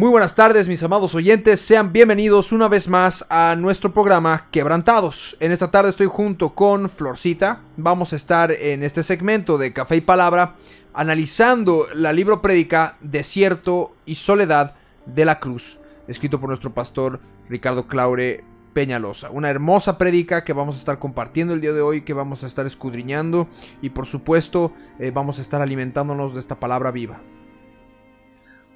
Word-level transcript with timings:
Muy 0.00 0.08
buenas 0.08 0.34
tardes 0.34 0.66
mis 0.66 0.82
amados 0.82 1.14
oyentes, 1.14 1.60
sean 1.60 1.92
bienvenidos 1.92 2.52
una 2.52 2.68
vez 2.68 2.88
más 2.88 3.26
a 3.28 3.54
nuestro 3.54 3.92
programa 3.92 4.46
Quebrantados. 4.50 5.36
En 5.40 5.52
esta 5.52 5.70
tarde 5.70 5.90
estoy 5.90 6.06
junto 6.06 6.54
con 6.54 6.88
Florcita, 6.88 7.60
vamos 7.76 8.14
a 8.14 8.16
estar 8.16 8.50
en 8.50 8.82
este 8.82 9.02
segmento 9.02 9.58
de 9.58 9.74
Café 9.74 9.96
y 9.96 10.00
Palabra 10.00 10.54
analizando 10.94 11.86
la 11.94 12.14
libro 12.14 12.40
prédica 12.40 12.96
Desierto 13.02 13.94
y 14.06 14.14
Soledad 14.14 14.74
de 15.04 15.26
la 15.26 15.38
Cruz, 15.38 15.76
escrito 16.08 16.40
por 16.40 16.48
nuestro 16.48 16.72
pastor 16.72 17.20
Ricardo 17.50 17.86
Claure 17.86 18.42
Peñalosa. 18.72 19.28
Una 19.28 19.50
hermosa 19.50 19.98
prédica 19.98 20.44
que 20.44 20.54
vamos 20.54 20.76
a 20.76 20.78
estar 20.78 20.98
compartiendo 20.98 21.52
el 21.52 21.60
día 21.60 21.74
de 21.74 21.82
hoy, 21.82 22.04
que 22.04 22.14
vamos 22.14 22.42
a 22.42 22.46
estar 22.46 22.64
escudriñando 22.64 23.48
y 23.82 23.90
por 23.90 24.06
supuesto 24.06 24.72
eh, 24.98 25.10
vamos 25.10 25.38
a 25.38 25.42
estar 25.42 25.60
alimentándonos 25.60 26.32
de 26.32 26.40
esta 26.40 26.58
palabra 26.58 26.90
viva. 26.90 27.20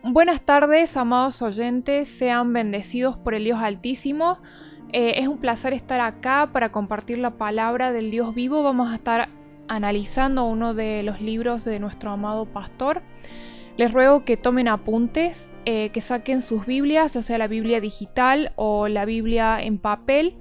Buenas 0.07 0.43
tardes, 0.43 0.99
amados 0.99 1.41
oyentes, 1.41 2.09
sean 2.09 2.53
bendecidos 2.53 3.17
por 3.17 3.33
el 3.35 3.45
Dios 3.45 3.61
Altísimo. 3.63 4.37
Eh, 4.93 5.15
es 5.17 5.29
un 5.29 5.39
placer 5.39 5.73
estar 5.73 5.99
acá 6.03 6.51
para 6.53 6.71
compartir 6.71 7.17
la 7.17 7.39
palabra 7.39 7.91
del 7.91 8.11
Dios 8.11 8.35
vivo. 8.35 8.63
Vamos 8.63 8.93
a 8.93 8.97
estar 8.97 9.31
analizando 9.67 10.45
uno 10.45 10.75
de 10.75 11.03
los 11.05 11.23
libros 11.23 11.65
de 11.65 11.81
nuestro 11.81 12.11
amado 12.11 12.45
pastor. 12.45 13.01
Les 13.79 13.91
ruego 13.91 14.27
que 14.27 14.37
tomen 14.37 14.69
apuntes, 14.69 15.49
eh, 15.65 15.89
que 15.89 16.03
saquen 16.03 16.43
sus 16.43 16.67
Biblias, 16.67 17.15
ya 17.15 17.23
sea 17.23 17.39
la 17.39 17.49
Biblia 17.49 17.81
digital 17.81 18.53
o 18.57 18.89
la 18.89 19.07
Biblia 19.07 19.63
en 19.63 19.79
papel, 19.79 20.37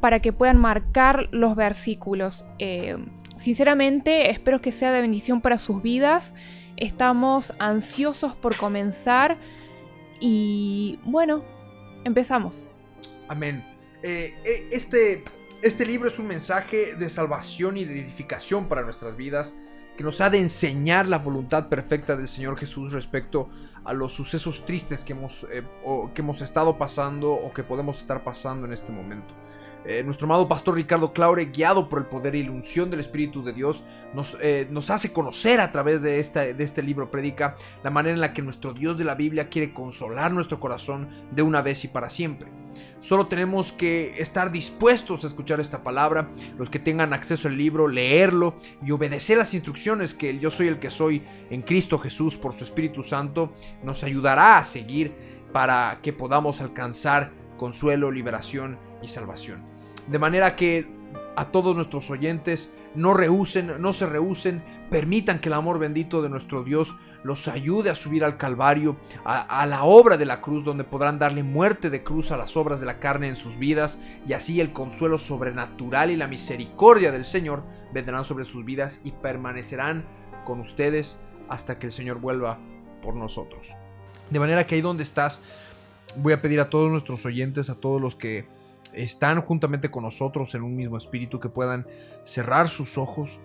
para 0.00 0.18
que 0.18 0.32
puedan 0.32 0.56
marcar 0.56 1.28
los 1.30 1.54
versículos. 1.54 2.44
Eh, 2.58 2.96
sinceramente, 3.38 4.30
espero 4.30 4.60
que 4.60 4.72
sea 4.72 4.90
de 4.90 5.00
bendición 5.00 5.42
para 5.42 5.58
sus 5.58 5.80
vidas. 5.80 6.34
Estamos 6.76 7.54
ansiosos 7.58 8.34
por 8.34 8.56
comenzar 8.56 9.38
y 10.20 10.98
bueno, 11.04 11.42
empezamos. 12.04 12.72
Amén. 13.28 13.64
Eh, 14.02 14.34
eh, 14.44 14.68
este, 14.72 15.24
este 15.62 15.86
libro 15.86 16.08
es 16.08 16.18
un 16.18 16.28
mensaje 16.28 16.94
de 16.96 17.08
salvación 17.08 17.76
y 17.76 17.84
de 17.84 18.00
edificación 18.00 18.68
para 18.68 18.82
nuestras 18.82 19.16
vidas 19.16 19.54
que 19.96 20.04
nos 20.04 20.20
ha 20.20 20.28
de 20.28 20.38
enseñar 20.38 21.08
la 21.08 21.18
voluntad 21.18 21.68
perfecta 21.68 22.16
del 22.16 22.28
Señor 22.28 22.58
Jesús 22.58 22.92
respecto 22.92 23.48
a 23.84 23.94
los 23.94 24.12
sucesos 24.12 24.66
tristes 24.66 25.04
que 25.04 25.14
hemos, 25.14 25.46
eh, 25.50 25.62
o 25.84 26.12
que 26.12 26.20
hemos 26.20 26.42
estado 26.42 26.76
pasando 26.76 27.32
o 27.32 27.52
que 27.54 27.62
podemos 27.62 28.00
estar 28.00 28.22
pasando 28.22 28.66
en 28.66 28.74
este 28.74 28.92
momento. 28.92 29.34
Eh, 29.88 30.02
nuestro 30.02 30.26
amado 30.26 30.48
pastor 30.48 30.74
Ricardo 30.74 31.12
Claure, 31.12 31.44
guiado 31.46 31.88
por 31.88 32.00
el 32.00 32.06
poder 32.06 32.34
la 32.34 32.50
unción 32.50 32.90
del 32.90 32.98
Espíritu 32.98 33.44
de 33.44 33.52
Dios, 33.52 33.84
nos, 34.14 34.36
eh, 34.42 34.66
nos 34.68 34.90
hace 34.90 35.12
conocer 35.12 35.60
a 35.60 35.70
través 35.70 36.02
de, 36.02 36.18
esta, 36.18 36.40
de 36.40 36.64
este 36.64 36.82
libro 36.82 37.08
Predica 37.08 37.56
la 37.84 37.90
manera 37.90 38.14
en 38.14 38.20
la 38.20 38.32
que 38.32 38.42
nuestro 38.42 38.72
Dios 38.72 38.98
de 38.98 39.04
la 39.04 39.14
Biblia 39.14 39.48
quiere 39.48 39.72
consolar 39.72 40.32
nuestro 40.32 40.58
corazón 40.58 41.08
de 41.30 41.42
una 41.42 41.62
vez 41.62 41.84
y 41.84 41.88
para 41.88 42.10
siempre. 42.10 42.48
Solo 43.00 43.28
tenemos 43.28 43.70
que 43.70 44.20
estar 44.20 44.50
dispuestos 44.50 45.22
a 45.22 45.28
escuchar 45.28 45.60
esta 45.60 45.84
palabra, 45.84 46.30
los 46.58 46.68
que 46.68 46.80
tengan 46.80 47.12
acceso 47.12 47.46
al 47.46 47.56
libro, 47.56 47.86
leerlo 47.86 48.56
y 48.84 48.90
obedecer 48.90 49.38
las 49.38 49.54
instrucciones 49.54 50.14
que 50.14 50.30
el 50.30 50.40
yo 50.40 50.50
soy 50.50 50.66
el 50.66 50.80
que 50.80 50.90
soy 50.90 51.22
en 51.48 51.62
Cristo 51.62 51.98
Jesús 51.98 52.36
por 52.36 52.54
su 52.54 52.64
Espíritu 52.64 53.04
Santo 53.04 53.52
nos 53.84 54.02
ayudará 54.02 54.58
a 54.58 54.64
seguir 54.64 55.14
para 55.52 56.00
que 56.02 56.12
podamos 56.12 56.60
alcanzar 56.60 57.30
consuelo, 57.56 58.10
liberación 58.10 58.78
y 59.00 59.08
salvación. 59.08 59.75
De 60.08 60.18
manera 60.18 60.56
que 60.56 60.86
a 61.36 61.46
todos 61.46 61.74
nuestros 61.76 62.10
oyentes 62.10 62.74
no 62.94 63.14
rehúsen, 63.14 63.80
no 63.80 63.92
se 63.92 64.06
rehúsen, 64.06 64.62
permitan 64.90 65.38
que 65.38 65.48
el 65.48 65.54
amor 65.54 65.78
bendito 65.78 66.22
de 66.22 66.28
nuestro 66.28 66.64
Dios 66.64 66.94
los 67.22 67.48
ayude 67.48 67.90
a 67.90 67.96
subir 67.96 68.24
al 68.24 68.38
Calvario, 68.38 68.96
a, 69.24 69.60
a, 69.60 69.66
la 69.66 69.82
obra 69.82 70.16
de 70.16 70.26
la 70.26 70.40
cruz, 70.40 70.64
donde 70.64 70.84
podrán 70.84 71.18
darle 71.18 71.42
muerte 71.42 71.90
de 71.90 72.04
cruz 72.04 72.30
a 72.30 72.36
las 72.36 72.56
obras 72.56 72.78
de 72.78 72.86
la 72.86 73.00
carne 73.00 73.28
en 73.28 73.36
sus 73.36 73.58
vidas, 73.58 73.98
y 74.26 74.32
así 74.32 74.60
el 74.60 74.72
consuelo 74.72 75.18
sobrenatural 75.18 76.10
y 76.10 76.16
la 76.16 76.28
misericordia 76.28 77.10
del 77.10 77.24
Señor 77.24 77.64
vendrán 77.92 78.24
sobre 78.24 78.44
sus 78.44 78.64
vidas 78.64 79.00
y 79.02 79.10
permanecerán 79.10 80.04
con 80.44 80.60
ustedes 80.60 81.18
hasta 81.48 81.78
que 81.78 81.86
el 81.86 81.92
Señor 81.92 82.20
vuelva 82.20 82.58
por 83.02 83.14
nosotros. 83.14 83.66
De 84.30 84.38
manera 84.38 84.64
que 84.64 84.76
ahí 84.76 84.80
donde 84.80 85.02
estás, 85.02 85.42
voy 86.16 86.32
a 86.32 86.40
pedir 86.40 86.60
a 86.60 86.70
todos 86.70 86.90
nuestros 86.90 87.24
oyentes, 87.26 87.70
a 87.70 87.74
todos 87.74 88.00
los 88.00 88.14
que 88.14 88.46
están 88.96 89.40
juntamente 89.42 89.90
con 89.90 90.02
nosotros 90.02 90.54
en 90.54 90.62
un 90.62 90.74
mismo 90.74 90.96
espíritu, 90.96 91.38
que 91.38 91.48
puedan 91.48 91.86
cerrar 92.24 92.68
sus 92.68 92.98
ojos. 92.98 93.40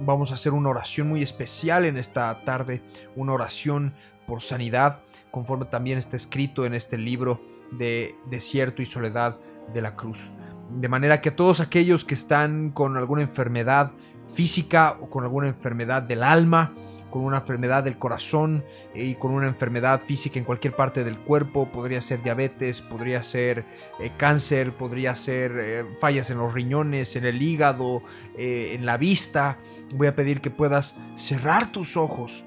Vamos 0.00 0.30
a 0.30 0.34
hacer 0.34 0.52
una 0.52 0.70
oración 0.70 1.08
muy 1.08 1.22
especial 1.22 1.84
en 1.84 1.96
esta 1.96 2.44
tarde, 2.44 2.80
una 3.16 3.32
oración 3.32 3.92
por 4.26 4.40
sanidad, 4.40 5.00
conforme 5.30 5.66
también 5.66 5.98
está 5.98 6.16
escrito 6.16 6.64
en 6.64 6.74
este 6.74 6.96
libro 6.96 7.40
de 7.72 8.14
Desierto 8.30 8.82
y 8.82 8.86
Soledad 8.86 9.36
de 9.72 9.82
la 9.82 9.96
Cruz. 9.96 10.30
De 10.70 10.88
manera 10.88 11.20
que 11.20 11.30
todos 11.30 11.60
aquellos 11.60 12.04
que 12.04 12.14
están 12.14 12.70
con 12.70 12.96
alguna 12.96 13.22
enfermedad 13.22 13.92
física 14.34 14.96
o 15.00 15.10
con 15.10 15.24
alguna 15.24 15.48
enfermedad 15.48 16.02
del 16.02 16.22
alma, 16.22 16.72
con 17.14 17.22
una 17.22 17.36
enfermedad 17.36 17.84
del 17.84 17.96
corazón 17.96 18.64
y 18.92 19.14
con 19.14 19.30
una 19.30 19.46
enfermedad 19.46 20.02
física 20.04 20.36
en 20.36 20.44
cualquier 20.44 20.74
parte 20.74 21.04
del 21.04 21.16
cuerpo. 21.16 21.68
Podría 21.70 22.02
ser 22.02 22.24
diabetes, 22.24 22.82
podría 22.82 23.22
ser 23.22 23.64
eh, 24.00 24.10
cáncer, 24.16 24.72
podría 24.72 25.14
ser 25.14 25.52
eh, 25.60 25.84
fallas 26.00 26.30
en 26.30 26.38
los 26.38 26.52
riñones, 26.52 27.14
en 27.14 27.24
el 27.24 27.40
hígado, 27.40 28.02
eh, 28.36 28.72
en 28.74 28.84
la 28.84 28.96
vista. 28.96 29.58
Voy 29.92 30.08
a 30.08 30.16
pedir 30.16 30.40
que 30.40 30.50
puedas 30.50 30.96
cerrar 31.14 31.70
tus 31.70 31.96
ojos 31.96 32.42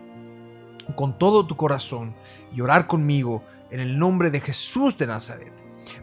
con 0.97 1.17
todo 1.17 1.47
tu 1.47 1.55
corazón 1.55 2.13
y 2.53 2.59
orar 2.59 2.87
conmigo 2.87 3.45
en 3.71 3.79
el 3.79 3.97
nombre 3.97 4.31
de 4.31 4.41
Jesús 4.41 4.97
de 4.97 5.07
Nazaret. 5.07 5.53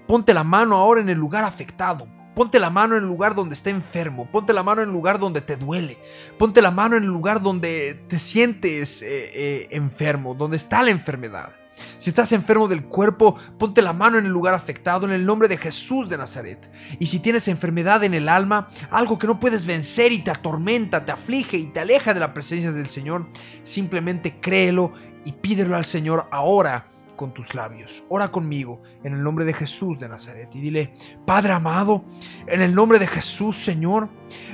Ponte 0.06 0.32
la 0.32 0.42
mano 0.42 0.76
ahora 0.76 1.02
en 1.02 1.10
el 1.10 1.18
lugar 1.18 1.44
afectado. 1.44 2.08
Ponte 2.34 2.58
la 2.58 2.70
mano 2.70 2.96
en 2.96 3.04
el 3.04 3.08
lugar 3.08 3.34
donde 3.34 3.54
está 3.54 3.70
enfermo. 3.70 4.28
Ponte 4.30 4.52
la 4.52 4.62
mano 4.62 4.82
en 4.82 4.88
el 4.88 4.94
lugar 4.94 5.18
donde 5.18 5.40
te 5.40 5.56
duele. 5.56 5.98
Ponte 6.38 6.60
la 6.62 6.70
mano 6.70 6.96
en 6.96 7.04
el 7.04 7.08
lugar 7.08 7.42
donde 7.42 7.94
te 8.08 8.18
sientes 8.18 9.02
eh, 9.02 9.30
eh, 9.34 9.68
enfermo, 9.70 10.34
donde 10.34 10.56
está 10.56 10.82
la 10.82 10.90
enfermedad. 10.90 11.54
Si 11.98 12.10
estás 12.10 12.32
enfermo 12.32 12.68
del 12.68 12.84
cuerpo, 12.84 13.36
ponte 13.58 13.82
la 13.82 13.92
mano 13.92 14.18
en 14.18 14.26
el 14.26 14.32
lugar 14.32 14.54
afectado 14.54 15.06
en 15.06 15.12
el 15.12 15.26
nombre 15.26 15.48
de 15.48 15.56
Jesús 15.56 16.08
de 16.08 16.18
Nazaret. 16.18 16.70
Y 16.98 17.06
si 17.06 17.18
tienes 17.18 17.48
enfermedad 17.48 18.04
en 18.04 18.14
el 18.14 18.28
alma, 18.28 18.68
algo 18.90 19.18
que 19.18 19.26
no 19.26 19.40
puedes 19.40 19.66
vencer 19.66 20.12
y 20.12 20.18
te 20.18 20.30
atormenta, 20.30 21.04
te 21.04 21.12
aflige 21.12 21.56
y 21.56 21.66
te 21.66 21.80
aleja 21.80 22.14
de 22.14 22.20
la 22.20 22.34
presencia 22.34 22.72
del 22.72 22.88
Señor, 22.88 23.26
simplemente 23.62 24.38
créelo 24.40 24.92
y 25.24 25.32
pídelo 25.32 25.76
al 25.76 25.84
Señor 25.84 26.28
ahora 26.30 26.93
con 27.16 27.32
tus 27.32 27.54
labios. 27.54 28.02
Ora 28.08 28.28
conmigo 28.28 28.82
en 29.02 29.14
el 29.14 29.22
nombre 29.22 29.44
de 29.44 29.54
Jesús 29.54 29.98
de 29.98 30.08
Nazaret 30.08 30.48
y 30.54 30.60
dile, 30.60 30.94
Padre 31.26 31.52
amado, 31.52 32.04
en 32.46 32.62
el 32.62 32.74
nombre 32.74 32.98
de 32.98 33.06
Jesús, 33.06 33.56
Señor, 33.56 34.08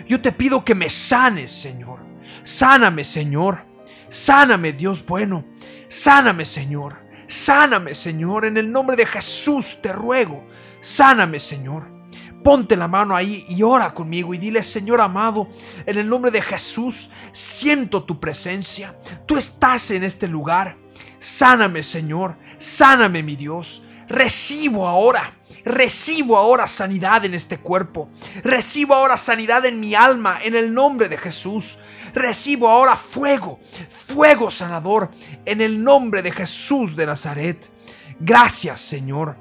yo 0.09 0.21
te 0.21 0.33
pido 0.33 0.65
que 0.65 0.75
me 0.75 0.91
sanes, 0.91 1.53
Señor. 1.53 2.01
Sáname, 2.45 3.05
Señor. 3.05 3.65
Sáname, 4.09 4.73
Dios 4.73 5.05
bueno. 5.05 5.45
Sáname, 5.89 6.45
Señor. 6.45 6.97
Sáname, 7.27 7.95
Señor. 7.95 8.45
En 8.45 8.57
el 8.57 8.71
nombre 8.71 8.97
de 8.97 9.07
Jesús 9.07 9.79
te 9.83 9.93
ruego. 9.93 10.47
Sáname, 10.81 11.41
Señor. 11.41 12.01
Ponte 12.43 12.77
la 12.77 12.89
mano 12.89 13.15
ahí 13.15 13.45
y 13.49 13.63
ora 13.63 13.93
conmigo 13.93 14.33
y 14.33 14.39
dile, 14.39 14.63
Señor 14.63 15.01
amado, 15.03 15.49
en 15.85 15.99
el 15.99 16.09
nombre 16.09 16.31
de 16.31 16.41
Jesús, 16.41 17.11
siento 17.33 18.05
tu 18.05 18.19
presencia. 18.19 18.99
Tú 19.27 19.37
estás 19.37 19.91
en 19.91 20.05
este 20.05 20.27
lugar. 20.27 20.77
Sáname, 21.21 21.85
Señor. 21.85 22.37
Sáname, 22.59 23.23
mi 23.23 23.37
Dios. 23.37 23.83
Recibo 24.09 24.89
ahora. 24.89 25.33
Recibo 25.65 26.37
ahora 26.37 26.67
sanidad 26.67 27.25
en 27.25 27.35
este 27.35 27.59
cuerpo. 27.59 28.09
Recibo 28.43 28.95
ahora 28.95 29.17
sanidad 29.17 29.65
en 29.67 29.79
mi 29.79 29.95
alma 29.95 30.39
en 30.43 30.57
el 30.57 30.73
nombre 30.73 31.09
de 31.09 31.19
Jesús. 31.19 31.79
Recibo 32.15 32.69
ahora 32.69 32.97
fuego, 32.97 33.61
fuego 34.07 34.51
sanador 34.51 35.11
en 35.45 35.61
el 35.61 35.85
nombre 35.85 36.23
de 36.23 36.33
Jesús 36.33 36.97
de 36.97 37.07
Nazaret. 37.07 37.71
Gracias, 38.19 38.81
Señor, 38.81 39.37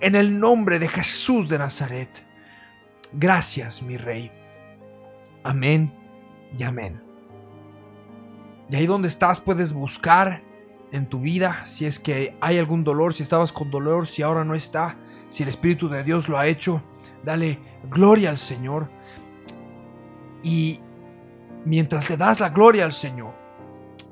en 0.00 0.14
el 0.14 0.38
nombre 0.38 0.78
de 0.78 0.88
Jesús 0.88 1.48
de 1.48 1.58
Nazaret. 1.58 2.08
Gracias, 3.12 3.82
mi 3.82 3.96
Rey. 3.96 4.30
Amén 5.42 5.92
y 6.58 6.62
amén. 6.62 7.02
Y 8.70 8.76
ahí 8.76 8.86
donde 8.86 9.08
estás 9.08 9.40
puedes 9.40 9.72
buscar 9.72 10.42
en 10.92 11.08
tu 11.08 11.20
vida, 11.20 11.64
si 11.66 11.86
es 11.86 11.98
que 11.98 12.36
hay 12.40 12.58
algún 12.58 12.84
dolor, 12.84 13.14
si 13.14 13.22
estabas 13.22 13.52
con 13.52 13.70
dolor, 13.70 14.06
si 14.06 14.22
ahora 14.22 14.44
no 14.44 14.54
está, 14.54 14.96
si 15.28 15.42
el 15.42 15.48
Espíritu 15.48 15.88
de 15.88 16.04
Dios 16.04 16.28
lo 16.28 16.38
ha 16.38 16.46
hecho, 16.46 16.82
dale 17.24 17.58
gloria 17.90 18.30
al 18.30 18.38
Señor. 18.38 18.88
Y 20.42 20.80
mientras 21.64 22.08
le 22.08 22.16
das 22.16 22.40
la 22.40 22.50
gloria 22.50 22.84
al 22.84 22.92
Señor, 22.92 23.34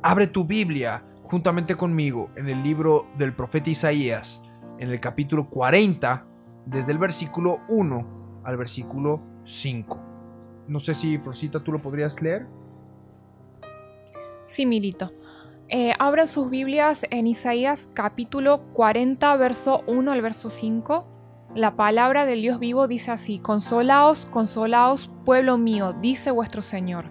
abre 0.03 0.27
tu 0.27 0.45
Biblia 0.45 1.05
juntamente 1.23 1.77
conmigo 1.77 2.31
en 2.37 2.49
el 2.49 2.63
libro 2.63 3.07
del 3.17 3.33
profeta 3.33 3.71
Isaías, 3.71 4.43
en 4.79 4.91
el 4.91 5.01
capítulo 5.01 5.49
40, 5.49 6.27
desde 6.67 6.93
el 6.93 6.99
versículo 6.99 7.61
1 7.69 8.43
al 8.45 8.57
versículo 8.57 9.21
5. 9.45 10.01
No 10.69 10.81
sé 10.81 10.95
si, 10.95 11.19
Florcita, 11.19 11.61
tú 11.61 11.73
lo 11.73 11.81
podrías 11.81 12.21
leer. 12.21 12.47
Sí, 14.47 14.67
Milito. 14.67 15.13
Eh, 15.69 15.95
abran 15.99 16.27
sus 16.27 16.51
Biblias 16.51 17.07
en 17.11 17.27
Isaías 17.27 17.89
capítulo 17.95 18.61
40, 18.75 19.35
verso 19.37 19.83
1 19.87 20.13
al 20.13 20.21
verso 20.21 20.51
5. 20.51 21.07
La 21.55 21.75
palabra 21.75 22.27
del 22.27 22.43
Dios 22.43 22.59
vivo 22.59 22.87
dice 22.87 23.13
así, 23.13 23.39
Consolaos, 23.39 24.27
consolaos, 24.27 25.11
pueblo 25.25 25.57
mío, 25.57 25.95
dice 25.95 26.31
vuestro 26.31 26.61
Señor. 26.61 27.07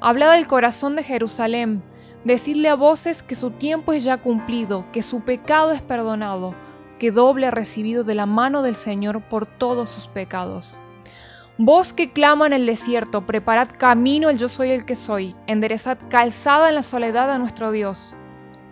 Hablad 0.00 0.32
del 0.32 0.46
corazón 0.46 0.96
de 0.96 1.04
Jerusalén, 1.04 1.82
decidle 2.24 2.70
a 2.70 2.76
voces 2.76 3.22
que 3.22 3.34
su 3.34 3.50
tiempo 3.50 3.92
es 3.92 4.04
ya 4.04 4.16
cumplido, 4.16 4.86
que 4.90 5.02
su 5.02 5.20
pecado 5.20 5.72
es 5.72 5.82
perdonado, 5.82 6.54
que 6.98 7.10
doble 7.10 7.46
ha 7.46 7.50
recibido 7.50 8.04
de 8.04 8.14
la 8.14 8.24
mano 8.24 8.62
del 8.62 8.76
Señor 8.76 9.20
por 9.28 9.44
todos 9.44 9.90
sus 9.90 10.08
pecados. 10.08 10.78
Vos 11.64 11.92
que 11.92 12.10
clama 12.10 12.48
en 12.48 12.54
el 12.54 12.66
desierto, 12.66 13.24
preparad 13.24 13.68
camino 13.78 14.30
el 14.30 14.38
yo 14.38 14.48
soy 14.48 14.72
el 14.72 14.84
que 14.84 14.96
soy, 14.96 15.36
enderezad 15.46 15.96
calzada 16.10 16.68
en 16.68 16.74
la 16.74 16.82
soledad 16.82 17.30
a 17.30 17.38
nuestro 17.38 17.70
Dios. 17.70 18.16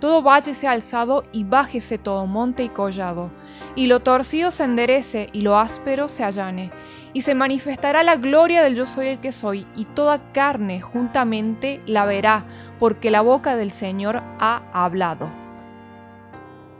Todo 0.00 0.24
valle 0.24 0.54
sea 0.54 0.72
alzado 0.72 1.22
y 1.30 1.44
bájese 1.44 1.98
todo 1.98 2.26
monte 2.26 2.64
y 2.64 2.68
collado, 2.68 3.30
y 3.76 3.86
lo 3.86 4.00
torcido 4.00 4.50
se 4.50 4.64
enderece 4.64 5.28
y 5.32 5.42
lo 5.42 5.56
áspero 5.56 6.08
se 6.08 6.24
allane, 6.24 6.72
y 7.12 7.22
se 7.22 7.36
manifestará 7.36 8.02
la 8.02 8.16
gloria 8.16 8.60
del 8.60 8.74
yo 8.74 8.86
soy 8.86 9.06
el 9.06 9.20
que 9.20 9.30
soy, 9.30 9.68
y 9.76 9.84
toda 9.84 10.32
carne 10.32 10.80
juntamente 10.80 11.80
la 11.86 12.06
verá, 12.06 12.42
porque 12.80 13.12
la 13.12 13.20
boca 13.20 13.54
del 13.54 13.70
Señor 13.70 14.20
ha 14.40 14.62
hablado. 14.72 15.28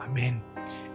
Amén. 0.01 0.43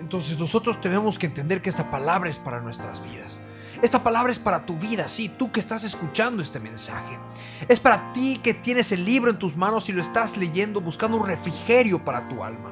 Entonces 0.02 0.38
nosotros 0.38 0.82
tenemos 0.82 1.18
que 1.18 1.28
entender 1.28 1.62
que 1.62 1.70
esta 1.70 1.90
palabra 1.90 2.30
es 2.30 2.38
para 2.38 2.60
nuestras 2.60 3.02
vidas. 3.02 3.40
Esta 3.82 4.04
palabra 4.04 4.32
es 4.32 4.40
para 4.40 4.66
tu 4.66 4.78
vida, 4.78 5.08
sí, 5.08 5.30
tú 5.30 5.52
que 5.52 5.60
estás 5.60 5.84
escuchando 5.84 6.42
este 6.42 6.60
mensaje. 6.60 7.18
Es 7.68 7.80
para 7.80 8.14
ti 8.14 8.40
que 8.44 8.54
tienes 8.54 8.92
el 8.92 9.06
libro 9.06 9.30
en 9.30 9.40
tus 9.40 9.56
manos 9.56 9.90
y 9.90 9.92
lo 9.92 10.02
estás 10.02 10.38
leyendo 10.38 10.82
buscando 10.82 11.18
un 11.18 11.28
refrigerio 11.28 12.04
para 12.04 12.28
tu 12.28 12.44
alma. 12.44 12.72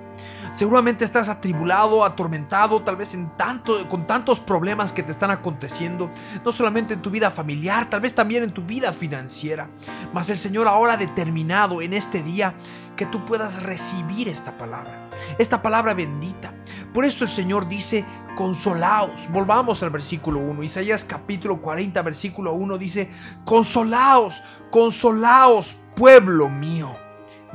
Seguramente 0.53 1.03
estás 1.03 1.29
atribulado, 1.29 2.05
atormentado, 2.05 2.81
tal 2.83 2.95
vez 2.95 3.15
en 3.15 3.35
tanto, 3.37 3.89
con 3.89 4.05
tantos 4.05 4.39
problemas 4.39 4.93
que 4.93 5.01
te 5.01 5.11
están 5.11 5.31
aconteciendo, 5.31 6.11
no 6.45 6.51
solamente 6.51 6.93
en 6.93 7.01
tu 7.01 7.09
vida 7.09 7.31
familiar, 7.31 7.89
tal 7.89 8.01
vez 8.01 8.13
también 8.13 8.43
en 8.43 8.51
tu 8.51 8.61
vida 8.63 8.93
financiera. 8.93 9.67
Mas 10.13 10.29
el 10.29 10.37
Señor 10.37 10.67
ahora 10.67 10.93
ha 10.93 10.97
determinado 10.97 11.81
en 11.81 11.93
este 11.93 12.21
día 12.21 12.53
que 12.95 13.07
tú 13.07 13.25
puedas 13.25 13.63
recibir 13.63 14.29
esta 14.29 14.55
palabra, 14.57 15.09
esta 15.39 15.61
palabra 15.61 15.95
bendita. 15.95 16.53
Por 16.93 17.05
eso 17.05 17.23
el 17.23 17.29
Señor 17.31 17.67
dice, 17.67 18.05
consolaos. 18.35 19.27
Volvamos 19.31 19.81
al 19.83 19.89
versículo 19.89 20.39
1. 20.39 20.63
Isaías 20.63 21.03
capítulo 21.03 21.61
40, 21.61 22.01
versículo 22.01 22.53
1 22.53 22.77
dice, 22.77 23.09
consolaos, 23.45 24.43
consolaos, 24.71 25.75
pueblo 25.95 26.49
mío, 26.49 26.95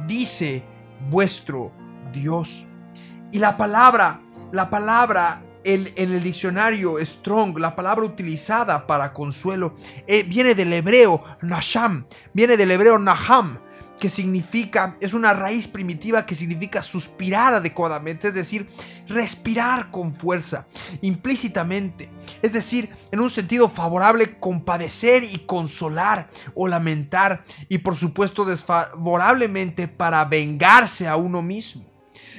dice 0.06 0.64
vuestro 1.11 1.73
Dios. 2.12 2.67
Y 3.31 3.38
la 3.38 3.56
palabra, 3.56 4.20
la 4.52 4.70
palabra 4.70 5.40
en, 5.64 5.93
el 5.96 6.23
diccionario 6.23 6.96
Strong, 6.99 7.58
la 7.58 7.76
palabra 7.76 8.05
utilizada 8.05 8.87
para 8.87 9.12
consuelo, 9.12 9.76
eh, 10.06 10.23
viene 10.23 10.55
del 10.55 10.73
hebreo 10.73 11.23
Nasham, 11.43 12.06
viene 12.32 12.56
del 12.56 12.70
hebreo 12.70 12.99
Naham, 12.99 13.58
que 13.98 14.08
significa, 14.08 14.96
es 15.00 15.12
una 15.12 15.32
raíz 15.32 15.68
primitiva 15.68 16.24
que 16.24 16.34
significa 16.34 16.82
suspirar 16.82 17.54
adecuadamente, 17.54 18.28
es 18.28 18.34
decir, 18.34 18.68
respirar 19.08 19.90
con 19.90 20.14
fuerza, 20.14 20.66
implícitamente, 21.02 22.10
es 22.42 22.52
decir, 22.52 22.88
en 23.10 23.20
un 23.20 23.30
sentido 23.30 23.68
favorable, 23.68 24.38
compadecer 24.38 25.24
y 25.24 25.38
consolar 25.40 26.28
o 26.54 26.68
lamentar, 26.68 27.44
y 27.68 27.78
por 27.78 27.96
supuesto 27.96 28.44
desfavorablemente 28.44 29.88
para 29.88 30.24
vengarse 30.24 31.08
a 31.08 31.16
uno 31.16 31.42
mismo. 31.42 31.88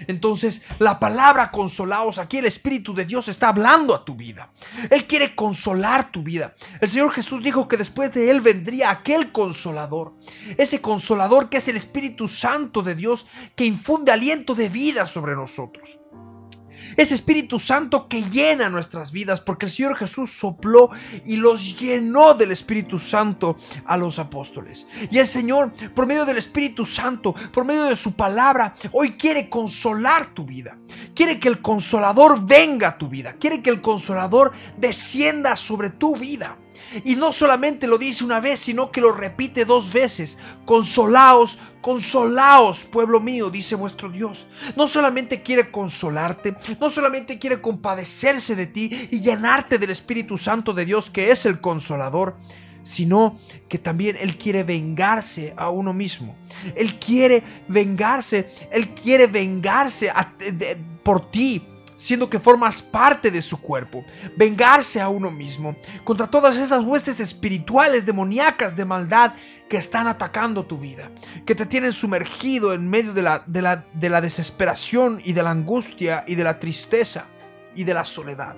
Entonces, 0.07 0.61
la 0.79 0.99
palabra 0.99 1.51
consolaos, 1.51 2.17
aquí 2.17 2.37
el 2.37 2.45
Espíritu 2.45 2.93
de 2.93 3.05
Dios 3.05 3.27
está 3.27 3.49
hablando 3.49 3.95
a 3.95 4.05
tu 4.05 4.15
vida. 4.15 4.51
Él 4.89 5.05
quiere 5.05 5.35
consolar 5.35 6.11
tu 6.11 6.23
vida. 6.23 6.55
El 6.81 6.89
Señor 6.89 7.11
Jesús 7.11 7.43
dijo 7.43 7.67
que 7.67 7.77
después 7.77 8.13
de 8.13 8.31
Él 8.31 8.41
vendría 8.41 8.91
aquel 8.91 9.31
consolador. 9.31 10.13
Ese 10.57 10.81
consolador 10.81 11.49
que 11.49 11.57
es 11.57 11.67
el 11.67 11.77
Espíritu 11.77 12.27
Santo 12.27 12.81
de 12.81 12.95
Dios 12.95 13.27
que 13.55 13.65
infunde 13.65 14.11
aliento 14.11 14.55
de 14.55 14.69
vida 14.69 15.07
sobre 15.07 15.35
nosotros. 15.35 15.97
Ese 16.97 17.15
Espíritu 17.15 17.59
Santo 17.59 18.07
que 18.07 18.23
llena 18.23 18.69
nuestras 18.69 19.11
vidas, 19.11 19.41
porque 19.41 19.65
el 19.65 19.71
Señor 19.71 19.97
Jesús 19.97 20.31
sopló 20.31 20.89
y 21.25 21.37
los 21.37 21.79
llenó 21.79 22.33
del 22.33 22.51
Espíritu 22.51 22.99
Santo 22.99 23.57
a 23.85 23.97
los 23.97 24.19
apóstoles. 24.19 24.87
Y 25.11 25.17
el 25.17 25.27
Señor, 25.27 25.71
por 25.93 26.05
medio 26.05 26.25
del 26.25 26.37
Espíritu 26.37 26.85
Santo, 26.85 27.33
por 27.53 27.65
medio 27.65 27.83
de 27.85 27.95
su 27.95 28.15
palabra, 28.15 28.75
hoy 28.91 29.13
quiere 29.13 29.49
consolar 29.49 30.33
tu 30.33 30.45
vida. 30.45 30.77
Quiere 31.15 31.39
que 31.39 31.49
el 31.49 31.61
consolador 31.61 32.45
venga 32.45 32.89
a 32.89 32.97
tu 32.97 33.09
vida. 33.09 33.35
Quiere 33.39 33.61
que 33.61 33.69
el 33.69 33.81
consolador 33.81 34.53
descienda 34.77 35.55
sobre 35.55 35.89
tu 35.89 36.15
vida. 36.15 36.57
Y 37.03 37.15
no 37.15 37.31
solamente 37.31 37.87
lo 37.87 37.97
dice 37.97 38.23
una 38.23 38.39
vez, 38.39 38.61
sino 38.61 38.91
que 38.91 39.01
lo 39.01 39.11
repite 39.11 39.65
dos 39.65 39.93
veces. 39.93 40.37
Consolaos, 40.65 41.59
consolaos, 41.81 42.83
pueblo 42.85 43.19
mío, 43.19 43.49
dice 43.49 43.75
vuestro 43.75 44.09
Dios. 44.09 44.47
No 44.75 44.87
solamente 44.87 45.41
quiere 45.41 45.71
consolarte, 45.71 46.55
no 46.79 46.89
solamente 46.89 47.39
quiere 47.39 47.61
compadecerse 47.61 48.55
de 48.55 48.67
ti 48.67 49.09
y 49.11 49.19
llenarte 49.19 49.77
del 49.77 49.91
Espíritu 49.91 50.37
Santo 50.37 50.73
de 50.73 50.85
Dios, 50.85 51.09
que 51.09 51.31
es 51.31 51.45
el 51.45 51.61
consolador, 51.61 52.35
sino 52.83 53.39
que 53.67 53.77
también 53.77 54.17
Él 54.19 54.37
quiere 54.37 54.63
vengarse 54.63 55.53
a 55.57 55.69
uno 55.69 55.93
mismo. 55.93 56.35
Él 56.75 56.99
quiere 56.99 57.43
vengarse, 57.67 58.51
Él 58.71 58.89
quiere 58.93 59.27
vengarse 59.27 60.11
por 61.03 61.29
ti 61.31 61.61
siendo 61.99 62.29
que 62.29 62.39
formas 62.39 62.81
parte 62.81 63.29
de 63.29 63.41
su 63.41 63.59
cuerpo, 63.59 64.05
vengarse 64.37 65.01
a 65.01 65.09
uno 65.09 65.29
mismo 65.29 65.75
contra 66.05 66.27
todas 66.27 66.55
esas 66.55 66.81
huestes 66.81 67.19
espirituales, 67.19 68.05
demoníacas, 68.05 68.75
de 68.75 68.85
maldad 68.85 69.33
que 69.69 69.77
están 69.77 70.07
atacando 70.07 70.65
tu 70.65 70.77
vida, 70.77 71.11
que 71.45 71.55
te 71.55 71.65
tienen 71.65 71.93
sumergido 71.93 72.73
en 72.73 72.89
medio 72.89 73.13
de 73.13 73.21
la, 73.21 73.43
de 73.45 73.61
la, 73.61 73.85
de 73.93 74.09
la 74.09 74.19
desesperación 74.19 75.21
y 75.23 75.33
de 75.33 75.43
la 75.43 75.51
angustia 75.51 76.25
y 76.27 76.35
de 76.35 76.43
la 76.43 76.59
tristeza 76.59 77.25
y 77.75 77.83
de 77.83 77.93
la 77.93 78.03
soledad. 78.03 78.55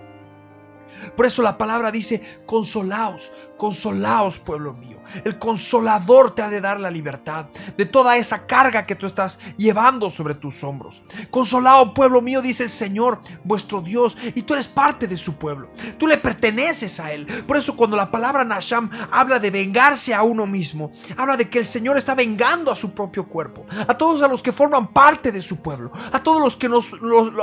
Por 1.15 1.25
eso 1.25 1.41
la 1.41 1.57
palabra 1.57 1.91
dice, 1.91 2.41
consolaos, 2.45 3.31
consolaos 3.57 4.39
pueblo 4.39 4.73
mío. 4.73 4.90
El 5.23 5.39
consolador 5.39 6.35
te 6.35 6.41
ha 6.41 6.49
de 6.49 6.61
dar 6.61 6.79
la 6.79 6.91
libertad 6.91 7.47
de 7.77 7.85
toda 7.85 8.17
esa 8.17 8.45
carga 8.45 8.85
que 8.85 8.95
tú 8.95 9.05
estás 9.05 9.39
llevando 9.57 10.09
sobre 10.09 10.35
tus 10.35 10.63
hombros. 10.63 11.01
Consolado 11.29 11.93
pueblo 11.93 12.21
mío, 12.21 12.41
dice 12.41 12.63
el 12.63 12.69
Señor, 12.69 13.19
vuestro 13.43 13.81
Dios, 13.81 14.17
y 14.35 14.43
tú 14.43 14.53
eres 14.53 14.67
parte 14.67 15.07
de 15.07 15.17
su 15.17 15.37
pueblo. 15.37 15.69
Tú 15.97 16.07
le 16.07 16.17
perteneces 16.17 16.99
a 16.99 17.11
Él. 17.11 17.27
Por 17.47 17.57
eso 17.57 17.75
cuando 17.75 17.97
la 17.97 18.11
palabra 18.11 18.43
Nasham 18.43 18.89
habla 19.11 19.39
de 19.39 19.51
vengarse 19.51 20.13
a 20.13 20.23
uno 20.23 20.45
mismo, 20.47 20.91
habla 21.17 21.37
de 21.37 21.49
que 21.49 21.59
el 21.59 21.65
Señor 21.65 21.97
está 21.97 22.15
vengando 22.15 22.71
a 22.71 22.75
su 22.75 22.93
propio 22.93 23.27
cuerpo, 23.27 23.65
a 23.87 23.97
todos 23.97 24.21
a 24.21 24.27
los 24.27 24.41
que 24.41 24.51
forman 24.51 24.87
parte 24.87 25.31
de 25.31 25.41
su 25.41 25.61
pueblo, 25.61 25.91
a 26.11 26.21
todos 26.21 26.41
los 26.41 26.55
que 26.55 26.69
nos, 26.69 26.91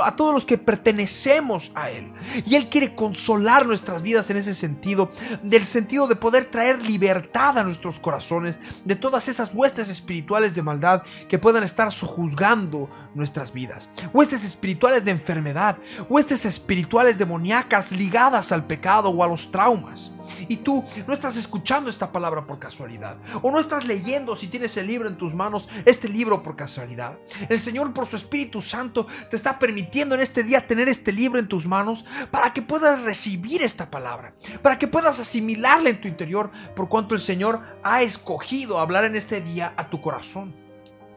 a 0.03 0.15
todos 0.15 0.33
los 0.33 0.45
que 0.45 0.57
pertenecemos 0.57 1.71
a 1.75 1.89
Él. 1.89 2.11
Y 2.45 2.55
Él 2.55 2.69
quiere 2.69 2.95
consolar 2.95 3.65
nuestras 3.65 4.01
vidas 4.01 4.29
en 4.29 4.37
ese 4.37 4.53
sentido, 4.53 5.11
del 5.43 5.65
sentido 5.65 6.07
de 6.07 6.15
poder 6.15 6.45
traer 6.45 6.81
libertad 6.81 7.57
nuestros 7.63 7.99
corazones 7.99 8.57
de 8.85 8.95
todas 8.95 9.27
esas 9.27 9.51
huestes 9.53 9.89
espirituales 9.89 10.55
de 10.55 10.61
maldad 10.61 11.03
que 11.27 11.39
puedan 11.39 11.63
estar 11.63 11.91
sojuzgando 11.91 12.89
nuestras 13.15 13.53
vidas. 13.53 13.89
Huestes 14.13 14.45
espirituales 14.45 15.05
de 15.05 15.11
enfermedad, 15.11 15.77
huestes 16.09 16.45
espirituales 16.45 17.17
demoníacas 17.17 17.91
ligadas 17.91 18.51
al 18.51 18.65
pecado 18.65 19.09
o 19.09 19.23
a 19.23 19.27
los 19.27 19.51
traumas. 19.51 20.11
Y 20.47 20.57
tú 20.57 20.83
no 21.07 21.13
estás 21.13 21.37
escuchando 21.37 21.89
esta 21.89 22.11
palabra 22.11 22.45
por 22.45 22.59
casualidad. 22.59 23.17
O 23.41 23.51
no 23.51 23.59
estás 23.59 23.85
leyendo 23.85 24.35
si 24.35 24.47
tienes 24.47 24.75
el 24.77 24.87
libro 24.87 25.07
en 25.07 25.17
tus 25.17 25.33
manos, 25.33 25.67
este 25.85 26.09
libro 26.09 26.43
por 26.43 26.55
casualidad. 26.55 27.17
El 27.47 27.59
Señor 27.59 27.93
por 27.93 28.05
su 28.05 28.15
Espíritu 28.15 28.61
Santo 28.61 29.07
te 29.29 29.35
está 29.35 29.59
permitiendo 29.59 30.15
en 30.15 30.21
este 30.21 30.43
día 30.43 30.65
tener 30.65 30.89
este 30.89 31.11
libro 31.11 31.39
en 31.39 31.47
tus 31.47 31.65
manos 31.65 32.05
para 32.31 32.53
que 32.53 32.61
puedas 32.61 33.01
recibir 33.03 33.61
esta 33.61 33.89
palabra. 33.89 34.33
Para 34.61 34.79
que 34.79 34.87
puedas 34.87 35.19
asimilarla 35.19 35.89
en 35.89 36.01
tu 36.01 36.07
interior 36.07 36.51
por 36.75 36.89
cuanto 36.89 37.15
el 37.15 37.21
Señor 37.21 37.61
ha 37.83 38.01
escogido 38.01 38.79
hablar 38.79 39.05
en 39.05 39.15
este 39.15 39.41
día 39.41 39.73
a 39.77 39.89
tu 39.89 40.01
corazón. 40.01 40.53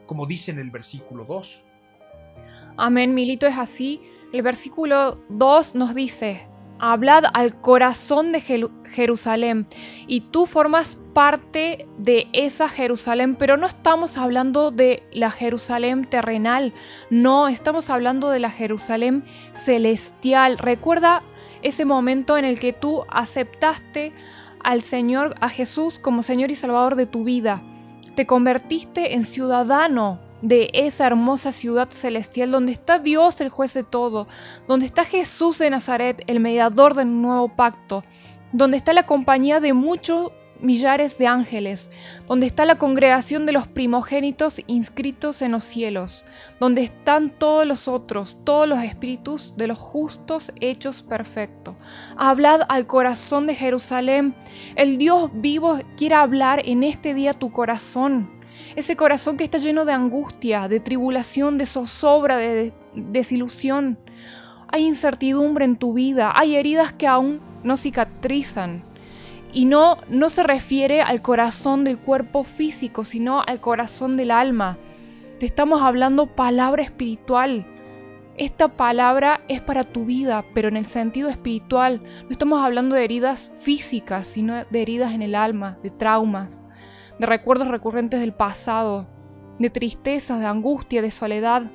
Como 0.07 0.27
dice 0.27 0.51
en 0.51 0.59
el 0.59 0.71
versículo 0.71 1.25
2. 1.25 1.63
Amén, 2.77 3.15
Milito, 3.15 3.47
es 3.47 3.59
así. 3.59 4.01
El 4.33 4.43
versículo 4.43 5.19
2 5.29 5.75
nos 5.75 5.95
dice, 5.95 6.47
hablad 6.83 7.23
al 7.33 7.55
corazón 7.61 8.33
de 8.33 8.41
Jerusalén. 8.85 9.67
Y 10.09 10.21
tú 10.21 10.47
formas 10.47 10.99
parte 11.15 11.87
de 11.97 12.27
esa 12.33 12.69
Jerusalén, 12.69 13.37
pero 13.37 13.57
no 13.57 13.67
estamos 13.67 14.19
hablando 14.19 14.73
de 14.73 15.05
la 15.13 15.31
Jerusalén 15.31 16.05
terrenal, 16.05 16.73
no, 17.09 17.47
estamos 17.47 17.89
hablando 17.89 18.31
de 18.31 18.41
la 18.41 18.51
Jerusalén 18.51 19.25
celestial. 19.55 20.59
Recuerda 20.59 21.23
ese 21.63 21.85
momento 21.85 22.37
en 22.37 22.45
el 22.45 22.59
que 22.59 22.73
tú 22.73 23.05
aceptaste 23.09 24.13
al 24.65 24.83
Señor, 24.83 25.37
a 25.41 25.49
Jesús 25.49 26.01
como 26.01 26.25
Señor 26.25 26.51
y 26.51 26.57
Salvador 26.57 26.97
de 26.97 27.07
tu 27.07 27.23
vida. 27.23 27.63
Te 28.17 28.27
convertiste 28.27 29.15
en 29.15 29.25
ciudadano 29.25 30.19
de 30.43 30.71
esa 30.75 31.07
hermosa 31.07 31.53
ciudad 31.53 31.89
celestial 31.91 32.51
donde 32.51 32.73
está 32.73 32.99
Dios 32.99 33.41
el 33.41 33.49
juez 33.49 33.73
de 33.75 33.85
todo, 33.85 34.29
donde 34.69 34.87
está 34.87 35.05
Jesús 35.05 35.59
de 35.59 35.71
Nazaret, 35.71 36.23
el 36.27 36.41
mediador 36.41 36.95
del 36.95 37.23
nuevo 37.23 37.49
pacto, 37.49 38.03
donde 38.53 38.77
está 38.77 38.93
la 38.93 39.07
compañía 39.07 39.61
de 39.61 39.73
muchos 39.73 40.33
millares 40.63 41.19
de 41.19 41.27
ángeles, 41.27 41.91
donde 42.29 42.47
está 42.47 42.65
la 42.65 42.79
congregación 42.79 43.47
de 43.47 43.53
los 43.53 43.67
primogénitos 43.67 44.61
inscritos 44.67 45.43
en 45.43 45.53
los 45.53 45.65
cielos, 45.65 46.25
donde 46.61 46.83
están 46.83 47.31
todos 47.31 47.67
los 47.67 47.89
otros, 47.89 48.37
todos 48.45 48.69
los 48.69 48.83
espíritus 48.83 49.55
de 49.57 49.67
los 49.67 49.79
justos 49.79 50.53
hechos 50.61 51.03
perfectos. 51.03 51.75
Hablad 52.17 52.63
al 52.69 52.87
corazón 52.87 53.47
de 53.47 53.55
Jerusalén. 53.55 54.35
El 54.77 54.99
Dios 54.99 55.31
vivo 55.35 55.79
quiere 55.97 56.15
hablar 56.15 56.63
en 56.65 56.85
este 56.85 57.15
día 57.15 57.35
tu 57.35 57.51
corazón. 57.51 58.42
Ese 58.75 58.97
corazón 58.97 59.37
que 59.37 59.45
está 59.45 59.59
lleno 59.59 59.85
de 59.85 59.93
angustia, 59.93 60.69
de 60.69 60.81
tribulación, 60.81 61.59
de 61.59 61.67
zozobra, 61.67 62.37
de 62.37 62.73
desilusión. 62.95 63.99
Hay 64.69 64.87
incertidumbre 64.87 65.65
en 65.65 65.77
tu 65.77 65.93
vida, 65.93 66.33
hay 66.35 66.57
heridas 66.57 66.93
que 66.93 67.07
aún 67.07 67.41
no 67.63 67.77
cicatrizan 67.77 68.85
y 69.53 69.67
no, 69.67 69.99
no 70.09 70.31
se 70.31 70.43
refiere 70.43 71.03
al 71.03 71.21
corazón 71.21 71.85
del 71.85 71.99
cuerpo 71.99 72.45
físico, 72.45 73.05
sino 73.05 73.43
al 73.43 73.61
corazón 73.61 74.17
del 74.17 74.31
alma. 74.31 74.79
Te 75.39 75.47
estamos 75.47 75.83
hablando 75.83 76.27
palabra 76.27 76.83
espiritual. 76.83 77.67
Esta 78.39 78.69
palabra 78.69 79.43
es 79.49 79.61
para 79.61 79.85
tu 79.85 80.07
vida, 80.07 80.43
pero 80.55 80.69
en 80.69 80.79
el 80.79 80.87
sentido 80.87 81.29
espiritual. 81.29 82.01
No 82.23 82.31
estamos 82.31 82.65
hablando 82.65 82.95
de 82.95 83.05
heridas 83.05 83.51
físicas, 83.61 84.27
sino 84.27 84.65
de 84.65 84.83
heridas 84.83 85.13
en 85.13 85.21
el 85.21 85.35
alma, 85.35 85.79
de 85.83 85.91
traumas, 85.91 86.62
de 87.23 87.27
recuerdos 87.27 87.69
recurrentes 87.69 88.19
del 88.19 88.35
pasado, 88.35 89.07
de 89.61 89.71
tristezas, 89.71 90.41
de 90.41 90.47
angustia, 90.47 91.03
de 91.03 91.13
soledad. 91.13 91.71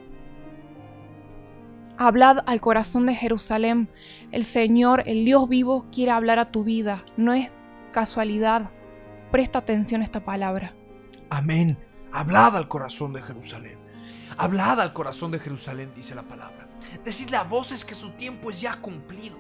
Hablad 1.98 2.40
al 2.46 2.60
corazón 2.60 3.06
de 3.06 3.16
Jerusalén. 3.16 3.90
El 4.34 4.44
Señor, 4.44 5.04
el 5.06 5.24
Dios 5.24 5.48
vivo, 5.48 5.86
quiere 5.90 6.12
hablar 6.12 6.38
a 6.38 6.52
tu 6.52 6.66
vida. 6.66 7.06
No 7.16 7.32
es 7.32 7.50
casualidad. 7.94 8.72
Presta 9.32 9.60
atención 9.60 10.02
a 10.02 10.04
esta 10.04 10.26
palabra. 10.26 10.76
Amén. 11.30 11.78
Hablad 12.12 12.58
al 12.58 12.68
corazón 12.68 13.14
de 13.14 13.22
Jerusalén. 13.22 13.78
Hablad 14.38 14.82
al 14.82 14.92
corazón 14.92 15.32
de 15.32 15.40
Jerusalén, 15.40 15.94
dice 15.96 16.14
la 16.14 16.24
palabra. 16.24 16.68
Decidle 17.06 17.38
a 17.38 17.44
voces 17.44 17.86
que 17.86 17.96
su 17.96 18.12
tiempo 18.12 18.52
es 18.52 18.60
ya 18.60 18.76
cumplido 18.82 19.38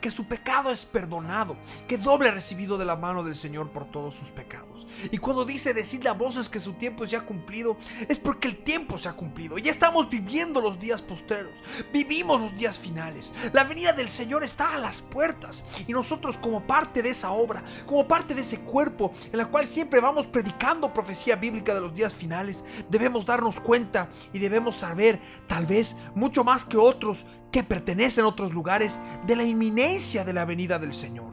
que 0.00 0.10
su 0.10 0.24
pecado 0.26 0.70
es 0.70 0.84
perdonado, 0.84 1.56
que 1.86 1.98
doble 1.98 2.28
ha 2.28 2.32
recibido 2.32 2.78
de 2.78 2.84
la 2.84 2.96
mano 2.96 3.22
del 3.22 3.36
Señor 3.36 3.70
por 3.70 3.90
todos 3.90 4.16
sus 4.16 4.30
pecados. 4.30 4.86
Y 5.10 5.18
cuando 5.18 5.44
dice 5.44 5.74
decirle 5.74 6.08
a 6.08 6.14
voces 6.14 6.48
que 6.48 6.60
su 6.60 6.74
tiempo 6.74 7.04
es 7.04 7.10
ya 7.10 7.20
cumplido, 7.20 7.76
es 8.08 8.18
porque 8.18 8.48
el 8.48 8.56
tiempo 8.58 8.98
se 8.98 9.08
ha 9.08 9.12
cumplido. 9.12 9.58
Ya 9.58 9.70
estamos 9.70 10.08
viviendo 10.10 10.60
los 10.60 10.78
días 10.80 11.02
postreros, 11.02 11.52
vivimos 11.92 12.40
los 12.40 12.56
días 12.56 12.78
finales. 12.78 13.32
La 13.52 13.64
venida 13.64 13.92
del 13.92 14.08
Señor 14.08 14.42
está 14.42 14.74
a 14.74 14.78
las 14.78 15.02
puertas 15.02 15.62
y 15.86 15.92
nosotros 15.92 16.38
como 16.38 16.66
parte 16.66 17.02
de 17.02 17.10
esa 17.10 17.30
obra, 17.30 17.62
como 17.86 18.08
parte 18.08 18.34
de 18.34 18.42
ese 18.42 18.60
cuerpo 18.60 19.12
en 19.32 19.38
la 19.38 19.46
cual 19.46 19.66
siempre 19.66 20.00
vamos 20.00 20.26
predicando 20.26 20.92
profecía 20.92 21.36
bíblica 21.36 21.74
de 21.74 21.80
los 21.80 21.94
días 21.94 22.14
finales, 22.14 22.64
debemos 22.88 23.26
darnos 23.26 23.60
cuenta 23.60 24.08
y 24.32 24.38
debemos 24.38 24.76
saber, 24.76 25.18
tal 25.46 25.66
vez 25.66 25.96
mucho 26.14 26.44
más 26.44 26.64
que 26.64 26.76
otros, 26.76 27.26
que 27.50 27.62
pertenecen 27.64 28.24
a 28.24 28.28
otros 28.28 28.52
lugares 28.52 28.98
de 29.26 29.34
la 29.34 29.42
inminencia 29.42 29.89
de 29.90 30.32
la 30.32 30.44
venida 30.44 30.78
del 30.78 30.94
Señor. 30.94 31.32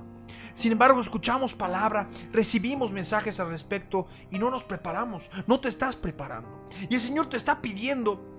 Sin 0.55 0.71
embargo, 0.71 0.99
escuchamos 0.99 1.53
palabra, 1.53 2.09
recibimos 2.31 2.91
mensajes 2.91 3.39
al 3.39 3.49
respecto 3.49 4.07
y 4.31 4.39
no 4.39 4.49
nos 4.49 4.63
preparamos, 4.63 5.29
no 5.45 5.59
te 5.59 5.69
estás 5.69 5.95
preparando. 5.95 6.67
Y 6.89 6.95
el 6.95 7.01
Señor 7.01 7.29
te 7.29 7.37
está 7.37 7.61
pidiendo 7.61 8.33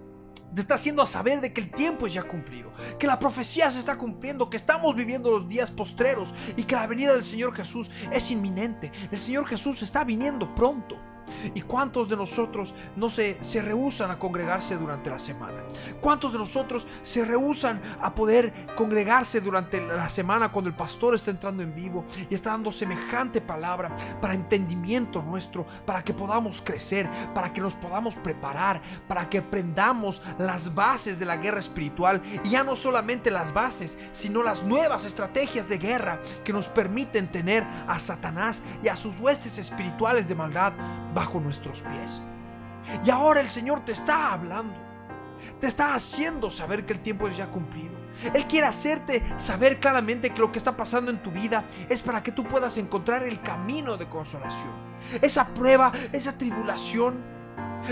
te 0.53 0.63
está 0.63 0.77
haciendo 0.77 1.03
a 1.03 1.07
saber 1.07 1.43
de 1.43 1.53
que 1.53 1.61
el 1.61 1.71
tiempo 1.71 2.07
es 2.07 2.15
ya 2.15 2.23
cumplido, 2.23 2.73
que 2.99 3.07
la 3.07 3.19
profecía 3.21 3.71
se 3.71 3.79
está 3.79 3.99
cumpliendo, 3.99 4.49
que 4.49 4.57
estamos 4.57 4.97
viviendo 4.97 5.31
los 5.31 5.47
días 5.47 5.71
postreros 5.71 6.33
y 6.57 6.65
que 6.65 6.75
la 6.75 6.87
venida 6.87 7.13
del 7.13 7.23
Señor 7.23 7.55
Jesús 7.55 7.91
es 8.11 8.31
inminente. 8.31 8.91
El 9.13 9.21
Señor 9.21 9.47
Jesús 9.47 9.83
está 9.83 10.05
viniendo 10.05 10.55
pronto. 10.55 10.97
¿Y 11.55 11.63
cuántos 11.63 12.09
de 12.09 12.17
nosotros 12.17 12.75
no 12.97 13.09
se, 13.09 13.43
se 13.43 13.63
rehusan 13.63 14.11
a 14.11 14.19
congregarse 14.19 14.77
durante 14.77 15.11
la 15.11 15.19
semana? 15.19 15.63
¿Cuántos 16.01 16.33
de 16.33 16.39
nosotros 16.39 16.87
se 17.03 17.25
rehusan 17.25 17.81
a 18.01 18.15
poder 18.15 18.53
congregarse 18.77 19.41
durante 19.41 19.81
la 19.81 20.09
semana 20.09 20.51
cuando 20.51 20.69
el 20.69 20.77
pastor 20.77 21.15
está 21.15 21.31
entrando 21.31 21.63
en 21.63 21.75
vivo 21.75 22.05
y 22.31 22.35
está 22.35 22.51
dando 22.51 22.73
semejante 22.73 23.41
palabra 23.41 23.97
para 24.21 24.35
entendimiento 24.35 25.23
nuestro, 25.23 25.67
para 25.85 26.03
que 26.03 26.15
podamos 26.15 26.63
crecer, 26.63 27.09
para 27.35 27.53
que 27.53 27.61
nos 27.61 27.75
podamos 27.75 28.15
preparar, 28.17 28.81
para 29.07 29.29
que 29.29 29.39
aprendamos 29.39 30.23
las 30.39 30.75
bases 30.75 31.19
de 31.19 31.27
la 31.27 31.37
guerra 31.37 31.61
espiritual 31.61 32.23
y 32.45 32.51
ya 32.51 32.65
no 32.65 32.77
solamente 32.77 33.31
las 33.31 33.53
bases, 33.53 33.99
sino 34.13 34.43
las 34.43 34.63
nuevas 34.63 35.05
estrategias 35.05 35.69
de 35.69 35.79
guerra 35.79 36.21
que 36.45 36.53
nos 36.53 36.67
permiten 36.69 37.29
tener 37.29 37.65
a 37.87 38.01
Satanás 38.01 38.63
y 38.83 38.89
a 38.89 38.97
sus 38.97 39.19
huestes 39.19 39.59
espirituales 39.59 40.29
de 40.29 40.35
maldad 40.35 40.73
bajo 41.19 41.41
nuestros 41.41 41.81
pies. 41.81 42.23
Y 43.05 43.11
ahora 43.11 43.41
el 43.41 43.51
Señor 43.51 43.85
te 43.85 43.91
está 43.91 44.33
hablando. 44.33 44.77
Te 45.61 45.67
está 45.67 45.95
haciendo 45.95 46.49
saber 46.49 46.87
que 46.87 46.93
el 46.93 47.01
tiempo 47.01 47.27
es 47.27 47.37
ya 47.37 47.49
cumplido. 47.49 47.97
Él 48.35 48.47
quiere 48.47 48.69
hacerte 48.69 49.21
saber 49.37 49.81
claramente 49.81 50.31
que 50.31 50.39
lo 50.39 50.53
que 50.53 50.59
está 50.59 50.77
pasando 50.77 51.11
en 51.11 51.19
tu 51.19 51.33
vida 51.33 51.65
es 51.89 52.03
para 52.03 52.23
que 52.23 52.31
tú 52.31 52.45
puedas 52.45 52.79
encontrar 52.79 53.25
el 53.25 53.41
camino 53.43 53.97
de 53.97 54.07
consolación. 54.07 54.71
Esa 55.21 55.49
prueba, 55.49 55.91
esa 56.13 56.39
tribulación, 56.39 57.17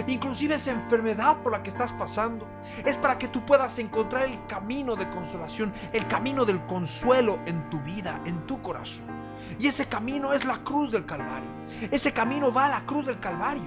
inclusive 0.07 0.55
esa 0.55 0.71
enfermedad 0.71 1.39
por 1.39 1.51
la 1.51 1.65
que 1.65 1.71
estás 1.71 1.93
pasando, 1.93 2.49
es 2.85 2.97
para 2.97 3.19
que 3.19 3.27
tú 3.27 3.45
puedas 3.45 3.77
encontrar 3.81 4.25
el 4.25 4.47
camino 4.47 4.95
de 4.95 5.09
consolación, 5.11 5.73
el 5.93 6.07
camino 6.07 6.45
del 6.45 6.65
consuelo 6.67 7.41
en 7.47 7.71
tu 7.71 7.81
vida, 7.81 8.21
en 8.25 8.47
tu 8.47 8.63
corazón. 8.63 9.26
Y 9.59 9.69
ese 9.69 9.87
camino 9.87 10.33
es 10.33 10.45
la 10.45 10.59
cruz 10.59 10.93
del 10.93 11.07
Calvario. 11.07 11.49
Ese 11.91 12.13
camino 12.13 12.53
va 12.53 12.67
a 12.67 12.71
la 12.71 12.87
cruz 12.87 13.07
del 13.07 13.19
Calvario. 13.21 13.65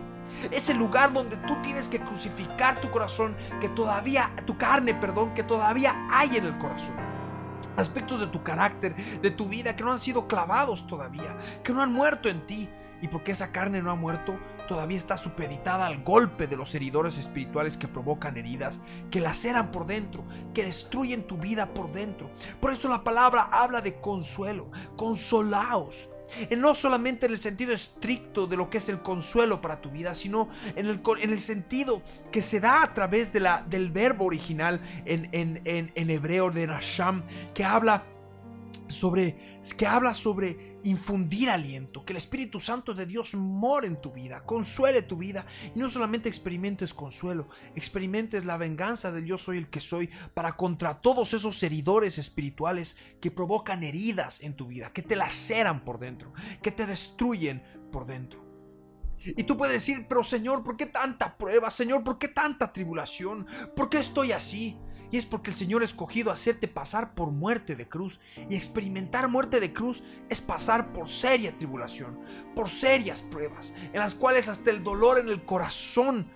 Es 0.51 0.69
el 0.69 0.77
lugar 0.77 1.11
donde 1.11 1.37
tú 1.37 1.55
tienes 1.61 1.87
que 1.87 1.99
crucificar 1.99 2.79
tu 2.81 2.89
corazón, 2.91 3.35
que 3.59 3.69
todavía, 3.69 4.29
tu 4.45 4.57
carne, 4.57 4.93
perdón, 4.93 5.33
que 5.33 5.43
todavía 5.43 5.93
hay 6.11 6.37
en 6.37 6.45
el 6.45 6.57
corazón. 6.57 6.95
Aspectos 7.75 8.19
de 8.19 8.27
tu 8.27 8.43
carácter, 8.43 8.95
de 8.95 9.31
tu 9.31 9.47
vida 9.47 9.75
que 9.75 9.83
no 9.83 9.91
han 9.91 9.99
sido 9.99 10.27
clavados 10.27 10.87
todavía, 10.87 11.37
que 11.63 11.73
no 11.73 11.81
han 11.81 11.93
muerto 11.93 12.29
en 12.29 12.45
ti. 12.45 12.69
Y 13.01 13.07
porque 13.07 13.31
esa 13.31 13.51
carne 13.51 13.81
no 13.81 13.91
ha 13.91 13.95
muerto, 13.95 14.37
todavía 14.69 14.99
está 14.99 15.17
supeditada 15.17 15.87
al 15.87 16.03
golpe 16.03 16.45
de 16.45 16.55
los 16.55 16.75
heridores 16.75 17.17
espirituales 17.17 17.75
que 17.75 17.87
provocan 17.87 18.37
heridas, 18.37 18.79
que 19.09 19.19
laceran 19.19 19.71
por 19.71 19.87
dentro, 19.87 20.23
que 20.53 20.63
destruyen 20.63 21.23
tu 21.23 21.37
vida 21.37 21.73
por 21.73 21.91
dentro. 21.91 22.29
Por 22.61 22.71
eso 22.71 22.87
la 22.87 23.03
palabra 23.03 23.49
habla 23.51 23.81
de 23.81 23.99
consuelo, 23.99 24.69
consolaos. 24.95 26.09
No 26.55 26.75
solamente 26.75 27.25
en 27.25 27.31
el 27.31 27.39
sentido 27.39 27.73
estricto 27.73 28.45
de 28.45 28.57
lo 28.57 28.69
que 28.69 28.77
es 28.77 28.87
el 28.89 28.99
consuelo 28.99 29.59
para 29.59 29.81
tu 29.81 29.89
vida, 29.89 30.13
sino 30.13 30.49
en 30.75 30.85
el, 30.85 31.01
en 31.19 31.31
el 31.31 31.41
sentido 31.41 32.03
que 32.31 32.43
se 32.43 32.59
da 32.59 32.83
a 32.83 32.93
través 32.93 33.33
de 33.33 33.39
la, 33.39 33.63
del 33.67 33.89
verbo 33.89 34.25
original 34.25 34.79
en, 35.05 35.29
en, 35.31 35.63
en, 35.65 36.09
hebreo 36.11 36.51
de 36.51 36.67
Nasham, 36.67 37.23
que 37.55 37.63
habla 37.63 38.03
sobre, 38.87 39.35
que 39.75 39.87
habla 39.87 40.13
sobre 40.13 40.68
infundir 40.83 41.49
aliento, 41.49 42.05
que 42.05 42.13
el 42.13 42.17
Espíritu 42.17 42.59
Santo 42.59 42.93
de 42.93 43.05
Dios 43.05 43.33
more 43.35 43.87
en 43.87 44.01
tu 44.01 44.11
vida, 44.11 44.43
consuele 44.45 45.01
tu 45.01 45.17
vida 45.17 45.45
y 45.75 45.79
no 45.79 45.89
solamente 45.89 46.29
experimentes 46.29 46.93
consuelo, 46.93 47.49
experimentes 47.75 48.45
la 48.45 48.57
venganza 48.57 49.11
del 49.11 49.25
yo 49.25 49.37
soy 49.37 49.57
el 49.57 49.69
que 49.69 49.81
soy 49.81 50.09
para 50.33 50.55
contra 50.55 51.01
todos 51.01 51.33
esos 51.33 51.61
heridores 51.63 52.17
espirituales 52.17 52.97
que 53.19 53.31
provocan 53.31 53.83
heridas 53.83 54.41
en 54.41 54.55
tu 54.55 54.67
vida, 54.67 54.91
que 54.93 55.01
te 55.01 55.15
laceran 55.15 55.83
por 55.83 55.99
dentro, 55.99 56.33
que 56.61 56.71
te 56.71 56.85
destruyen 56.85 57.63
por 57.91 58.05
dentro. 58.05 58.47
Y 59.21 59.43
tú 59.43 59.57
puedes 59.57 59.73
decir, 59.73 60.05
pero 60.07 60.23
Señor, 60.23 60.63
¿por 60.63 60.77
qué 60.77 60.85
tanta 60.85 61.37
prueba? 61.37 61.69
Señor, 61.71 62.03
¿por 62.03 62.17
qué 62.17 62.29
tanta 62.29 62.71
tribulación? 62.71 63.45
¿Por 63.75 63.89
qué 63.89 63.99
estoy 63.99 64.31
así? 64.31 64.77
Y 65.11 65.17
es 65.17 65.25
porque 65.25 65.51
el 65.51 65.55
Señor 65.55 65.81
ha 65.81 65.85
escogido 65.85 66.31
hacerte 66.31 66.67
pasar 66.67 67.13
por 67.13 67.31
muerte 67.31 67.75
de 67.75 67.87
cruz. 67.87 68.19
Y 68.49 68.55
experimentar 68.55 69.27
muerte 69.27 69.59
de 69.59 69.73
cruz 69.73 70.03
es 70.29 70.41
pasar 70.41 70.93
por 70.93 71.09
seria 71.09 71.55
tribulación, 71.57 72.19
por 72.55 72.69
serias 72.69 73.21
pruebas, 73.21 73.73
en 73.93 73.99
las 73.99 74.15
cuales 74.15 74.47
hasta 74.47 74.69
el 74.69 74.83
dolor 74.83 75.19
en 75.19 75.29
el 75.29 75.43
corazón 75.43 76.27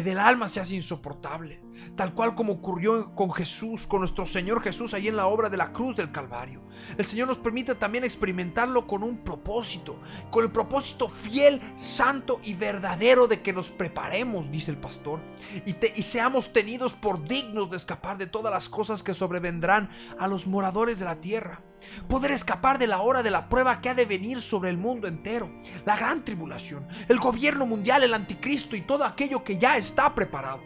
del 0.00 0.18
alma 0.18 0.48
se 0.48 0.60
hace 0.60 0.74
insoportable, 0.74 1.60
tal 1.96 2.14
cual 2.14 2.34
como 2.34 2.54
ocurrió 2.54 3.14
con 3.14 3.32
Jesús, 3.32 3.86
con 3.86 4.00
nuestro 4.00 4.26
Señor 4.26 4.62
Jesús 4.62 4.94
ahí 4.94 5.08
en 5.08 5.16
la 5.16 5.26
obra 5.26 5.50
de 5.50 5.58
la 5.58 5.72
cruz 5.72 5.96
del 5.96 6.10
Calvario. 6.10 6.62
El 6.96 7.04
Señor 7.04 7.28
nos 7.28 7.36
permite 7.36 7.74
también 7.74 8.04
experimentarlo 8.04 8.86
con 8.86 9.02
un 9.02 9.18
propósito, 9.18 10.00
con 10.30 10.44
el 10.44 10.50
propósito 10.50 11.08
fiel, 11.08 11.60
santo 11.76 12.40
y 12.42 12.54
verdadero 12.54 13.28
de 13.28 13.42
que 13.42 13.52
nos 13.52 13.70
preparemos, 13.70 14.50
dice 14.50 14.70
el 14.70 14.78
pastor, 14.78 15.20
y, 15.66 15.74
y 15.94 16.02
seamos 16.02 16.52
tenidos 16.52 16.94
por 16.94 17.22
dignos 17.22 17.70
de 17.70 17.76
escapar 17.76 18.16
de 18.16 18.26
todas 18.26 18.52
las 18.52 18.68
cosas 18.68 19.02
que 19.02 19.12
sobrevendrán 19.14 19.90
a 20.18 20.26
los 20.26 20.46
moradores 20.46 20.98
de 20.98 21.04
la 21.04 21.16
tierra 21.16 21.60
poder 22.08 22.30
escapar 22.30 22.78
de 22.78 22.86
la 22.86 23.00
hora 23.00 23.22
de 23.22 23.30
la 23.30 23.48
prueba 23.48 23.80
que 23.80 23.88
ha 23.88 23.94
de 23.94 24.06
venir 24.06 24.40
sobre 24.40 24.70
el 24.70 24.76
mundo 24.76 25.08
entero, 25.08 25.50
la 25.84 25.96
gran 25.96 26.24
tribulación, 26.24 26.86
el 27.08 27.18
gobierno 27.18 27.66
mundial, 27.66 28.02
el 28.02 28.14
anticristo 28.14 28.76
y 28.76 28.80
todo 28.82 29.04
aquello 29.04 29.44
que 29.44 29.58
ya 29.58 29.76
está 29.76 30.14
preparado. 30.14 30.60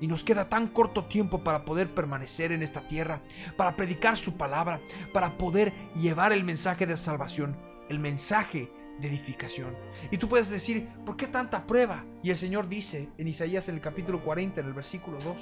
Y 0.00 0.08
nos 0.08 0.24
queda 0.24 0.48
tan 0.48 0.66
corto 0.66 1.04
tiempo 1.04 1.44
para 1.44 1.64
poder 1.64 1.94
permanecer 1.94 2.50
en 2.50 2.62
esta 2.62 2.80
tierra, 2.88 3.22
para 3.56 3.76
predicar 3.76 4.16
su 4.16 4.36
palabra, 4.36 4.80
para 5.12 5.38
poder 5.38 5.72
llevar 5.94 6.32
el 6.32 6.42
mensaje 6.42 6.86
de 6.86 6.96
salvación, 6.96 7.56
el 7.88 8.00
mensaje 8.00 8.68
de 9.00 9.08
edificación. 9.08 9.74
Y 10.10 10.18
tú 10.18 10.28
puedes 10.28 10.48
decir, 10.48 10.88
¿por 11.06 11.16
qué 11.16 11.26
tanta 11.26 11.66
prueba? 11.66 12.04
Y 12.22 12.30
el 12.30 12.36
Señor 12.36 12.68
dice 12.68 13.10
en 13.16 13.28
Isaías 13.28 13.68
en 13.68 13.76
el 13.76 13.80
capítulo 13.80 14.24
40, 14.24 14.60
en 14.60 14.66
el 14.66 14.72
versículo 14.72 15.18
2, 15.20 15.36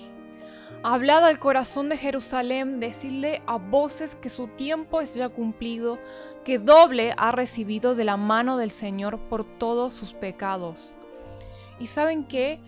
Hablad 0.82 1.26
al 1.26 1.38
corazón 1.38 1.90
de 1.90 1.98
Jerusalén, 1.98 2.80
decirle 2.80 3.42
a 3.46 3.58
voces 3.58 4.14
que 4.14 4.30
su 4.30 4.48
tiempo 4.48 5.02
es 5.02 5.14
ya 5.14 5.28
cumplido, 5.28 5.98
que 6.42 6.58
doble 6.58 7.12
ha 7.18 7.32
recibido 7.32 7.94
de 7.94 8.04
la 8.04 8.16
mano 8.16 8.56
del 8.56 8.70
Señor 8.70 9.18
por 9.28 9.44
todos 9.44 9.92
sus 9.92 10.14
pecados. 10.14 10.96
Y 11.78 11.86
saben 11.86 12.24
que 12.24 12.60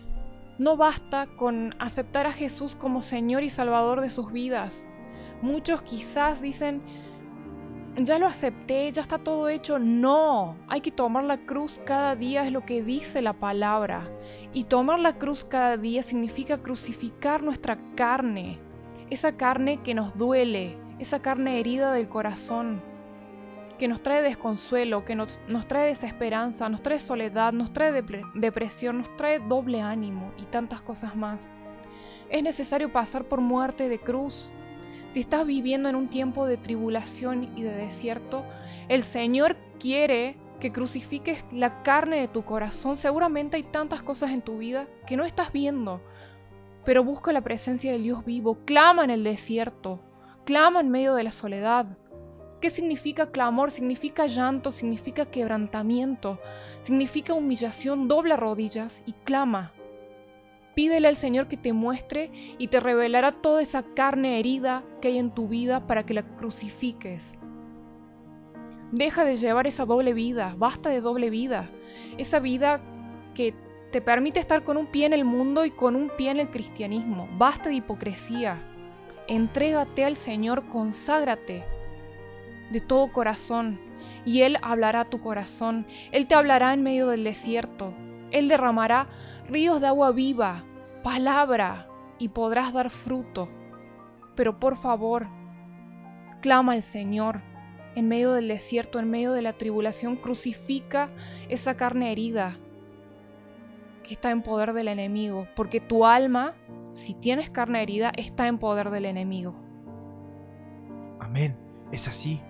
no 0.59 0.77
basta 0.77 1.25
con 1.25 1.75
aceptar 1.79 2.27
a 2.27 2.31
Jesús 2.31 2.75
como 2.75 3.01
Señor 3.01 3.41
y 3.41 3.49
Salvador 3.49 3.99
de 3.99 4.11
sus 4.11 4.31
vidas. 4.31 4.91
Muchos 5.41 5.81
quizás 5.81 6.39
dicen, 6.39 6.83
ya 7.95 8.17
lo 8.17 8.25
acepté, 8.25 8.91
ya 8.91 9.01
está 9.01 9.17
todo 9.17 9.49
hecho. 9.49 9.79
No, 9.79 10.57
hay 10.67 10.81
que 10.81 10.91
tomar 10.91 11.23
la 11.23 11.45
cruz 11.45 11.79
cada 11.85 12.15
día, 12.15 12.45
es 12.45 12.51
lo 12.51 12.65
que 12.65 12.83
dice 12.83 13.21
la 13.21 13.33
palabra. 13.33 14.09
Y 14.51 14.65
tomar 14.65 14.99
la 14.99 15.17
cruz 15.17 15.45
cada 15.45 15.77
día 15.77 16.03
significa 16.03 16.61
crucificar 16.61 17.43
nuestra 17.43 17.77
carne, 17.95 18.59
esa 19.09 19.37
carne 19.37 19.81
que 19.83 19.93
nos 19.93 20.17
duele, 20.17 20.77
esa 20.99 21.21
carne 21.21 21.59
herida 21.59 21.93
del 21.93 22.09
corazón, 22.09 22.81
que 23.77 23.87
nos 23.87 24.01
trae 24.01 24.21
desconsuelo, 24.21 25.05
que 25.05 25.15
nos, 25.15 25.39
trae 25.67 25.87
desesperanza, 25.87 26.69
nos 26.69 26.81
trae 26.81 26.99
soledad, 26.99 27.53
nos 27.53 27.73
trae 27.73 27.91
depresión, 28.33 28.99
nos 28.99 29.15
trae 29.17 29.39
doble 29.39 29.81
ánimo 29.81 30.31
y 30.37 30.43
tantas 30.45 30.81
cosas 30.81 31.15
más. 31.15 31.53
Es 32.29 32.41
necesario 32.41 32.91
pasar 32.91 33.25
por 33.25 33.41
muerte 33.41 33.89
de 33.89 33.99
cruz 33.99 34.49
si 35.13 35.19
estás 35.19 35.45
viviendo 35.45 35.89
en 35.89 35.95
un 35.95 36.07
tiempo 36.07 36.47
de 36.47 36.57
tribulación 36.57 37.43
y 37.55 37.61
de 37.61 37.75
desierto, 37.75 38.43
el 38.89 39.03
Señor 39.03 39.55
quiere 39.79 40.37
que 40.59 40.71
crucifiques 40.71 41.45
la 41.51 41.83
carne 41.83 42.19
de 42.19 42.27
tu 42.27 42.43
corazón. 42.43 42.97
Seguramente 42.97 43.57
hay 43.57 43.63
tantas 43.63 44.01
cosas 44.01 44.31
en 44.31 44.41
tu 44.41 44.57
vida 44.57 44.87
que 45.05 45.15
no 45.15 45.23
estás 45.23 45.51
viendo, 45.51 46.01
pero 46.83 47.03
busca 47.03 47.31
la 47.31 47.41
presencia 47.41 47.91
del 47.91 48.01
Dios 48.01 48.25
vivo. 48.25 48.57
Clama 48.65 49.03
en 49.03 49.11
el 49.11 49.23
desierto, 49.23 49.99
clama 50.45 50.79
en 50.79 50.89
medio 50.89 51.13
de 51.13 51.25
la 51.25 51.31
soledad. 51.31 51.95
¿Qué 52.59 52.71
significa 52.71 53.29
clamor? 53.29 53.69
Significa 53.69 54.25
llanto, 54.25 54.71
significa 54.71 55.27
quebrantamiento, 55.27 56.39
significa 56.81 57.35
humillación, 57.35 58.07
dobla 58.07 58.35
rodillas 58.35 59.03
y 59.05 59.13
clama. 59.13 59.73
Pídele 60.75 61.07
al 61.07 61.15
Señor 61.15 61.47
que 61.47 61.57
te 61.57 61.71
muestre 61.71 62.31
y 62.57 62.67
te 62.67 62.79
revelará 62.79 63.31
toda 63.31 63.61
esa 63.61 63.83
carne 63.83 64.39
herida 64.39 64.83
que 65.01 65.09
hay 65.09 65.19
en 65.19 65.31
tu 65.31 65.47
vida 65.47 65.85
para 65.85 66.05
que 66.05 66.13
la 66.13 66.23
crucifiques. 66.23 67.37
Deja 68.91 69.25
de 69.25 69.37
llevar 69.37 69.67
esa 69.67 69.85
doble 69.85 70.13
vida, 70.13 70.55
basta 70.57 70.89
de 70.89 71.01
doble 71.01 71.29
vida. 71.29 71.69
Esa 72.17 72.39
vida 72.39 72.81
que 73.35 73.53
te 73.91 74.01
permite 74.01 74.39
estar 74.39 74.63
con 74.63 74.77
un 74.77 74.87
pie 74.87 75.05
en 75.05 75.13
el 75.13 75.25
mundo 75.25 75.65
y 75.65 75.71
con 75.71 75.95
un 75.95 76.11
pie 76.17 76.31
en 76.31 76.39
el 76.39 76.49
cristianismo. 76.49 77.27
Basta 77.37 77.69
de 77.69 77.75
hipocresía. 77.75 78.57
Entrégate 79.27 80.05
al 80.05 80.15
Señor, 80.15 80.65
conságrate 80.67 81.63
de 82.71 82.81
todo 82.81 83.11
corazón 83.11 83.79
y 84.25 84.41
Él 84.41 84.57
hablará 84.61 85.01
a 85.01 85.09
tu 85.09 85.19
corazón. 85.19 85.85
Él 86.11 86.27
te 86.27 86.35
hablará 86.35 86.73
en 86.73 86.83
medio 86.83 87.07
del 87.07 87.23
desierto. 87.23 87.93
Él 88.31 88.47
derramará 88.47 89.07
ríos 89.49 89.81
de 89.81 89.87
agua 89.87 90.11
viva, 90.11 90.63
palabra, 91.03 91.87
y 92.17 92.29
podrás 92.29 92.73
dar 92.73 92.89
fruto. 92.89 93.49
Pero 94.35 94.59
por 94.59 94.77
favor, 94.77 95.27
clama 96.41 96.73
al 96.73 96.83
Señor. 96.83 97.41
En 97.95 98.07
medio 98.07 98.31
del 98.31 98.47
desierto, 98.47 98.97
en 98.97 99.09
medio 99.09 99.33
de 99.33 99.43
la 99.43 99.53
tribulación, 99.53 100.15
crucifica 100.15 101.09
esa 101.47 101.75
carne 101.75 102.11
herida 102.11 102.57
que 104.03 104.15
está 104.15 104.31
en 104.31 104.41
poder 104.41 104.73
del 104.73 104.87
enemigo, 104.87 105.47
porque 105.55 105.79
tu 105.79 106.05
alma, 106.05 106.55
si 106.93 107.13
tienes 107.13 107.49
carne 107.49 107.83
herida, 107.83 108.11
está 108.17 108.47
en 108.47 108.57
poder 108.57 108.89
del 108.89 109.05
enemigo. 109.05 109.53
Amén, 111.19 111.55
es 111.91 112.07
así. 112.07 112.41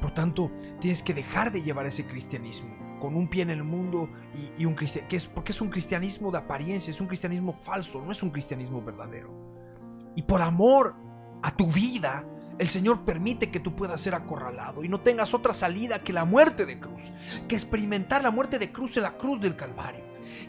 Por 0.00 0.12
tanto, 0.12 0.50
tienes 0.80 1.02
que 1.02 1.12
dejar 1.12 1.52
de 1.52 1.62
llevar 1.62 1.86
ese 1.86 2.04
cristianismo 2.04 2.87
con 2.98 3.16
un 3.16 3.28
pie 3.28 3.42
en 3.42 3.50
el 3.50 3.64
mundo 3.64 4.08
y, 4.58 4.64
un 4.64 4.74
cristianismo, 4.74 5.16
es 5.16 5.26
porque 5.26 5.52
es 5.52 5.60
un 5.60 5.70
cristianismo 5.70 6.30
de 6.30 6.38
apariencia, 6.38 6.90
es 6.90 7.00
un 7.00 7.06
cristianismo 7.06 7.52
falso, 7.52 8.02
no 8.04 8.12
es 8.12 8.22
un 8.22 8.30
cristianismo 8.30 8.82
verdadero. 8.82 9.30
Y 10.14 10.22
por 10.22 10.42
amor 10.42 10.94
a 11.42 11.54
tu 11.54 11.66
vida, 11.66 12.24
el 12.58 12.68
Señor 12.68 13.04
permite 13.04 13.50
que 13.50 13.60
tú 13.60 13.76
puedas 13.76 14.00
ser 14.00 14.14
acorralado 14.14 14.82
y 14.82 14.88
no 14.88 15.00
tengas 15.00 15.32
otra 15.32 15.54
salida 15.54 16.00
que 16.00 16.12
la 16.12 16.24
muerte 16.24 16.66
de 16.66 16.80
cruz, 16.80 17.12
que 17.46 17.54
experimentar 17.54 18.22
la 18.22 18.30
muerte 18.30 18.58
de 18.58 18.72
cruz 18.72 18.96
en 18.96 19.04
la 19.04 19.16
cruz 19.16 19.40
del 19.40 19.54
Calvario, 19.54 20.04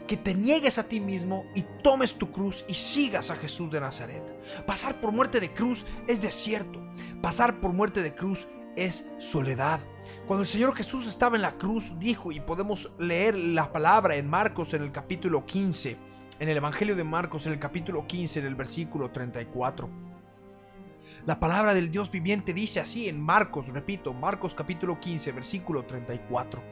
que 0.06 0.16
te 0.16 0.34
niegues 0.34 0.78
a 0.78 0.84
ti 0.84 0.98
mismo 0.98 1.44
y 1.54 1.62
tomes 1.82 2.14
tu 2.14 2.32
cruz 2.32 2.64
y 2.68 2.74
sigas 2.74 3.30
a 3.30 3.36
Jesús 3.36 3.70
de 3.70 3.80
Nazaret. 3.80 4.22
Pasar 4.66 4.96
por 4.96 5.12
muerte 5.12 5.38
de 5.38 5.50
cruz 5.50 5.86
es 6.08 6.20
desierto, 6.20 6.80
pasar 7.22 7.60
por 7.60 7.72
muerte 7.72 8.02
de 8.02 8.14
cruz 8.14 8.48
es 8.76 9.06
soledad. 9.18 9.80
Cuando 10.26 10.42
el 10.42 10.48
Señor 10.48 10.74
Jesús 10.74 11.06
estaba 11.06 11.36
en 11.36 11.42
la 11.42 11.52
cruz, 11.52 11.98
dijo, 11.98 12.32
y 12.32 12.40
podemos 12.40 12.92
leer 12.98 13.34
la 13.34 13.72
palabra 13.72 14.16
en 14.16 14.28
Marcos 14.28 14.74
en 14.74 14.82
el 14.82 14.92
capítulo 14.92 15.44
15, 15.44 15.96
en 16.38 16.48
el 16.48 16.56
Evangelio 16.56 16.96
de 16.96 17.04
Marcos 17.04 17.46
en 17.46 17.52
el 17.52 17.58
capítulo 17.58 18.06
15, 18.06 18.40
en 18.40 18.46
el 18.46 18.54
versículo 18.54 19.10
34. 19.10 20.10
La 21.26 21.38
palabra 21.38 21.74
del 21.74 21.90
Dios 21.90 22.10
viviente 22.10 22.54
dice 22.54 22.80
así 22.80 23.08
en 23.08 23.20
Marcos, 23.20 23.68
repito, 23.68 24.14
Marcos 24.14 24.54
capítulo 24.54 25.00
15, 25.00 25.32
versículo 25.32 25.84
34. 25.84 26.62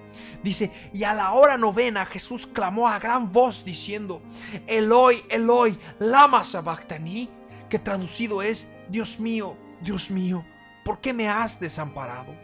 Dice, 0.42 0.72
y 0.92 1.04
a 1.04 1.14
la 1.14 1.32
hora 1.32 1.58
novena 1.58 2.06
Jesús 2.06 2.46
clamó 2.46 2.88
a 2.88 2.98
gran 2.98 3.32
voz 3.32 3.64
diciendo, 3.64 4.22
Eloi, 4.66 5.16
Eloi, 5.30 5.78
lama 5.98 6.44
sabactani, 6.44 7.28
que 7.68 7.78
traducido 7.78 8.40
es, 8.40 8.72
Dios 8.88 9.20
mío, 9.20 9.54
Dios 9.82 10.10
mío, 10.10 10.44
¿por 10.88 11.02
qué 11.02 11.12
me 11.12 11.28
has 11.28 11.60
desamparado? 11.60 12.34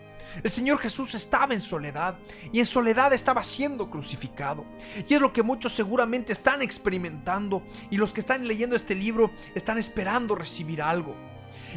El 0.43 0.51
Señor 0.51 0.77
Jesús 0.77 1.15
estaba 1.15 1.55
en 1.55 1.63
soledad 1.63 2.19
y 2.53 2.61
en 2.61 2.67
soledad 2.67 3.11
estaba 3.15 3.43
siendo 3.43 3.89
crucificado. 3.89 4.67
Y 5.09 5.15
es 5.15 5.21
lo 5.23 5.33
que 5.33 5.43
muchos 5.43 5.73
seguramente 5.73 6.35
están 6.35 6.61
experimentando 6.61 7.63
y 7.91 7.97
los 7.97 8.13
que 8.13 8.21
están 8.21 8.47
leyendo 8.47 8.77
este 8.77 8.95
libro 8.95 9.31
están 9.55 9.79
esperando 9.79 10.35
recibir 10.35 10.83
algo. 10.83 11.17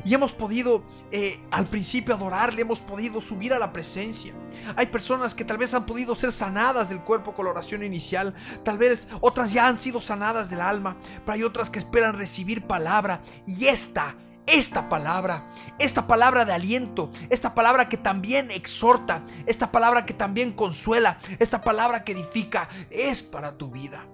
Y 0.03 0.13
hemos 0.13 0.33
podido 0.33 0.83
eh, 1.09 1.39
al 1.51 1.67
principio 1.67 2.13
adorarle, 2.13 2.63
hemos 2.63 2.81
podido 2.81 3.21
subir 3.21 3.53
a 3.53 3.59
la 3.59 3.71
presencia. 3.71 4.33
Hay 4.75 4.87
personas 4.87 5.33
que 5.33 5.45
tal 5.45 5.57
vez 5.57 5.73
han 5.73 5.85
podido 5.85 6.15
ser 6.15 6.33
sanadas 6.33 6.89
del 6.89 6.99
cuerpo 6.99 7.33
con 7.33 7.45
la 7.45 7.51
oración 7.51 7.81
inicial, 7.81 8.35
tal 8.65 8.77
vez 8.77 9.07
otras 9.21 9.53
ya 9.53 9.69
han 9.69 9.77
sido 9.77 10.01
sanadas 10.01 10.49
del 10.49 10.59
alma, 10.59 10.97
pero 11.25 11.31
hay 11.31 11.43
otras 11.43 11.69
que 11.69 11.79
esperan 11.79 12.17
recibir 12.17 12.67
palabra 12.67 13.21
y 13.45 13.67
esta 13.67 14.17
esta 14.47 14.89
palabra, 14.89 15.45
esta 15.77 16.07
palabra 16.07 16.45
de 16.45 16.53
aliento, 16.53 17.11
esta 17.29 17.53
palabra 17.53 17.89
que 17.89 17.97
también 17.97 18.49
exhorta, 18.49 19.21
esta 19.45 19.71
palabra 19.71 20.05
que 20.05 20.13
también 20.13 20.53
consuela, 20.53 21.17
esta 21.39 21.61
palabra 21.61 22.03
que 22.03 22.13
edifica, 22.13 22.69
es 22.89 23.21
para 23.21 23.57
tu 23.57 23.69
vida. 23.69 24.05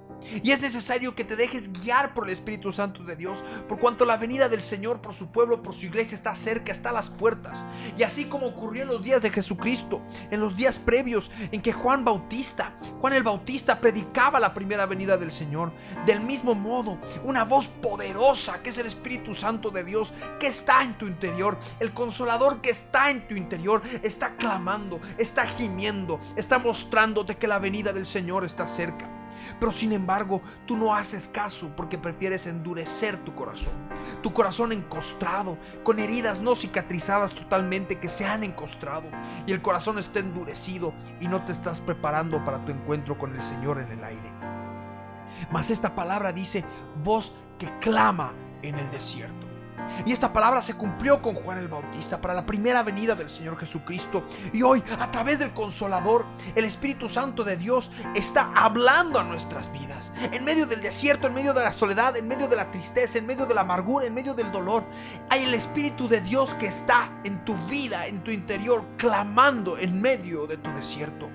Y 0.44 0.52
es 0.52 0.62
necesario 0.62 1.16
que 1.16 1.24
te 1.24 1.36
dejes 1.36 1.72
guiar 1.72 2.14
por 2.14 2.26
el 2.26 2.34
Espíritu 2.34 2.74
Santo 2.74 3.04
de 3.04 3.16
Dios, 3.16 3.44
por 3.68 3.80
cuanto 3.80 4.06
la 4.06 4.18
venida 4.18 4.50
del 4.50 4.62
Señor 4.62 5.02
por 5.02 5.14
su 5.14 5.32
pueblo, 5.32 5.64
por 5.64 5.76
su 5.76 5.86
iglesia 5.86 6.16
está 6.16 6.36
cerca, 6.36 6.72
está 6.72 6.90
a 6.90 6.94
las 6.94 7.10
puertas. 7.10 7.64
Y 7.98 8.04
así 8.04 8.26
como 8.26 8.48
ocurrió 8.48 8.84
en 8.84 8.90
los 8.90 9.04
días 9.04 9.22
de 9.22 9.30
Jesucristo, 9.30 10.02
en 10.32 10.40
los 10.40 10.56
días 10.56 10.80
previos 10.80 11.32
en 11.52 11.62
que 11.62 11.74
Juan 11.74 12.06
Bautista, 12.06 12.74
Juan 13.02 13.14
el 13.14 13.24
Bautista 13.24 13.80
predicaba 13.80 14.40
la 14.40 14.54
primera 14.54 14.86
venida 14.86 15.18
del 15.18 15.32
Señor, 15.32 15.72
del 16.06 16.22
mismo 16.22 16.56
modo, 16.56 17.00
una 17.24 17.44
voz 17.44 17.68
poderosa 17.68 18.62
que 18.62 18.70
es 18.70 18.78
el 18.78 18.88
Espíritu 18.88 19.34
Santo 19.34 19.70
de 19.70 19.84
Dios, 19.84 20.14
que 20.40 20.48
está 20.48 20.84
en 20.84 20.98
tu 20.98 21.08
interior, 21.08 21.58
el 21.80 21.94
consolador 21.94 22.62
que 22.62 22.70
está 22.70 23.10
en 23.10 23.28
tu 23.28 23.36
interior, 23.36 23.82
está 24.02 24.36
clamando, 24.36 25.00
está 25.18 25.46
gimiendo, 25.46 26.20
está 26.36 26.60
mostrándote 26.60 27.36
que 27.36 27.48
la 27.48 27.60
venida 27.60 27.94
del 27.94 28.08
Señor 28.08 28.46
está 28.46 28.68
cerca. 28.68 29.23
Pero 29.60 29.72
sin 29.72 29.92
embargo, 29.92 30.42
tú 30.66 30.78
no 30.78 30.96
haces 30.96 31.28
caso 31.28 31.72
porque 31.76 31.98
prefieres 31.98 32.48
endurecer 32.48 33.18
tu 33.24 33.34
corazón. 33.36 33.74
Tu 34.22 34.34
corazón 34.34 34.72
encostrado, 34.72 35.58
con 35.84 36.00
heridas 36.00 36.42
no 36.42 36.56
cicatrizadas 36.56 37.34
totalmente 37.34 38.00
que 38.00 38.10
se 38.10 38.26
han 38.26 38.44
encostrado. 38.44 39.10
Y 39.46 39.52
el 39.52 39.62
corazón 39.62 40.00
está 40.00 40.20
endurecido 40.20 40.94
y 41.20 41.28
no 41.28 41.46
te 41.46 41.52
estás 41.52 41.82
preparando 41.82 42.44
para 42.44 42.64
tu 42.66 42.72
encuentro 42.72 43.18
con 43.18 43.36
el 43.36 43.44
Señor 43.44 43.80
en 43.80 43.92
el 43.92 44.04
aire. 44.04 44.32
Mas 45.52 45.70
esta 45.70 45.96
palabra 45.96 46.32
dice, 46.32 46.64
voz 47.04 47.34
que 47.58 47.68
clama 47.80 48.34
en 48.62 48.78
el 48.80 48.90
desierto. 48.92 49.43
Y 50.06 50.12
esta 50.12 50.34
palabra 50.34 50.62
se 50.62 50.76
cumplió 50.76 51.22
con 51.22 51.36
Juan 51.36 51.58
el 51.58 51.68
Bautista 51.68 52.20
para 52.20 52.34
la 52.34 52.46
primera 52.46 52.84
venida 52.84 53.16
del 53.16 53.30
Señor 53.30 53.58
Jesucristo. 53.58 54.26
Y 54.52 54.62
hoy, 54.62 54.84
a 55.00 55.12
través 55.12 55.40
del 55.40 55.52
Consolador, 55.52 56.26
el 56.56 56.66
Espíritu 56.66 57.10
Santo 57.10 57.44
de 57.44 57.58
Dios 57.58 57.92
está 58.16 58.52
hablando 58.56 59.20
a 59.20 59.24
nuestras 59.24 59.72
vidas. 59.72 60.12
En 60.32 60.44
medio 60.46 60.66
del 60.66 60.82
desierto, 60.82 61.28
en 61.28 61.34
medio 61.34 61.54
de 61.54 61.64
la 61.64 61.74
soledad, 61.74 62.18
en 62.18 62.28
medio 62.28 62.48
de 62.48 62.56
la 62.56 62.72
tristeza, 62.72 63.18
en 63.18 63.26
medio 63.26 63.46
de 63.46 63.54
la 63.54 63.62
amargura, 63.62 64.06
en 64.06 64.14
medio 64.14 64.34
del 64.34 64.52
dolor, 64.52 64.84
hay 65.30 65.44
el 65.44 65.54
Espíritu 65.54 66.08
de 66.08 66.22
Dios 66.22 66.54
que 66.56 66.68
está 66.68 67.10
en 67.24 67.44
tu 67.46 67.56
vida, 67.68 68.08
en 68.08 68.24
tu 68.24 68.32
interior, 68.32 68.84
clamando 68.98 69.78
en 69.78 70.02
medio 70.02 70.48
de 70.48 70.58
tu 70.58 70.70
desierto 70.72 71.30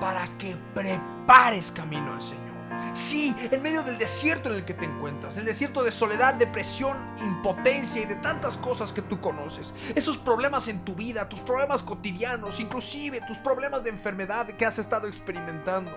para 0.00 0.26
que 0.38 0.56
prepares 0.74 1.70
camino 1.70 2.12
al 2.12 2.22
Señor. 2.22 2.47
Sí, 2.94 3.34
en 3.50 3.62
medio 3.62 3.82
del 3.82 3.98
desierto 3.98 4.48
en 4.48 4.56
el 4.56 4.64
que 4.64 4.74
te 4.74 4.84
encuentras, 4.84 5.36
el 5.36 5.44
desierto 5.44 5.82
de 5.82 5.92
soledad, 5.92 6.34
depresión, 6.34 6.96
impotencia 7.20 8.02
y 8.02 8.06
de 8.06 8.16
tantas 8.16 8.56
cosas 8.56 8.92
que 8.92 9.02
tú 9.02 9.20
conoces. 9.20 9.72
Esos 9.94 10.16
problemas 10.16 10.68
en 10.68 10.84
tu 10.84 10.94
vida, 10.94 11.28
tus 11.28 11.40
problemas 11.40 11.82
cotidianos, 11.82 12.60
inclusive 12.60 13.20
tus 13.26 13.38
problemas 13.38 13.84
de 13.84 13.90
enfermedad 13.90 14.46
que 14.46 14.66
has 14.66 14.78
estado 14.78 15.06
experimentando. 15.06 15.96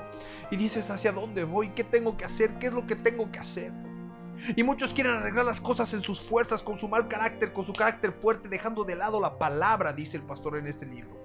Y 0.52 0.58
dices, 0.58 0.90
¿hacia 0.90 1.12
dónde 1.12 1.44
voy? 1.44 1.70
¿Qué 1.70 1.84
tengo 1.84 2.18
que 2.18 2.26
hacer? 2.26 2.60
¿Qué 2.60 2.68
es 2.68 2.74
lo 2.74 2.86
que 2.86 2.96
tengo 2.96 3.32
que 3.32 3.40
hacer? 3.40 3.72
Y 4.56 4.64
muchos 4.64 4.94
quieren 4.94 5.14
arreglar 5.14 5.46
las 5.46 5.62
cosas 5.62 5.94
en 5.94 6.02
sus 6.02 6.20
fuerzas, 6.20 6.64
con 6.64 6.78
su 6.78 6.88
mal 6.88 7.08
carácter, 7.08 7.54
con 7.54 7.66
su 7.66 7.74
carácter 7.74 8.12
fuerte, 8.12 8.50
dejando 8.50 8.84
de 8.84 8.96
lado 8.96 9.20
la 9.22 9.38
palabra, 9.38 9.94
dice 9.94 10.18
el 10.18 10.24
pastor 10.24 10.58
en 10.58 10.68
este 10.68 10.86
libro. 10.86 11.21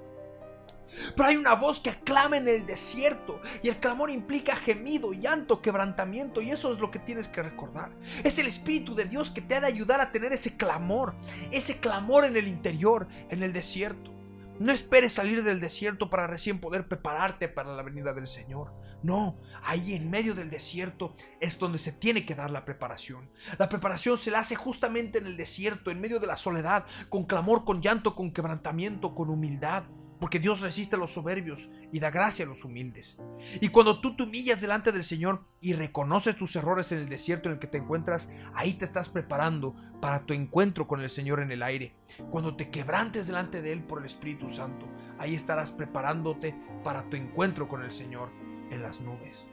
Pero 1.15 1.29
hay 1.29 1.37
una 1.37 1.55
voz 1.55 1.81
que 1.81 1.91
clama 1.91 2.37
en 2.37 2.49
el 2.49 2.67
desierto 2.67 3.41
y 3.63 3.69
el 3.69 3.79
clamor 3.79 4.11
implica 4.11 4.57
gemido, 4.57 5.13
llanto, 5.13 5.63
quebrantamiento 5.63 6.41
y 6.41 6.51
eso 6.51 6.73
es 6.73 6.79
lo 6.79 6.91
que 6.91 6.99
tienes 6.99 7.29
que 7.29 7.43
recordar. 7.43 7.93
Es 8.25 8.39
el 8.39 8.47
Espíritu 8.47 8.95
de 8.95 9.05
Dios 9.05 9.31
que 9.31 9.41
te 9.41 9.57
ha 9.57 9.61
de 9.61 9.67
ayudar 9.67 10.01
a 10.01 10.13
tener 10.13 10.33
ese 10.33 10.57
clamor, 10.57 11.15
ese 11.51 11.79
clamor 11.79 12.25
en 12.25 12.37
el 12.37 12.49
interior, 12.49 13.09
en 13.31 13.43
el 13.43 13.53
desierto. 13.53 14.17
No 14.59 14.73
esperes 14.73 15.13
salir 15.13 15.43
del 15.43 15.61
desierto 15.61 16.09
para 16.09 16.27
recién 16.27 16.61
poder 16.61 16.89
prepararte 16.89 17.47
para 17.47 17.75
la 17.75 17.83
venida 17.83 18.15
del 18.15 18.27
Señor. 18.27 18.73
No, 19.03 19.37
ahí 19.63 19.95
en 19.95 20.09
medio 20.09 20.35
del 20.35 20.49
desierto 20.49 21.15
es 21.41 21.59
donde 21.59 21.79
se 21.79 21.93
tiene 21.93 22.25
que 22.25 22.35
dar 22.35 22.51
la 22.51 22.65
preparación. 22.65 23.31
La 23.59 23.69
preparación 23.69 24.17
se 24.17 24.31
la 24.31 24.39
hace 24.39 24.57
justamente 24.57 25.19
en 25.19 25.27
el 25.27 25.37
desierto, 25.37 25.91
en 25.91 26.01
medio 26.01 26.21
de 26.21 26.27
la 26.27 26.39
soledad, 26.39 26.87
con 27.11 27.25
clamor, 27.25 27.67
con 27.67 27.83
llanto, 27.83 28.15
con 28.15 28.33
quebrantamiento, 28.33 29.15
con 29.15 29.29
humildad. 29.29 29.85
Porque 30.21 30.39
Dios 30.39 30.61
resiste 30.61 30.97
a 30.97 30.99
los 30.99 31.13
soberbios 31.13 31.69
y 31.93 32.01
da 32.01 32.11
gracia 32.11 32.45
a 32.45 32.49
los 32.49 32.65
humildes. 32.65 33.19
Y 33.61 33.69
cuando 33.69 34.01
tú 34.01 34.17
te 34.17 34.23
humillas 34.23 34.61
delante 34.61 34.93
del 34.93 35.05
Señor 35.05 35.45
y 35.61 35.75
reconoces 35.75 36.37
tus 36.37 36.57
errores 36.57 36.93
en 36.93 36.99
el 36.99 37.09
desierto 37.09 37.49
en 37.49 37.55
el 37.55 37.59
que 37.59 37.67
te 37.67 37.79
encuentras, 37.79 38.29
ahí 38.55 38.75
te 38.75 38.85
estás 38.85 39.09
preparando 39.09 39.75
para 40.01 40.25
tu 40.25 40.33
encuentro 40.33 40.87
con 40.87 41.01
el 41.03 41.11
Señor 41.11 41.41
en 41.41 41.53
el 41.53 41.63
aire. 41.63 41.95
Cuando 42.31 42.57
te 42.57 42.71
quebrantes 42.71 43.27
delante 43.27 43.63
de 43.63 43.73
Él 43.73 43.83
por 43.83 43.99
el 44.01 44.07
Espíritu 44.07 44.51
Santo, 44.51 44.87
ahí 45.19 45.35
estarás 45.35 45.73
preparándote 45.73 46.55
para 46.83 47.09
tu 47.09 47.17
encuentro 47.17 47.69
con 47.69 47.83
el 47.83 47.93
Señor 47.93 48.31
en 48.71 48.83
las 48.83 49.01
nubes. 49.01 49.47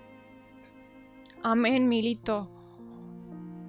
Amén, 1.44 1.90
Milito. 1.90 2.63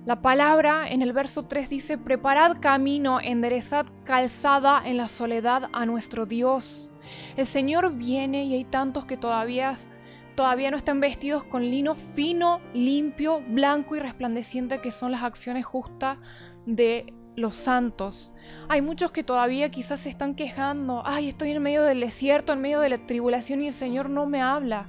La 0.06 0.20
palabra 0.20 0.86
en 0.86 1.00
el 1.00 1.14
verso 1.14 1.44
3 1.44 1.70
dice, 1.70 1.96
preparad 1.96 2.58
camino, 2.60 3.20
enderezad 3.22 3.86
calzada 4.04 4.82
en 4.84 4.98
la 4.98 5.08
soledad 5.08 5.70
a 5.72 5.86
nuestro 5.86 6.26
Dios. 6.26 6.90
El 7.38 7.46
Señor 7.46 7.94
viene 7.94 8.44
y 8.44 8.52
hay 8.52 8.64
tantos 8.64 9.06
que 9.06 9.16
todavía, 9.16 9.74
todavía 10.34 10.70
no 10.70 10.76
están 10.76 11.00
vestidos 11.00 11.42
con 11.44 11.62
lino 11.62 11.94
fino, 11.94 12.60
limpio, 12.74 13.40
blanco 13.48 13.96
y 13.96 14.00
resplandeciente 14.00 14.82
que 14.82 14.90
son 14.90 15.10
las 15.10 15.22
acciones 15.22 15.64
justas 15.64 16.18
de 16.66 17.14
los 17.34 17.56
santos. 17.56 18.34
Hay 18.68 18.82
muchos 18.82 19.10
que 19.10 19.24
todavía 19.24 19.70
quizás 19.70 20.00
se 20.00 20.10
están 20.10 20.34
quejando, 20.34 21.02
ay, 21.06 21.28
estoy 21.28 21.52
en 21.52 21.62
medio 21.62 21.82
del 21.82 22.00
desierto, 22.00 22.52
en 22.52 22.60
medio 22.60 22.80
de 22.80 22.90
la 22.90 23.06
tribulación 23.06 23.62
y 23.62 23.68
el 23.68 23.72
Señor 23.72 24.10
no 24.10 24.26
me 24.26 24.42
habla. 24.42 24.86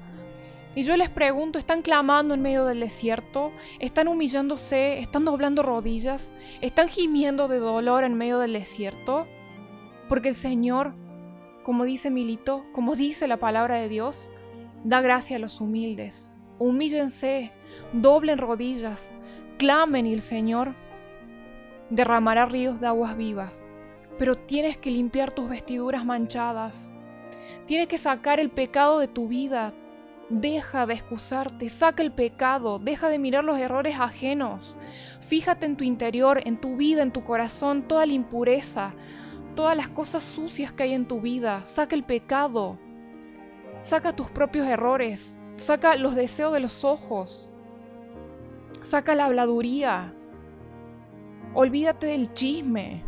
Y 0.76 0.84
yo 0.84 0.98
les 0.98 1.10
pregunto, 1.10 1.58
¿están 1.58 1.82
clamando 1.82 2.34
en 2.34 2.42
medio 2.42 2.66
del 2.66 2.82
desierto? 2.82 3.54
¿Están 3.80 4.10
humillándose? 4.10 5.00
¿Están 5.00 5.24
doblando 5.24 5.64
rodillas? 5.64 6.32
¿Están 6.60 6.90
gimiendo 6.90 7.48
de 7.48 7.60
dolor 7.60 8.04
en 8.04 8.14
medio 8.16 8.40
del 8.40 8.52
desierto? 8.52 9.26
Porque 10.10 10.30
el 10.30 10.36
Señor, 10.36 10.94
como 11.64 11.86
dice 11.86 12.12
Milito, 12.12 12.66
como 12.74 12.96
dice 12.96 13.26
la 13.28 13.38
palabra 13.38 13.76
de 13.76 13.88
Dios, 13.88 14.30
da 14.84 15.00
gracia 15.00 15.38
a 15.38 15.40
los 15.40 15.62
humildes. 15.62 16.38
Humíllense, 16.60 17.54
doblen 17.94 18.38
rodillas, 18.38 19.16
clamen 19.58 20.06
y 20.06 20.14
el 20.14 20.22
Señor 20.22 20.76
derramará 21.90 22.48
ríos 22.48 22.82
de 22.82 22.88
aguas 22.88 23.16
vivas. 23.16 23.74
Pero 24.18 24.38
tienes 24.38 24.78
que 24.78 24.92
limpiar 24.92 25.32
tus 25.32 25.48
vestiduras 25.48 26.04
manchadas. 26.04 26.94
Tienes 27.66 27.88
que 27.88 27.98
sacar 27.98 28.42
el 28.42 28.50
pecado 28.50 29.00
de 29.00 29.08
tu 29.08 29.30
vida, 29.30 29.74
Deja 30.30 30.88
de 30.88 30.96
excusarte, 30.96 31.70
saca 31.70 32.02
el 32.02 32.12
pecado, 32.12 32.80
deja 32.80 33.10
de 33.10 33.20
mirar 33.20 33.44
los 33.44 33.60
errores 33.60 34.00
ajenos. 34.00 34.76
Fíjate 35.22 35.68
en 35.68 35.78
tu 35.78 35.84
interior, 35.84 36.42
en 36.46 36.60
tu 36.60 36.78
vida, 36.78 37.04
en 37.04 37.12
tu 37.12 37.24
corazón, 37.24 37.84
toda 37.84 38.08
la 38.08 38.14
impureza, 38.14 38.96
todas 39.56 39.78
las 39.78 39.88
cosas 39.88 40.24
sucias 40.24 40.74
que 40.74 40.82
hay 40.82 40.94
en 40.94 41.08
tu 41.08 41.22
vida. 41.22 41.62
Saca 41.68 41.96
el 41.96 42.04
pecado, 42.04 42.80
saca 43.82 44.16
tus 44.16 44.32
propios 44.32 44.66
errores, 44.66 45.40
saca 45.58 45.96
los 45.96 46.16
deseos 46.16 46.54
de 46.54 46.60
los 46.60 46.84
ojos, 46.84 47.52
saca 48.82 49.14
la 49.14 49.26
habladuría. 49.26 50.12
Olvídate 51.54 52.08
del 52.08 52.34
chisme, 52.34 53.04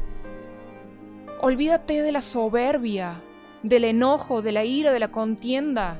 olvídate 1.42 2.04
de 2.04 2.12
la 2.12 2.22
soberbia, 2.22 3.24
del 3.64 3.86
enojo, 3.86 4.44
de 4.44 4.52
la 4.52 4.66
ira, 4.66 4.92
de 4.92 5.00
la 5.00 5.10
contienda 5.10 6.00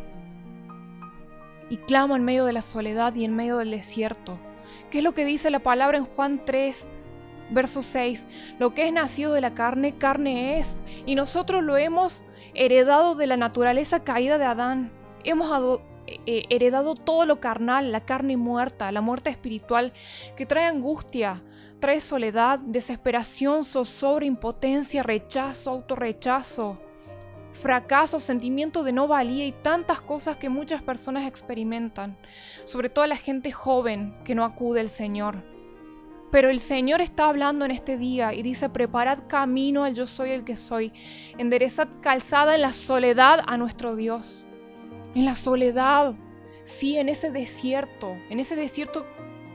y 1.70 1.78
clamo 1.78 2.16
en 2.16 2.24
medio 2.24 2.46
de 2.46 2.54
la 2.54 2.62
soledad 2.62 3.14
y 3.16 3.26
en 3.26 3.36
medio 3.36 3.58
del 3.58 3.72
desierto. 3.72 4.38
¿Qué 4.90 5.00
es 5.00 5.04
lo 5.04 5.14
que 5.14 5.26
dice 5.26 5.52
la 5.52 5.60
palabra 5.60 5.98
en 5.98 6.06
Juan 6.06 6.42
3, 6.46 6.88
verso 7.52 7.84
6? 7.84 8.26
Lo 8.60 8.74
que 8.74 8.88
es 8.88 8.94
nacido 8.94 9.34
de 9.34 9.42
la 9.42 9.54
carne, 9.54 9.98
carne 9.98 10.60
es, 10.60 10.82
y 11.06 11.16
nosotros 11.16 11.64
lo 11.64 11.78
hemos 11.78 12.26
heredado 12.54 13.16
de 13.16 13.28
la 13.28 13.38
naturaleza 13.38 14.04
caída 14.04 14.38
de 14.38 14.46
Adán. 14.46 14.92
Hemos 15.24 15.80
eh, 16.08 16.46
heredado 16.50 16.96
todo 16.96 17.26
lo 17.26 17.40
carnal, 17.40 17.92
la 17.92 18.06
carne 18.06 18.38
muerta, 18.38 18.92
la 18.92 19.02
muerte 19.02 19.30
espiritual, 19.30 19.94
que 20.38 20.46
trae 20.46 20.66
angustia, 20.66 21.44
trae 21.80 22.00
soledad, 22.00 22.60
desesperación, 22.60 23.66
zozobra, 23.66 24.26
impotencia, 24.26 25.04
rechazo, 25.04 25.72
autorrechazo 25.72 26.80
fracaso, 27.52 28.20
sentimiento 28.20 28.84
de 28.84 28.94
no 28.94 29.08
valía 29.08 29.46
y 29.46 29.52
tantas 29.52 30.02
cosas 30.02 30.38
que 30.38 30.50
muchas 30.50 30.82
personas 30.82 31.28
experimentan, 31.28 32.18
sobre 32.66 32.90
todo 32.90 33.06
la 33.08 33.16
gente 33.16 33.52
joven 33.52 34.16
que 34.24 34.36
no 34.36 34.46
acude 34.46 34.80
al 34.80 34.90
Señor. 34.90 35.44
Pero 36.32 36.50
el 36.50 36.60
Señor 36.60 37.02
está 37.02 37.30
hablando 37.30 37.64
en 37.66 37.72
este 37.72 37.98
día 37.98 38.34
y 38.34 38.44
dice, 38.44 38.70
preparad 38.70 39.20
camino 39.28 39.86
al 39.86 39.96
yo 39.96 40.08
soy 40.08 40.32
el 40.32 40.44
que 40.44 40.56
soy, 40.56 40.92
enderezad 41.38 41.88
calzada 42.02 42.56
en 42.56 42.62
la 42.62 42.74
soledad 42.74 43.40
a 43.48 43.58
nuestro 43.58 43.96
Dios. 43.96 44.46
En 45.16 45.26
la 45.26 45.36
soledad, 45.36 46.16
sí, 46.66 46.98
en 46.98 47.08
ese 47.08 47.32
desierto, 47.32 48.16
en 48.30 48.40
ese 48.40 48.56
desierto 48.56 49.06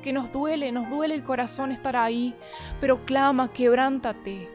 que 0.03 0.13
nos 0.13 0.33
duele, 0.33 0.73
nos 0.73 0.89
duele 0.89 1.15
el 1.15 1.23
corazón 1.23 1.73
estar 1.73 1.95
ahí, 1.95 2.35
pero 2.81 3.05
clama, 3.05 3.53
quebrántate, 3.53 4.49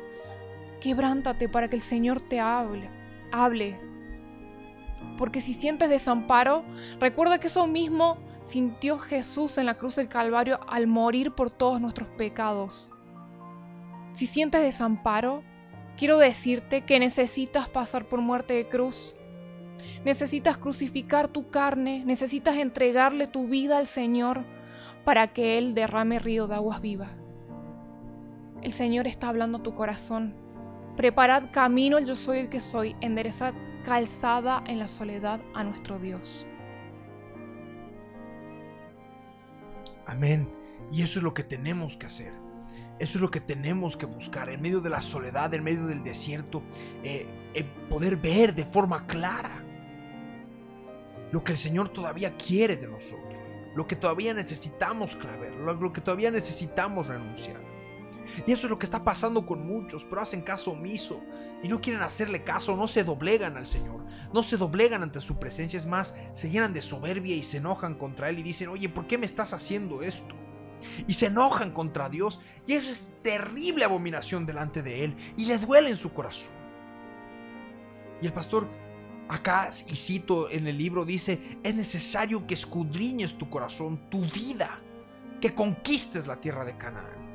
quebrántate 0.82 1.48
para 1.48 1.70
que 1.70 1.76
el 1.76 1.82
Señor 1.82 2.20
te 2.20 2.40
hable 2.40 2.97
hable. 3.32 3.78
Porque 5.18 5.42
si 5.42 5.54
sientes 5.54 5.90
desamparo, 5.90 6.64
recuerda 7.00 7.40
que 7.40 7.48
eso 7.48 7.68
mismo 7.68 8.18
sintió 8.44 8.98
Jesús 8.98 9.58
en 9.58 9.66
la 9.66 9.76
cruz 9.76 9.96
del 9.96 10.08
Calvario 10.08 10.60
al 10.68 10.88
morir 10.88 11.32
por 11.32 11.50
todos 11.50 11.82
nuestros 11.82 12.08
pecados. 12.10 12.90
Si 14.14 14.26
sientes 14.26 14.62
desamparo, 14.62 15.44
quiero 15.98 16.18
decirte 16.18 16.86
que 16.86 17.00
necesitas 17.00 17.68
pasar 17.68 18.06
por 18.06 18.22
muerte 18.22 18.54
de 18.54 18.70
cruz. 18.70 19.16
Necesitas 20.06 20.58
crucificar 20.58 21.28
tu 21.28 21.50
carne, 21.50 22.04
necesitas 22.06 22.58
entregarle 22.58 23.28
tu 23.28 23.48
vida 23.48 23.78
al 23.78 23.88
Señor 23.88 24.46
para 25.04 25.34
que 25.34 25.58
Él 25.58 25.74
derrame 25.74 26.20
río 26.20 26.48
de 26.48 26.56
aguas 26.56 26.82
vivas. 26.82 27.12
El 28.62 28.74
Señor 28.74 29.08
está 29.08 29.30
hablando 29.30 29.60
a 29.60 29.64
tu 29.64 29.74
corazón 29.74 30.34
Preparad 30.98 31.52
camino 31.52 32.00
el 32.00 32.08
yo 32.08 32.16
soy 32.16 32.40
el 32.40 32.50
que 32.50 32.60
soy, 32.60 32.96
enderezad 33.02 33.54
calzada 33.86 34.64
en 34.66 34.80
la 34.80 34.88
soledad 34.88 35.40
a 35.54 35.64
nuestro 35.64 36.00
Dios. 36.00 36.48
Amén. 40.08 40.50
Y 40.92 41.04
eso 41.04 41.20
es 41.20 41.24
lo 41.24 41.36
que 41.36 41.44
tenemos 41.44 41.98
que 41.98 42.08
hacer. 42.08 42.34
Eso 42.98 43.20
es 43.20 43.22
lo 43.22 43.30
que 43.30 43.40
tenemos 43.40 43.96
que 43.96 44.08
buscar 44.08 44.50
en 44.50 44.60
medio 44.60 44.82
de 44.82 44.90
la 44.90 45.02
soledad, 45.02 45.54
en 45.54 45.64
medio 45.64 45.86
del 45.86 46.04
desierto, 46.04 46.64
eh, 47.04 47.28
poder 47.92 48.18
ver 48.18 48.56
de 48.56 48.66
forma 48.66 49.06
clara 49.06 49.64
lo 51.32 51.44
que 51.44 51.52
el 51.52 51.58
Señor 51.60 51.90
todavía 51.90 52.36
quiere 52.38 52.76
de 52.76 52.88
nosotros, 52.88 53.40
lo 53.76 53.86
que 53.86 53.96
todavía 53.96 54.34
necesitamos 54.34 55.16
claver, 55.16 55.54
lo 55.54 55.94
que 55.94 56.02
todavía 56.02 56.32
necesitamos 56.32 57.06
renunciar. 57.06 57.77
Y 58.46 58.52
eso 58.52 58.68
es 58.68 58.70
lo 58.70 58.80
que 58.80 58.86
está 58.86 59.04
pasando 59.04 59.46
con 59.46 59.66
muchos, 59.66 60.04
pero 60.04 60.22
hacen 60.22 60.42
caso 60.42 60.72
omiso 60.72 61.22
y 61.64 61.68
no 61.68 61.82
quieren 61.82 62.02
hacerle 62.02 62.44
caso, 62.44 62.76
no 62.76 62.88
se 62.88 63.04
doblegan 63.04 63.58
al 63.58 63.68
Señor, 63.68 64.02
no 64.34 64.44
se 64.44 64.58
doblegan 64.58 65.04
ante 65.04 65.22
su 65.22 65.40
presencia, 65.40 65.80
es 65.80 65.86
más, 65.86 66.14
se 66.34 66.50
llenan 66.50 66.74
de 66.74 66.82
soberbia 66.82 67.36
y 67.36 67.44
se 67.44 67.58
enojan 67.58 67.96
contra 67.96 68.30
Él 68.30 68.40
y 68.40 68.44
dicen, 68.44 68.70
oye, 68.70 68.90
¿por 68.90 69.08
qué 69.08 69.18
me 69.18 69.26
estás 69.26 69.54
haciendo 69.54 70.02
esto? 70.02 70.36
Y 71.08 71.14
se 71.14 71.28
enojan 71.28 71.72
contra 71.72 72.10
Dios 72.10 72.40
y 72.68 72.74
eso 72.74 72.92
es 72.92 73.14
terrible 73.24 73.86
abominación 73.86 74.46
delante 74.46 74.84
de 74.84 75.06
Él 75.06 75.16
y 75.36 75.46
le 75.46 75.58
duele 75.58 75.90
en 75.90 75.98
su 75.98 76.14
corazón. 76.14 76.52
Y 78.22 78.28
el 78.28 78.34
pastor 78.34 78.68
acá, 79.30 79.70
y 79.88 79.96
cito 79.96 80.50
en 80.50 80.68
el 80.68 80.78
libro, 80.78 81.06
dice, 81.06 81.60
es 81.64 81.76
necesario 81.76 82.46
que 82.48 82.54
escudriñes 82.54 83.38
tu 83.38 83.50
corazón, 83.50 84.10
tu 84.10 84.22
vida, 84.22 84.80
que 85.42 85.54
conquistes 85.54 86.28
la 86.28 86.40
tierra 86.40 86.66
de 86.66 86.78
Canaán. 86.78 87.27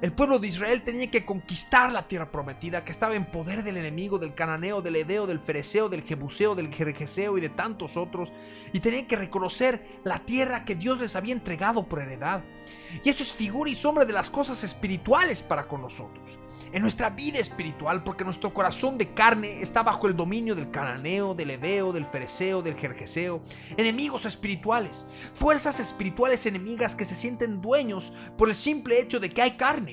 El 0.00 0.12
pueblo 0.12 0.38
de 0.38 0.48
Israel 0.48 0.82
tenía 0.82 1.10
que 1.10 1.24
conquistar 1.24 1.92
la 1.92 2.06
tierra 2.06 2.30
prometida 2.30 2.84
que 2.84 2.92
estaba 2.92 3.14
en 3.14 3.24
poder 3.24 3.62
del 3.62 3.76
enemigo, 3.76 4.18
del 4.18 4.34
cananeo, 4.34 4.82
del 4.82 4.96
edeo, 4.96 5.26
del 5.26 5.40
fereceo, 5.40 5.88
del 5.88 6.02
jebuseo, 6.02 6.54
del 6.54 6.72
jerjeseo 6.72 7.38
y 7.38 7.40
de 7.40 7.48
tantos 7.48 7.96
otros. 7.96 8.32
Y 8.72 8.80
tenían 8.80 9.06
que 9.06 9.16
reconocer 9.16 9.86
la 10.04 10.18
tierra 10.18 10.64
que 10.64 10.74
Dios 10.74 11.00
les 11.00 11.16
había 11.16 11.32
entregado 11.32 11.84
por 11.84 12.00
heredad. 12.00 12.42
Y 13.02 13.08
eso 13.08 13.22
es 13.22 13.32
figura 13.32 13.70
y 13.70 13.74
sombra 13.74 14.04
de 14.04 14.12
las 14.12 14.30
cosas 14.30 14.62
espirituales 14.64 15.42
para 15.42 15.66
con 15.66 15.82
nosotros 15.82 16.38
en 16.74 16.82
nuestra 16.82 17.08
vida 17.08 17.38
espiritual, 17.38 18.02
porque 18.02 18.24
nuestro 18.24 18.52
corazón 18.52 18.98
de 18.98 19.14
carne 19.14 19.60
está 19.60 19.84
bajo 19.84 20.08
el 20.08 20.16
dominio 20.16 20.56
del 20.56 20.72
cananeo, 20.72 21.32
del 21.32 21.50
edeo, 21.50 21.92
del 21.92 22.04
fereceo, 22.04 22.62
del 22.62 22.74
jerjeseo, 22.74 23.44
enemigos 23.76 24.26
espirituales, 24.26 25.06
fuerzas 25.36 25.78
espirituales 25.78 26.46
enemigas 26.46 26.96
que 26.96 27.04
se 27.04 27.14
sienten 27.14 27.62
dueños 27.62 28.12
por 28.36 28.48
el 28.48 28.56
simple 28.56 29.00
hecho 29.00 29.20
de 29.20 29.30
que 29.30 29.40
hay 29.40 29.52
carne. 29.52 29.92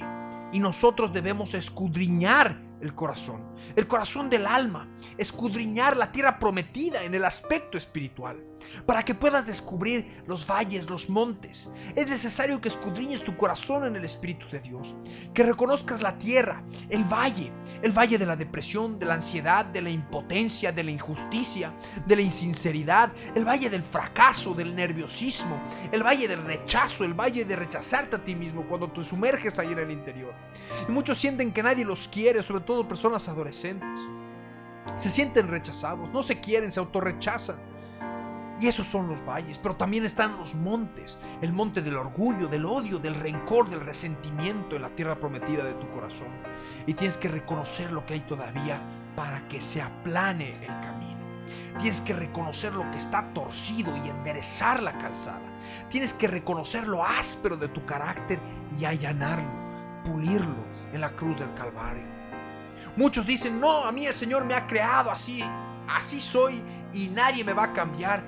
Y 0.51 0.57
nosotros 0.57 1.13
debemos 1.13 1.53
escudriñar 1.53 2.59
el 2.81 2.95
corazón, 2.95 3.43
el 3.75 3.87
corazón 3.87 4.29
del 4.29 4.45
alma, 4.45 4.87
escudriñar 5.17 5.97
la 5.97 6.11
tierra 6.11 6.39
prometida 6.39 7.03
en 7.03 7.13
el 7.13 7.25
aspecto 7.25 7.77
espiritual, 7.77 8.43
para 8.85 9.03
que 9.03 9.15
puedas 9.15 9.45
descubrir 9.45 10.23
los 10.27 10.45
valles, 10.45 10.89
los 10.89 11.09
montes. 11.09 11.69
Es 11.95 12.07
necesario 12.07 12.61
que 12.61 12.69
escudriñes 12.69 13.23
tu 13.23 13.35
corazón 13.35 13.85
en 13.85 13.95
el 13.95 14.05
Espíritu 14.05 14.47
de 14.51 14.59
Dios, 14.59 14.95
que 15.33 15.43
reconozcas 15.43 16.01
la 16.01 16.17
tierra, 16.17 16.63
el 16.89 17.03
valle, 17.03 17.51
el 17.81 17.91
valle 17.91 18.17
de 18.17 18.25
la 18.25 18.35
depresión, 18.35 18.99
de 18.99 19.05
la 19.05 19.15
ansiedad, 19.15 19.65
de 19.65 19.81
la 19.81 19.89
impotencia, 19.89 20.71
de 20.71 20.83
la 20.83 20.91
injusticia, 20.91 21.73
de 22.05 22.15
la 22.15 22.21
insinceridad, 22.21 23.11
el 23.35 23.45
valle 23.45 23.69
del 23.69 23.83
fracaso, 23.83 24.53
del 24.53 24.75
nerviosismo, 24.75 25.61
el 25.91 26.03
valle 26.03 26.27
del 26.27 26.43
rechazo, 26.43 27.03
el 27.03 27.13
valle 27.13 27.45
de 27.45 27.55
rechazarte 27.55 28.15
a 28.15 28.23
ti 28.23 28.35
mismo 28.35 28.65
cuando 28.67 28.91
te 28.91 29.03
sumerges 29.03 29.57
ahí 29.59 29.71
en 29.71 29.79
el 29.79 29.91
interior. 29.91 30.33
Y 30.87 30.91
muchos 30.91 31.17
sienten 31.17 31.51
que 31.51 31.63
nadie 31.63 31.85
los 31.85 32.07
quiere, 32.07 32.43
sobre 32.43 32.63
todo 32.63 32.87
personas 32.87 33.27
adolescentes. 33.27 33.50
Se 33.53 35.09
sienten 35.09 35.47
rechazados, 35.47 36.09
no 36.11 36.23
se 36.23 36.39
quieren, 36.39 36.71
se 36.71 36.79
autorrechazan. 36.79 37.57
Y 38.59 38.67
esos 38.67 38.85
son 38.85 39.07
los 39.07 39.25
valles, 39.25 39.57
pero 39.57 39.75
también 39.75 40.05
están 40.05 40.37
los 40.37 40.53
montes, 40.53 41.17
el 41.41 41.51
monte 41.51 41.81
del 41.81 41.97
orgullo, 41.97 42.47
del 42.47 42.65
odio, 42.65 42.99
del 42.99 43.15
rencor, 43.15 43.67
del 43.69 43.79
resentimiento 43.79 44.75
en 44.75 44.83
la 44.83 44.89
tierra 44.89 45.15
prometida 45.15 45.63
de 45.63 45.73
tu 45.73 45.89
corazón. 45.89 46.27
Y 46.85 46.93
tienes 46.93 47.17
que 47.17 47.27
reconocer 47.27 47.91
lo 47.91 48.05
que 48.05 48.13
hay 48.13 48.19
todavía 48.19 48.79
para 49.15 49.47
que 49.47 49.61
se 49.61 49.81
aplane 49.81 50.63
el 50.63 50.67
camino. 50.67 51.19
Tienes 51.79 52.01
que 52.01 52.13
reconocer 52.13 52.73
lo 52.73 52.89
que 52.91 52.97
está 52.97 53.33
torcido 53.33 53.95
y 53.97 54.09
enderezar 54.09 54.83
la 54.83 54.95
calzada. 54.97 55.41
Tienes 55.89 56.13
que 56.13 56.27
reconocer 56.27 56.87
lo 56.87 57.03
áspero 57.03 57.57
de 57.57 57.67
tu 57.67 57.83
carácter 57.85 58.39
y 58.79 58.85
allanarlo, 58.85 60.03
pulirlo 60.03 60.63
en 60.93 61.01
la 61.01 61.11
cruz 61.11 61.39
del 61.39 61.53
Calvario. 61.55 62.20
Muchos 62.95 63.25
dicen, 63.25 63.59
no, 63.59 63.85
a 63.85 63.91
mí 63.91 64.05
el 64.05 64.13
Señor 64.13 64.45
me 64.45 64.53
ha 64.53 64.67
creado 64.67 65.11
así, 65.11 65.43
así 65.87 66.19
soy 66.19 66.61
y 66.93 67.07
nadie 67.09 67.43
me 67.43 67.53
va 67.53 67.63
a 67.63 67.73
cambiar. 67.73 68.23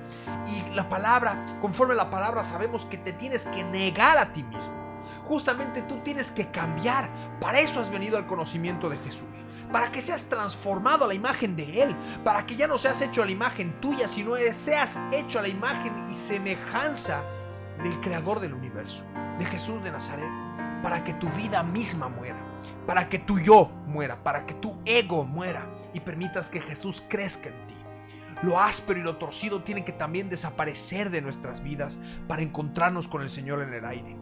Y 0.46 0.74
la 0.74 0.88
palabra, 0.88 1.58
conforme 1.60 1.94
a 1.94 1.96
la 1.96 2.10
palabra, 2.10 2.44
sabemos 2.44 2.84
que 2.84 2.98
te 2.98 3.12
tienes 3.12 3.44
que 3.46 3.64
negar 3.64 4.18
a 4.18 4.32
ti 4.32 4.42
mismo. 4.42 4.84
Justamente 5.24 5.82
tú 5.82 5.98
tienes 5.98 6.30
que 6.30 6.50
cambiar. 6.50 7.08
Para 7.40 7.60
eso 7.60 7.80
has 7.80 7.90
venido 7.90 8.16
al 8.16 8.26
conocimiento 8.26 8.88
de 8.88 8.98
Jesús. 8.98 9.44
Para 9.72 9.90
que 9.90 10.00
seas 10.00 10.24
transformado 10.24 11.04
a 11.04 11.08
la 11.08 11.14
imagen 11.14 11.56
de 11.56 11.82
Él. 11.82 11.96
Para 12.22 12.46
que 12.46 12.56
ya 12.56 12.66
no 12.66 12.78
seas 12.78 13.00
hecho 13.00 13.22
a 13.22 13.26
la 13.26 13.32
imagen 13.32 13.80
tuya, 13.80 14.06
sino 14.06 14.36
seas 14.36 14.98
hecho 15.12 15.38
a 15.38 15.42
la 15.42 15.48
imagen 15.48 16.10
y 16.10 16.14
semejanza 16.14 17.22
del 17.82 18.00
Creador 18.00 18.40
del 18.40 18.54
universo, 18.54 19.02
de 19.38 19.46
Jesús 19.46 19.82
de 19.82 19.90
Nazaret. 19.90 20.30
Para 20.82 21.02
que 21.02 21.14
tu 21.14 21.28
vida 21.30 21.62
misma 21.62 22.08
muera. 22.08 22.43
Para 22.86 23.08
que 23.08 23.18
tu 23.18 23.38
yo 23.38 23.70
muera. 23.86 24.22
Para 24.22 24.46
que 24.46 24.54
tu 24.54 24.76
ego 24.84 25.24
muera. 25.24 25.66
Y 25.92 26.00
permitas 26.00 26.48
que 26.48 26.60
Jesús 26.60 27.02
crezca 27.08 27.48
en 27.48 27.66
ti. 27.66 27.74
Lo 28.42 28.60
áspero 28.60 29.00
y 29.00 29.02
lo 29.02 29.16
torcido 29.16 29.62
tienen 29.62 29.84
que 29.84 29.92
también 29.92 30.28
desaparecer 30.28 31.10
de 31.10 31.22
nuestras 31.22 31.62
vidas 31.62 31.98
para 32.28 32.42
encontrarnos 32.42 33.08
con 33.08 33.22
el 33.22 33.30
Señor 33.30 33.62
en 33.62 33.72
el 33.72 33.84
aire. 33.84 34.16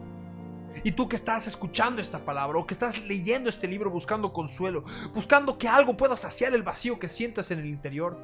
Y 0.83 0.93
tú 0.93 1.07
que 1.07 1.15
estás 1.15 1.45
escuchando 1.45 2.01
esta 2.01 2.19
palabra 2.19 2.57
o 2.57 2.65
que 2.65 2.73
estás 2.73 2.99
leyendo 3.05 3.49
este 3.49 3.67
libro 3.67 3.91
buscando 3.91 4.33
consuelo, 4.33 4.85
buscando 5.13 5.57
que 5.57 5.67
algo 5.67 5.97
pueda 5.97 6.15
saciar 6.15 6.53
el 6.53 6.63
vacío 6.63 6.99
que 6.99 7.09
sientas 7.09 7.51
en 7.51 7.59
el 7.59 7.65
interior, 7.65 8.17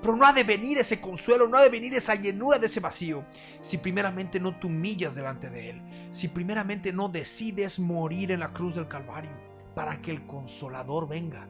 pero 0.00 0.16
no 0.16 0.24
ha 0.24 0.32
de 0.32 0.44
venir 0.44 0.78
ese 0.78 1.00
consuelo, 1.00 1.46
no 1.46 1.58
ha 1.58 1.62
de 1.62 1.68
venir 1.68 1.94
esa 1.94 2.14
llenura 2.14 2.58
de 2.58 2.68
ese 2.68 2.80
vacío 2.80 3.24
si 3.60 3.76
primeramente 3.76 4.40
no 4.40 4.58
te 4.58 4.66
humillas 4.66 5.14
delante 5.14 5.50
de 5.50 5.70
Él, 5.70 5.82
si 6.10 6.28
primeramente 6.28 6.92
no 6.92 7.08
decides 7.08 7.78
morir 7.78 8.30
en 8.30 8.40
la 8.40 8.52
cruz 8.52 8.76
del 8.76 8.88
Calvario 8.88 9.49
para 9.80 10.02
que 10.02 10.10
el 10.10 10.26
consolador 10.26 11.08
venga 11.08 11.48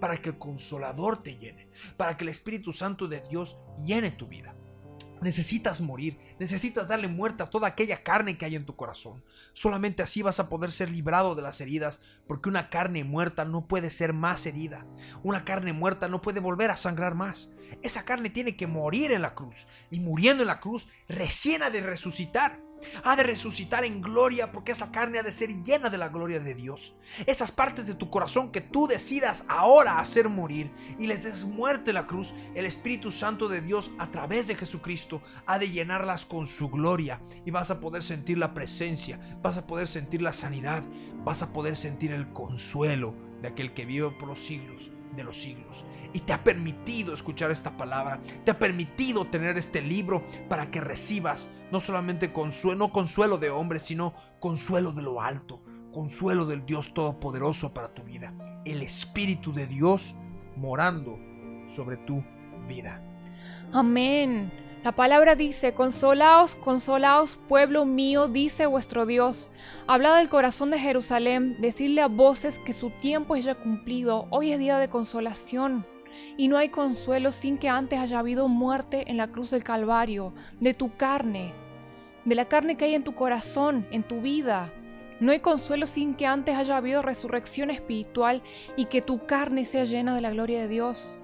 para 0.00 0.16
que 0.16 0.30
el 0.30 0.38
consolador 0.38 1.22
te 1.22 1.36
llene, 1.36 1.68
para 1.98 2.16
que 2.16 2.24
el 2.24 2.30
Espíritu 2.30 2.72
Santo 2.72 3.06
de 3.08 3.20
Dios 3.28 3.58
llene 3.84 4.10
tu 4.10 4.26
vida. 4.26 4.54
Necesitas 5.20 5.82
morir, 5.82 6.18
necesitas 6.38 6.88
darle 6.88 7.08
muerte 7.08 7.42
a 7.42 7.50
toda 7.50 7.68
aquella 7.68 8.02
carne 8.02 8.38
que 8.38 8.46
hay 8.46 8.56
en 8.56 8.64
tu 8.64 8.74
corazón. 8.74 9.22
Solamente 9.52 10.02
así 10.02 10.22
vas 10.22 10.40
a 10.40 10.48
poder 10.48 10.72
ser 10.72 10.90
librado 10.90 11.34
de 11.34 11.42
las 11.42 11.60
heridas, 11.60 12.00
porque 12.26 12.48
una 12.48 12.70
carne 12.70 13.04
muerta 13.04 13.44
no 13.44 13.68
puede 13.68 13.90
ser 13.90 14.14
más 14.14 14.46
herida. 14.46 14.86
Una 15.22 15.44
carne 15.44 15.74
muerta 15.74 16.08
no 16.08 16.22
puede 16.22 16.40
volver 16.40 16.70
a 16.70 16.76
sangrar 16.76 17.14
más. 17.14 17.50
Esa 17.82 18.06
carne 18.06 18.30
tiene 18.30 18.56
que 18.56 18.66
morir 18.66 19.12
en 19.12 19.20
la 19.20 19.34
cruz, 19.34 19.66
y 19.90 20.00
muriendo 20.00 20.42
en 20.42 20.48
la 20.48 20.60
cruz 20.60 20.88
recién 21.06 21.62
ha 21.62 21.68
de 21.68 21.82
resucitar. 21.82 22.67
Ha 23.04 23.16
de 23.16 23.22
resucitar 23.22 23.84
en 23.84 24.00
gloria 24.00 24.52
porque 24.52 24.72
esa 24.72 24.90
carne 24.90 25.18
ha 25.18 25.22
de 25.22 25.32
ser 25.32 25.50
llena 25.62 25.90
de 25.90 25.98
la 25.98 26.08
gloria 26.08 26.40
de 26.40 26.54
Dios. 26.54 26.94
Esas 27.26 27.52
partes 27.52 27.86
de 27.86 27.94
tu 27.94 28.10
corazón 28.10 28.52
que 28.52 28.60
tú 28.60 28.86
decidas 28.86 29.44
ahora 29.48 30.00
hacer 30.00 30.28
morir 30.28 30.70
y 30.98 31.06
les 31.06 31.22
des 31.22 31.44
muerte 31.44 31.92
la 31.92 32.06
cruz, 32.06 32.34
el 32.54 32.66
Espíritu 32.66 33.12
Santo 33.12 33.48
de 33.48 33.60
Dios 33.60 33.90
a 33.98 34.10
través 34.10 34.46
de 34.46 34.54
Jesucristo 34.54 35.22
ha 35.46 35.58
de 35.58 35.70
llenarlas 35.70 36.26
con 36.26 36.46
su 36.46 36.68
gloria 36.68 37.20
y 37.44 37.50
vas 37.50 37.70
a 37.70 37.80
poder 37.80 38.02
sentir 38.02 38.38
la 38.38 38.54
presencia, 38.54 39.20
vas 39.42 39.56
a 39.56 39.66
poder 39.66 39.88
sentir 39.88 40.22
la 40.22 40.32
sanidad, 40.32 40.82
vas 41.24 41.42
a 41.42 41.52
poder 41.52 41.76
sentir 41.76 42.12
el 42.12 42.32
consuelo 42.32 43.14
de 43.42 43.48
aquel 43.48 43.74
que 43.74 43.84
vive 43.84 44.10
por 44.10 44.28
los 44.28 44.40
siglos 44.40 44.90
de 45.14 45.24
los 45.24 45.36
siglos. 45.36 45.84
Y 46.12 46.20
te 46.20 46.32
ha 46.32 46.42
permitido 46.42 47.14
escuchar 47.14 47.50
esta 47.50 47.76
palabra, 47.76 48.20
te 48.44 48.50
ha 48.50 48.58
permitido 48.58 49.24
tener 49.24 49.58
este 49.58 49.82
libro 49.82 50.24
para 50.48 50.70
que 50.70 50.80
recibas 50.80 51.48
no 51.70 51.80
solamente 51.80 52.32
consuelo, 52.32 52.78
no 52.78 52.92
consuelo 52.92 53.38
de 53.38 53.50
hombres, 53.50 53.82
sino 53.82 54.14
consuelo 54.40 54.92
de 54.92 55.02
lo 55.02 55.20
alto, 55.20 55.62
consuelo 55.92 56.46
del 56.46 56.64
Dios 56.64 56.94
Todopoderoso 56.94 57.74
para 57.74 57.92
tu 57.92 58.02
vida. 58.02 58.32
El 58.64 58.82
Espíritu 58.82 59.52
de 59.52 59.66
Dios 59.66 60.14
morando 60.56 61.18
sobre 61.68 61.96
tu 61.98 62.22
vida. 62.66 63.02
Amén. 63.72 64.50
La 64.88 64.92
palabra 64.92 65.34
dice, 65.34 65.74
consolaos, 65.74 66.54
consolaos, 66.54 67.36
pueblo 67.46 67.84
mío, 67.84 68.26
dice 68.26 68.64
vuestro 68.64 69.04
Dios. 69.04 69.50
Hablad 69.86 70.16
del 70.16 70.30
corazón 70.30 70.70
de 70.70 70.78
Jerusalén, 70.78 71.60
decirle 71.60 72.00
a 72.00 72.08
voces 72.08 72.58
que 72.58 72.72
su 72.72 72.88
tiempo 72.88 73.36
es 73.36 73.44
ya 73.44 73.54
cumplido, 73.54 74.28
hoy 74.30 74.50
es 74.50 74.58
día 74.58 74.78
de 74.78 74.88
consolación. 74.88 75.84
Y 76.38 76.48
no 76.48 76.56
hay 76.56 76.70
consuelo 76.70 77.32
sin 77.32 77.58
que 77.58 77.68
antes 77.68 77.98
haya 77.98 78.18
habido 78.18 78.48
muerte 78.48 79.04
en 79.08 79.18
la 79.18 79.28
cruz 79.28 79.50
del 79.50 79.62
Calvario, 79.62 80.32
de 80.58 80.72
tu 80.72 80.96
carne, 80.96 81.52
de 82.24 82.34
la 82.34 82.46
carne 82.46 82.78
que 82.78 82.86
hay 82.86 82.94
en 82.94 83.04
tu 83.04 83.14
corazón, 83.14 83.86
en 83.90 84.04
tu 84.04 84.22
vida. 84.22 84.72
No 85.20 85.32
hay 85.32 85.40
consuelo 85.40 85.84
sin 85.84 86.14
que 86.14 86.24
antes 86.24 86.56
haya 86.56 86.78
habido 86.78 87.02
resurrección 87.02 87.68
espiritual 87.68 88.42
y 88.74 88.86
que 88.86 89.02
tu 89.02 89.26
carne 89.26 89.66
sea 89.66 89.84
llena 89.84 90.14
de 90.14 90.22
la 90.22 90.30
gloria 90.30 90.62
de 90.62 90.68
Dios. 90.68 91.20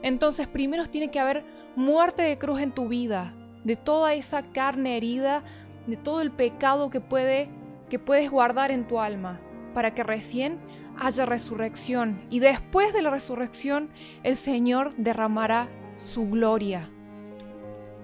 Entonces 0.00 0.46
primero 0.46 0.86
tiene 0.86 1.10
que 1.10 1.20
haber 1.20 1.44
muerte 1.76 2.22
de 2.22 2.38
cruz 2.38 2.60
en 2.60 2.72
tu 2.72 2.88
vida, 2.88 3.34
de 3.64 3.76
toda 3.76 4.14
esa 4.14 4.42
carne 4.42 4.96
herida, 4.96 5.42
de 5.86 5.96
todo 5.96 6.20
el 6.20 6.30
pecado 6.30 6.90
que 6.90 7.00
puede 7.00 7.48
que 7.90 7.98
puedes 7.98 8.30
guardar 8.30 8.70
en 8.70 8.88
tu 8.88 8.98
alma, 8.98 9.40
para 9.74 9.94
que 9.94 10.02
recién 10.02 10.58
haya 10.98 11.26
resurrección 11.26 12.22
y 12.30 12.38
después 12.38 12.94
de 12.94 13.02
la 13.02 13.10
resurrección 13.10 13.90
el 14.22 14.36
Señor 14.36 14.94
derramará 14.96 15.68
su 15.96 16.28
gloria. 16.28 16.90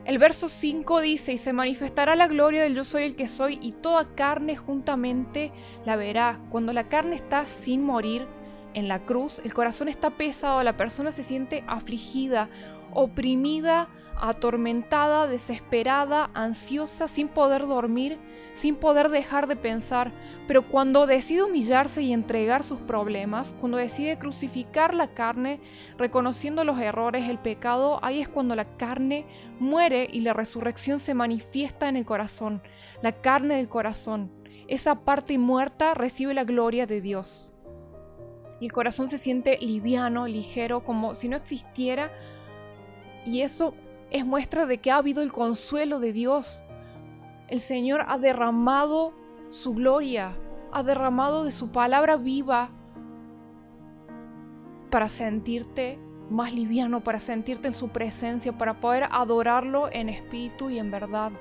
El 0.05 0.19
verso 0.19 0.49
5 0.49 1.01
dice, 1.01 1.33
y 1.33 1.39
se 1.39 1.53
manifestará 1.53 2.17
la 2.17 2.27
gloria 2.27 2.63
del 2.63 2.75
yo 2.75 2.85
soy 2.85 3.05
el 3.05 3.17
que 3.17 3.29
soy, 3.29 3.59
y 3.63 3.73
toda 3.73 4.15
carne 4.15 4.57
juntamente 4.57 5.53
la 5.85 5.97
verá. 5.97 6.41
Cuando 6.51 6.73
la 6.73 6.89
carne 6.89 7.17
está 7.17 7.47
sin 7.47 7.85
morir 7.85 8.27
en 8.73 8.89
la 8.89 9.01
cruz, 9.01 9.41
el 9.45 9.53
corazón 9.53 9.89
está 9.89 10.11
pesado, 10.11 10.63
la 10.63 10.77
persona 10.77 11.13
se 11.13 11.23
siente 11.23 11.63
afligida, 11.67 12.49
oprimida, 12.95 13.89
atormentada, 14.21 15.27
desesperada, 15.27 16.31
ansiosa, 16.35 17.09
sin 17.09 17.29
poder 17.29 17.67
dormir, 17.67 18.19
sin 18.53 18.77
poder 18.77 19.09
dejar 19.09 19.47
de 19.47 19.57
pensar, 19.57 20.13
pero 20.47 20.63
cuando 20.63 21.07
decide 21.07 21.43
humillarse 21.43 22.03
y 22.03 22.13
entregar 22.13 22.63
sus 22.63 22.79
problemas, 22.81 23.55
cuando 23.61 23.79
decide 23.79 24.19
crucificar 24.19 24.95
la 24.95 25.15
carne, 25.15 25.61
reconociendo 25.97 26.65
los 26.65 26.79
errores, 26.79 27.29
el 27.29 27.39
pecado, 27.39 27.99
ahí 28.03 28.21
es 28.21 28.29
cuando 28.29 28.55
la 28.55 28.77
carne 28.77 29.25
muere 29.59 30.09
y 30.11 30.21
la 30.21 30.33
resurrección 30.33 31.01
se 31.01 31.15
manifiesta 31.15 31.89
en 31.89 31.97
el 31.97 32.05
corazón, 32.05 32.63
la 33.03 33.13
carne 33.13 33.57
del 33.57 33.69
corazón. 33.69 34.31
Esa 34.69 35.01
parte 35.01 35.39
muerta 35.39 35.95
recibe 35.95 36.35
la 36.35 36.45
gloria 36.45 36.87
de 36.87 37.01
Dios. 37.01 37.53
Y 38.61 38.67
el 38.67 38.73
corazón 38.73 39.09
se 39.09 39.17
siente 39.17 39.57
liviano, 39.59 40.27
ligero, 40.27 40.85
como 40.85 41.15
si 41.15 41.29
no 41.29 41.37
existiera. 41.37 42.13
Y 43.25 43.43
eso 43.43 43.75
es 44.11 44.25
muestra 44.25 44.67
de 44.67 44.79
que 44.79 44.91
ha 44.91 44.97
habido 44.97 45.23
el 45.23 45.33
consuelo 45.33 46.01
de 46.01 46.13
Dios, 46.13 46.63
el 47.49 47.61
Señor 47.61 48.05
ha 48.09 48.19
derramado 48.19 49.13
su 49.51 49.75
gloria, 49.75 50.37
ha 50.73 50.83
derramado 50.83 51.45
de 51.45 51.53
su 51.53 51.71
palabra 51.71 52.17
viva 52.17 52.71
para 54.91 55.09
sentirte 55.09 55.99
más 56.31 56.55
liviano, 56.55 57.01
para 57.01 57.19
sentirte 57.19 57.69
en 57.69 57.75
su 57.75 57.89
presencia, 57.89 58.53
para 58.53 58.75
poder 58.75 59.09
adorarlo 59.11 59.89
en 59.91 60.09
espíritu 60.09 60.71
y 60.71 60.79
en 60.79 60.91
verdad. 60.91 61.33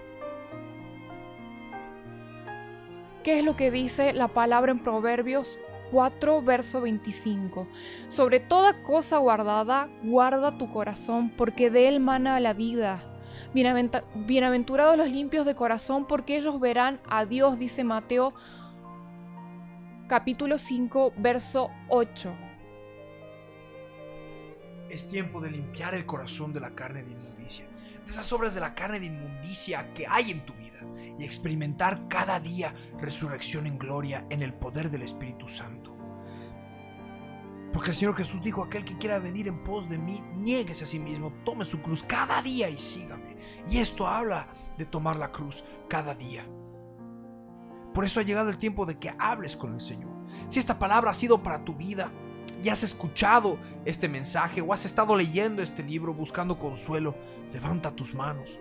¿Qué 3.23 3.39
es 3.39 3.45
lo 3.45 3.55
que 3.55 3.69
dice 3.69 4.13
la 4.13 4.29
palabra 4.29 4.71
en 4.71 4.79
Proverbios 4.79 5.59
4, 5.91 6.41
verso 6.41 6.81
25? 6.81 7.67
Sobre 8.09 8.39
toda 8.39 8.83
cosa 8.83 9.17
guardada, 9.17 9.89
guarda 10.03 10.57
tu 10.57 10.71
corazón, 10.71 11.29
porque 11.37 11.69
de 11.69 11.87
él 11.87 11.99
mana 11.99 12.39
la 12.39 12.53
vida. 12.53 13.01
Bienaventurados 13.53 14.97
los 14.97 15.09
limpios 15.09 15.45
de 15.45 15.55
corazón, 15.55 16.05
porque 16.05 16.37
ellos 16.37 16.59
verán 16.59 16.99
a 17.09 17.25
Dios, 17.25 17.57
dice 17.57 17.83
Mateo 17.83 18.33
capítulo 20.07 20.57
5, 20.57 21.13
verso 21.17 21.69
8. 21.87 22.33
Es 24.89 25.07
tiempo 25.07 25.39
de 25.39 25.51
limpiar 25.51 25.93
el 25.93 26.07
corazón 26.07 26.51
de 26.51 26.59
la 26.59 26.73
carne 26.73 27.03
de 27.03 27.11
inmundicia, 27.11 27.65
de 28.05 28.11
esas 28.11 28.33
obras 28.33 28.55
de 28.55 28.59
la 28.59 28.73
carne 28.73 28.99
de 28.99 29.05
inmundicia 29.05 29.93
que 29.93 30.07
hay 30.07 30.31
en 30.31 30.41
tu 30.41 30.53
vida, 30.53 30.79
y 31.19 31.23
experimentar 31.23 32.07
cada 32.07 32.39
día 32.39 32.73
resurrección 32.99 33.67
en 33.67 33.77
gloria 33.77 34.25
en 34.31 34.41
el 34.41 34.51
poder 34.51 34.89
del 34.89 35.03
Espíritu 35.03 35.47
Santo. 35.47 35.78
Porque 37.73 37.91
el 37.91 37.95
Señor 37.95 38.15
Jesús 38.15 38.41
dijo, 38.41 38.63
aquel 38.63 38.83
que 38.83 38.97
quiera 38.97 39.19
venir 39.19 39.47
en 39.47 39.63
pos 39.63 39.89
de 39.89 39.97
mí, 39.97 40.23
nieguese 40.35 40.85
a 40.85 40.87
sí 40.87 40.97
mismo, 40.97 41.31
tome 41.45 41.65
su 41.65 41.81
cruz 41.81 42.03
cada 42.03 42.41
día 42.41 42.69
y 42.69 42.79
sígame. 42.79 43.37
Y 43.69 43.77
esto 43.77 44.07
habla 44.07 44.47
de 44.77 44.85
tomar 44.85 45.17
la 45.17 45.31
cruz 45.31 45.63
cada 45.87 46.15
día. 46.15 46.45
Por 47.93 48.05
eso 48.05 48.19
ha 48.19 48.23
llegado 48.23 48.49
el 48.49 48.57
tiempo 48.57 48.85
de 48.85 48.97
que 48.97 49.13
hables 49.19 49.55
con 49.55 49.73
el 49.73 49.81
Señor. 49.81 50.11
Si 50.47 50.59
esta 50.59 50.79
palabra 50.79 51.11
ha 51.11 51.15
sido 51.15 51.43
para 51.43 51.63
tu 51.63 51.75
vida 51.75 52.11
y 52.63 52.69
has 52.69 52.83
escuchado 52.83 53.57
este 53.85 54.07
mensaje 54.07 54.61
o 54.61 54.73
has 54.73 54.85
estado 54.85 55.15
leyendo 55.15 55.61
este 55.61 55.83
libro 55.83 56.13
buscando 56.13 56.57
consuelo, 56.57 57.15
levanta 57.53 57.91
tus 57.91 58.15
manos. 58.15 58.57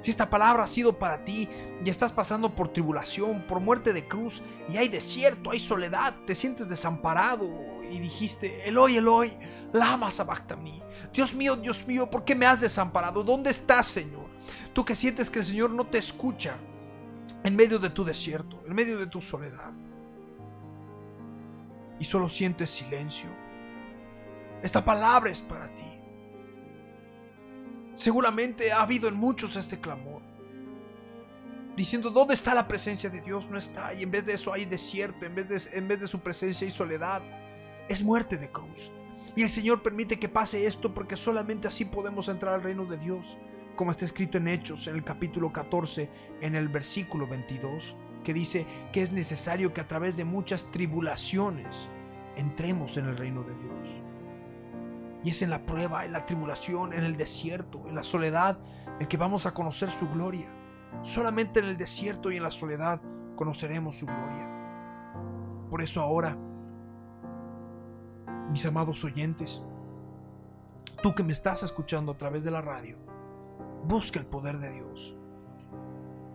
Si 0.00 0.10
esta 0.10 0.28
palabra 0.30 0.64
ha 0.64 0.68
sido 0.68 0.98
para 0.98 1.24
ti 1.24 1.48
y 1.84 1.90
estás 1.90 2.12
pasando 2.12 2.54
por 2.54 2.72
tribulación, 2.72 3.44
por 3.46 3.60
muerte 3.60 3.92
de 3.92 4.06
cruz 4.06 4.42
y 4.68 4.76
hay 4.76 4.88
desierto, 4.88 5.50
hay 5.50 5.60
soledad, 5.60 6.14
te 6.26 6.34
sientes 6.34 6.68
desamparado 6.68 7.46
y 7.92 7.98
dijiste, 7.98 8.68
Eloy, 8.68 8.96
Eloy, 8.96 9.32
lama 9.72 10.10
sabactamni. 10.10 10.82
Dios 11.12 11.34
mío, 11.34 11.56
Dios 11.56 11.86
mío, 11.86 12.10
¿por 12.10 12.24
qué 12.24 12.34
me 12.34 12.46
has 12.46 12.60
desamparado? 12.60 13.22
¿Dónde 13.22 13.50
estás, 13.50 13.86
Señor? 13.86 14.26
Tú 14.72 14.84
que 14.84 14.94
sientes 14.94 15.30
que 15.30 15.38
el 15.38 15.44
Señor 15.44 15.70
no 15.70 15.86
te 15.86 15.98
escucha 15.98 16.56
en 17.42 17.56
medio 17.56 17.78
de 17.78 17.90
tu 17.90 18.04
desierto, 18.04 18.62
en 18.66 18.74
medio 18.74 18.98
de 18.98 19.06
tu 19.06 19.20
soledad. 19.20 19.72
Y 21.98 22.04
solo 22.04 22.28
sientes 22.28 22.70
silencio. 22.70 23.30
Esta 24.62 24.84
palabra 24.84 25.30
es 25.30 25.40
para 25.40 25.66
ti. 25.74 25.84
Seguramente 27.96 28.72
ha 28.72 28.82
habido 28.82 29.08
en 29.08 29.14
muchos 29.14 29.56
este 29.56 29.80
clamor. 29.80 30.22
Diciendo, 31.76 32.10
¿dónde 32.10 32.34
está 32.34 32.54
la 32.54 32.66
presencia 32.66 33.10
de 33.10 33.20
Dios? 33.20 33.48
No 33.50 33.58
está. 33.58 33.94
Y 33.94 34.02
en 34.02 34.10
vez 34.10 34.24
de 34.26 34.34
eso 34.34 34.52
hay 34.52 34.64
desierto. 34.64 35.24
En 35.24 35.34
vez 35.34 35.48
de, 35.48 35.78
en 35.78 35.88
vez 35.88 36.00
de 36.00 36.08
su 36.08 36.20
presencia 36.20 36.66
hay 36.66 36.72
soledad. 36.72 37.22
Es 37.88 38.02
muerte 38.02 38.36
de 38.36 38.50
cruz. 38.50 38.90
Y 39.36 39.42
el 39.42 39.48
Señor 39.48 39.82
permite 39.82 40.18
que 40.18 40.28
pase 40.28 40.66
esto 40.66 40.94
porque 40.94 41.16
solamente 41.16 41.68
así 41.68 41.84
podemos 41.84 42.28
entrar 42.28 42.54
al 42.54 42.62
reino 42.62 42.84
de 42.84 42.96
Dios 42.96 43.38
como 43.76 43.90
está 43.90 44.06
escrito 44.06 44.38
en 44.38 44.48
Hechos, 44.48 44.88
en 44.88 44.96
el 44.96 45.04
capítulo 45.04 45.52
14, 45.52 46.08
en 46.40 46.56
el 46.56 46.68
versículo 46.68 47.26
22, 47.28 47.94
que 48.24 48.34
dice 48.34 48.66
que 48.92 49.02
es 49.02 49.12
necesario 49.12 49.72
que 49.72 49.82
a 49.82 49.86
través 49.86 50.16
de 50.16 50.24
muchas 50.24 50.64
tribulaciones 50.72 51.88
entremos 52.36 52.96
en 52.96 53.06
el 53.06 53.16
reino 53.16 53.42
de 53.42 53.54
Dios. 53.54 54.02
Y 55.22 55.30
es 55.30 55.42
en 55.42 55.50
la 55.50 55.66
prueba, 55.66 56.04
en 56.04 56.12
la 56.12 56.26
tribulación, 56.26 56.92
en 56.92 57.04
el 57.04 57.16
desierto, 57.16 57.84
en 57.86 57.94
la 57.94 58.02
soledad, 58.02 58.58
en 58.98 59.06
que 59.06 59.16
vamos 59.16 59.44
a 59.44 59.52
conocer 59.52 59.90
su 59.90 60.08
gloria. 60.08 60.48
Solamente 61.02 61.60
en 61.60 61.66
el 61.66 61.76
desierto 61.76 62.30
y 62.30 62.38
en 62.38 62.42
la 62.42 62.50
soledad 62.50 63.00
conoceremos 63.36 63.98
su 63.98 64.06
gloria. 64.06 64.48
Por 65.68 65.82
eso 65.82 66.00
ahora, 66.00 66.38
mis 68.50 68.64
amados 68.66 69.04
oyentes, 69.04 69.62
tú 71.02 71.14
que 71.14 71.22
me 71.22 71.32
estás 71.32 71.62
escuchando 71.62 72.12
a 72.12 72.18
través 72.18 72.44
de 72.44 72.50
la 72.50 72.60
radio, 72.60 72.96
Busca 73.86 74.18
el 74.18 74.26
poder 74.26 74.58
de 74.58 74.72
Dios. 74.72 75.14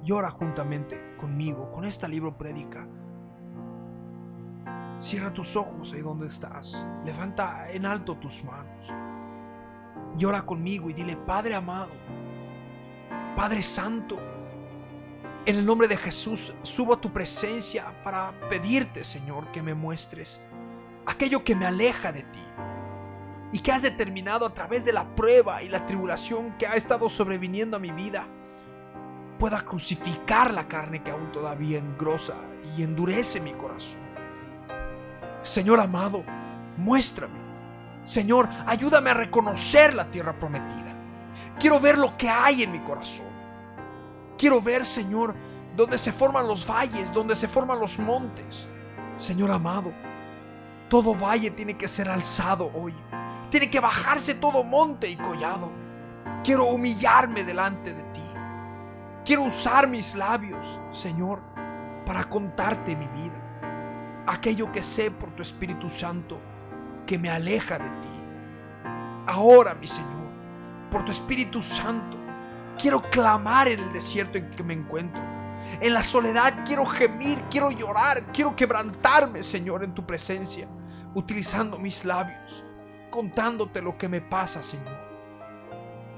Llora 0.05 0.31
juntamente 0.31 1.17
conmigo, 1.19 1.69
con 1.69 1.83
esta 1.83 2.07
libro 2.07 2.37
prédica. 2.37 2.87
Cierra 5.01 5.33
tus 5.33 5.57
ojos 5.57 5.91
ahí 5.91 5.99
donde 5.99 6.27
estás. 6.27 6.85
Levanta 7.03 7.69
en 7.69 7.85
alto 7.85 8.15
tus 8.15 8.45
manos. 8.45 8.85
Llora 10.15 10.43
conmigo 10.43 10.89
y 10.89 10.93
dile, 10.93 11.17
Padre 11.17 11.55
amado, 11.55 11.91
Padre 13.35 13.61
Santo, 13.61 14.17
en 15.45 15.57
el 15.57 15.65
nombre 15.65 15.89
de 15.89 15.97
Jesús 15.97 16.53
subo 16.63 16.93
a 16.93 17.01
tu 17.01 17.11
presencia 17.11 18.01
para 18.01 18.31
pedirte, 18.49 19.03
Señor, 19.03 19.47
que 19.47 19.61
me 19.61 19.73
muestres 19.73 20.39
aquello 21.05 21.43
que 21.43 21.55
me 21.55 21.65
aleja 21.65 22.11
de 22.11 22.23
ti 22.23 22.43
y 23.51 23.59
que 23.59 23.71
has 23.71 23.81
determinado 23.81 24.45
a 24.45 24.53
través 24.53 24.85
de 24.85 24.93
la 24.93 25.03
prueba 25.15 25.61
y 25.61 25.69
la 25.69 25.85
tribulación 25.85 26.57
que 26.57 26.67
ha 26.67 26.75
estado 26.75 27.09
sobreviniendo 27.09 27.77
a 27.77 27.79
mi 27.79 27.91
vida, 27.91 28.25
pueda 29.37 29.59
crucificar 29.61 30.53
la 30.53 30.67
carne 30.67 31.03
que 31.03 31.11
aún 31.11 31.31
todavía 31.31 31.79
engrosa 31.79 32.35
y 32.77 32.83
endurece 32.83 33.41
mi 33.41 33.53
corazón. 33.53 33.99
Señor 35.43 35.79
amado, 35.79 36.23
muéstrame. 36.77 37.39
Señor, 38.05 38.47
ayúdame 38.65 39.09
a 39.09 39.15
reconocer 39.15 39.93
la 39.93 40.05
tierra 40.05 40.37
prometida. 40.37 40.95
Quiero 41.59 41.79
ver 41.79 41.97
lo 41.97 42.15
que 42.17 42.29
hay 42.29 42.63
en 42.63 42.71
mi 42.71 42.79
corazón. 42.79 43.29
Quiero 44.37 44.61
ver, 44.61 44.85
Señor, 44.85 45.35
donde 45.75 45.97
se 45.97 46.11
forman 46.11 46.47
los 46.47 46.67
valles, 46.67 47.11
donde 47.13 47.35
se 47.35 47.47
forman 47.47 47.79
los 47.79 47.99
montes. 47.99 48.67
Señor 49.17 49.51
amado, 49.51 49.93
todo 50.91 51.15
valle 51.15 51.49
tiene 51.49 51.75
que 51.77 51.87
ser 51.87 52.09
alzado 52.09 52.69
hoy 52.75 52.93
tiene 53.51 53.69
que 53.69 53.81
bajarse 53.81 54.35
todo 54.35 54.63
monte 54.63 55.09
y 55.09 55.17
collado. 55.17 55.69
Quiero 56.41 56.65
humillarme 56.67 57.43
delante 57.43 57.93
de 57.93 58.01
ti. 58.13 58.23
Quiero 59.25 59.43
usar 59.43 59.87
mis 59.87 60.15
labios, 60.15 60.79
Señor, 60.93 61.41
para 62.05 62.23
contarte 62.23 62.95
mi 62.95 63.07
vida. 63.07 64.23
Aquello 64.25 64.71
que 64.71 64.81
sé 64.81 65.11
por 65.11 65.31
tu 65.31 65.43
Espíritu 65.43 65.89
Santo 65.89 66.39
que 67.05 67.19
me 67.19 67.29
aleja 67.29 67.77
de 67.77 67.89
ti. 67.89 68.09
Ahora, 69.27 69.75
mi 69.75 69.87
Señor, 69.87 70.31
por 70.89 71.03
tu 71.03 71.11
Espíritu 71.11 71.61
Santo, 71.61 72.17
quiero 72.81 73.01
clamar 73.09 73.67
en 73.67 73.81
el 73.81 73.91
desierto 73.91 74.37
en 74.37 74.49
que 74.51 74.63
me 74.63 74.73
encuentro. 74.73 75.21
En 75.81 75.93
la 75.93 76.03
soledad 76.03 76.63
quiero 76.65 76.85
gemir, 76.85 77.43
quiero 77.51 77.69
llorar, 77.69 78.21
quiero 78.33 78.55
quebrantarme, 78.55 79.43
Señor, 79.43 79.83
en 79.83 79.93
tu 79.93 80.05
presencia, 80.05 80.67
utilizando 81.13 81.77
mis 81.77 82.05
labios 82.05 82.65
contándote 83.09 83.81
lo 83.81 83.97
que 83.97 84.07
me 84.07 84.21
pasa, 84.21 84.63
Señor. 84.63 84.99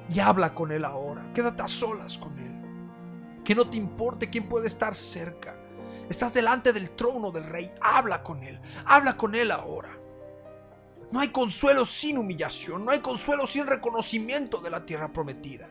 Y 0.09 0.19
habla 0.19 0.53
con 0.53 0.71
Él 0.71 0.85
ahora. 0.85 1.31
Quédate 1.33 1.63
a 1.63 1.67
solas 1.67 2.17
con 2.17 2.37
Él. 2.37 2.51
que 3.43 3.55
no 3.55 3.69
te 3.69 3.75
importe 3.75 4.29
quién 4.29 4.47
puede 4.47 4.67
estar 4.67 4.95
cerca. 4.95 5.57
Estás 6.09 6.33
delante 6.33 6.73
del 6.73 6.91
trono 6.91 7.31
del 7.31 7.45
rey, 7.45 7.71
habla 7.81 8.23
con 8.23 8.43
él, 8.43 8.59
habla 8.85 9.15
con 9.15 9.35
él 9.35 9.51
ahora. 9.51 9.97
No 11.11 11.19
hay 11.19 11.29
consuelo 11.29 11.85
sin 11.85 12.17
humillación, 12.17 12.85
no 12.85 12.91
hay 12.91 12.99
consuelo 12.99 13.47
sin 13.47 13.67
reconocimiento 13.67 14.59
de 14.59 14.69
la 14.69 14.85
tierra 14.85 15.13
prometida. 15.13 15.69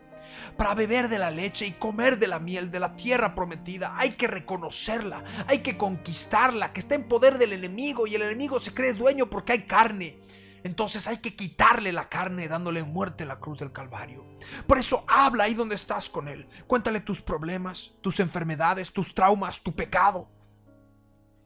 Para 0.57 0.75
beber 0.75 1.09
de 1.09 1.19
la 1.19 1.31
leche 1.31 1.67
y 1.67 1.73
comer 1.73 2.19
de 2.19 2.29
la 2.29 2.39
miel 2.39 2.71
de 2.71 2.81
la 2.81 2.97
tierra 2.97 3.35
prometida 3.35 3.95
hay 3.97 4.13
que 4.13 4.27
reconocerla, 4.27 5.25
hay 5.47 5.59
que 5.59 5.77
conquistarla, 5.77 6.73
que 6.73 6.81
está 6.81 6.95
en 6.95 7.09
poder 7.09 7.39
del 7.39 7.53
enemigo 7.53 8.07
y 8.07 8.15
el 8.15 8.23
enemigo 8.23 8.61
se 8.61 8.75
cree 8.75 8.93
dueño 8.93 9.27
porque 9.27 9.53
hay 9.53 9.63
carne. 9.63 10.19
Entonces 10.65 11.09
hay 11.09 11.19
que 11.19 11.35
quitarle 11.35 11.93
la 11.93 12.09
carne 12.09 12.47
dándole 12.47 12.85
muerte 12.85 13.25
en 13.25 13.29
la 13.29 13.41
cruz 13.41 13.59
del 13.59 13.73
Calvario. 13.73 14.25
Por 14.67 14.79
eso 14.79 15.05
habla 15.09 15.45
ahí 15.45 15.55
donde 15.55 15.75
estás 15.75 16.09
con 16.09 16.29
Él. 16.29 16.47
Cuéntale 16.67 17.01
tus 17.01 17.21
problemas, 17.21 17.91
tus 18.01 18.21
enfermedades, 18.21 18.93
tus 18.93 19.15
traumas, 19.15 19.63
tu 19.63 19.75
pecado. 19.75 20.29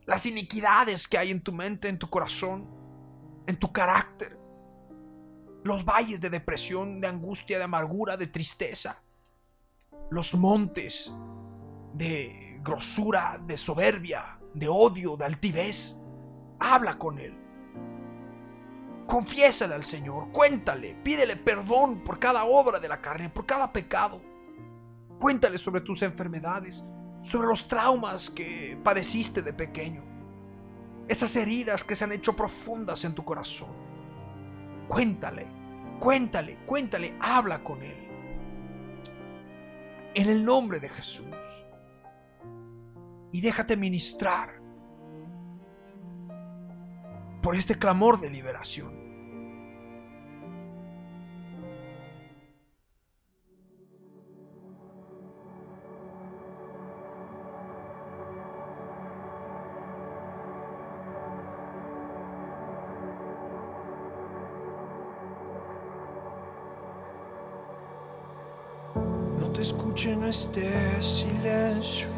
Las 0.05 0.27
iniquidades 0.27 1.09
que 1.09 1.19
hay 1.19 1.31
en 1.31 1.41
tu 1.41 1.53
mente, 1.53 1.89
en 1.89 1.99
tu 1.99 2.11
corazón, 2.11 2.67
en 3.47 3.57
tu 3.57 3.73
carácter. 3.73 4.36
Los 5.67 5.85
valles 5.85 6.21
de 6.21 6.31
depresión, 6.31 7.01
de 7.01 7.09
angustia, 7.09 7.59
de 7.59 7.65
amargura, 7.65 8.17
de 8.17 8.29
tristeza. 8.29 9.03
Los 10.11 10.33
montes 10.35 11.11
de 11.93 12.61
grosura, 12.63 13.41
de 13.45 13.59
soberbia, 13.59 14.39
de 14.55 14.69
odio, 14.69 15.17
de 15.17 15.25
altivez. 15.25 15.97
Habla 16.61 16.97
con 16.97 17.19
Él. 17.19 17.37
Confiésale 19.09 19.75
al 19.75 19.83
Señor, 19.83 20.31
cuéntale, 20.31 20.95
pídele 21.03 21.35
perdón 21.35 22.05
por 22.05 22.21
cada 22.21 22.45
obra 22.45 22.79
de 22.79 22.89
la 22.89 23.01
carne, 23.01 23.29
por 23.29 23.45
cada 23.45 23.73
pecado. 23.73 24.23
Cuéntale 25.19 25.59
sobre 25.59 25.81
tus 25.81 26.01
enfermedades, 26.03 26.85
sobre 27.25 27.49
los 27.49 27.67
traumas 27.67 28.31
que 28.31 28.79
padeciste 28.85 29.43
de 29.43 29.53
pequeño, 29.53 30.05
esas 31.09 31.35
heridas 31.35 31.83
que 31.83 31.97
se 31.97 32.05
han 32.05 32.13
hecho 32.13 32.37
profundas 32.37 33.05
en 33.05 33.15
tu 33.15 33.25
corazón. 33.25 33.75
Cuéntale, 34.87 35.56
cuéntale, 35.99 36.59
cuéntale, 36.67 37.15
habla 37.21 37.63
con 37.63 37.83
Él. 37.83 37.97
En 40.15 40.29
el 40.29 40.45
nombre 40.45 40.81
de 40.81 40.89
Jesús. 40.89 41.27
Y 43.33 43.41
déjate 43.41 43.77
ministrar 43.77 44.61
por 47.43 47.55
este 47.55 47.79
clamor 47.79 48.21
de 48.21 48.31
liberación. 48.31 49.06
No 69.97 70.03
escuche 70.03 70.13
en 70.13 70.25
este 70.25 71.03
silencio, 71.03 72.09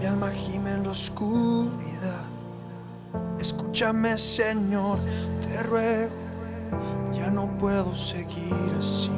mi 0.00 0.06
alma 0.06 0.32
gime 0.32 0.72
en 0.72 0.82
la 0.82 0.90
oscuridad. 0.90 2.24
Escúchame, 3.38 4.18
Señor, 4.18 4.98
te 5.40 5.62
ruego, 5.62 6.12
ya 7.12 7.30
no 7.30 7.56
puedo 7.56 7.94
seguir 7.94 8.74
así. 8.76 9.12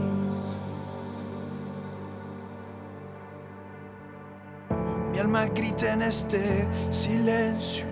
Mi 5.11 5.19
alma 5.19 5.47
grita 5.47 5.95
en 5.95 6.03
este 6.03 6.69
silencio, 6.93 7.87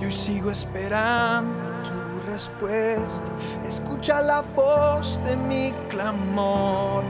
y 0.00 0.06
hoy 0.06 0.12
sigo 0.12 0.50
esperando 0.50 1.70
tu 1.84 2.28
respuesta. 2.28 3.32
Escucha 3.64 4.20
la 4.20 4.40
voz 4.40 5.20
de 5.24 5.36
mi 5.36 5.72
clamor. 5.88 7.04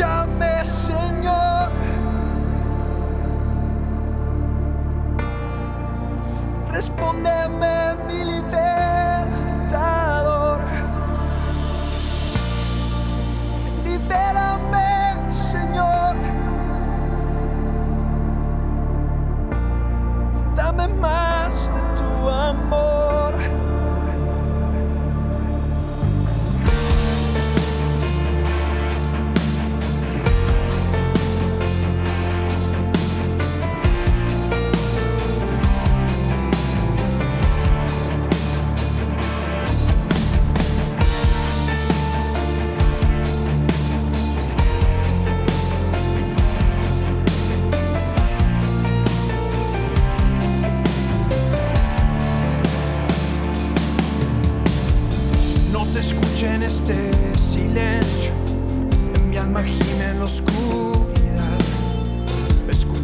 Escúchame, 0.00 0.46
Señor. 0.46 0.59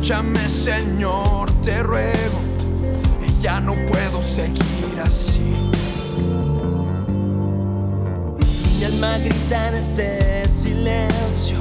Escúchame, 0.06 0.48
Señor, 0.48 1.50
te 1.64 1.82
ruego, 1.82 2.38
y 3.26 3.42
ya 3.42 3.58
no 3.58 3.74
puedo 3.86 4.22
seguir 4.22 5.00
así. 5.04 5.40
Mi 8.78 8.84
alma 8.84 9.18
grita 9.18 9.66
en 9.66 9.74
este 9.74 10.48
silencio 10.48 11.58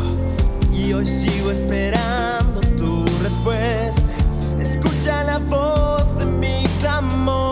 y 0.71 0.93
hoy 0.93 1.07
sigo 1.07 1.49
esperando 1.49 2.61
tu 2.77 3.03
respuesta. 3.23 4.13
Escucha 4.59 5.23
la 5.23 5.39
voz 5.39 6.15
de 6.19 6.25
mi 6.25 6.67
clamor. 6.81 7.44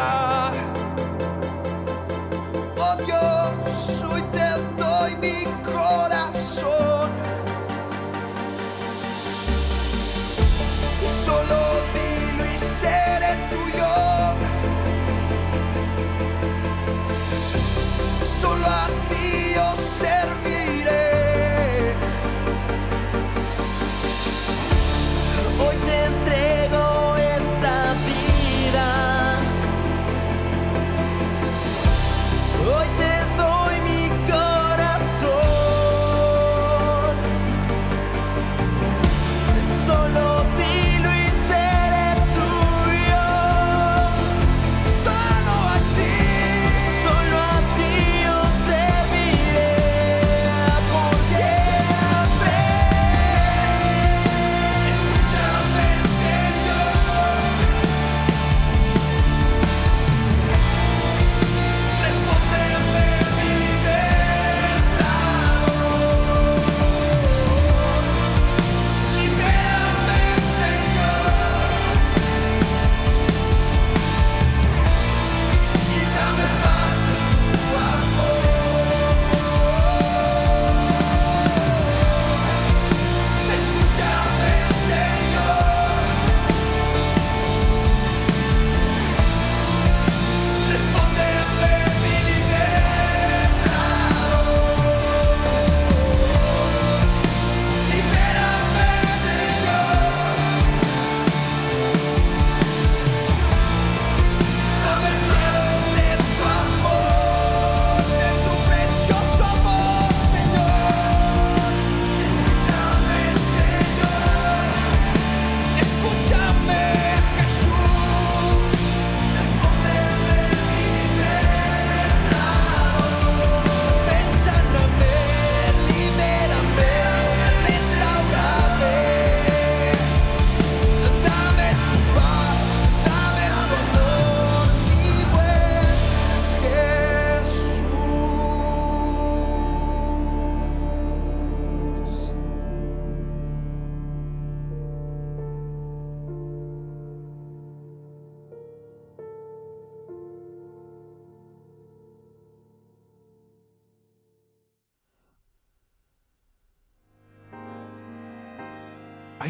side. 0.00 0.29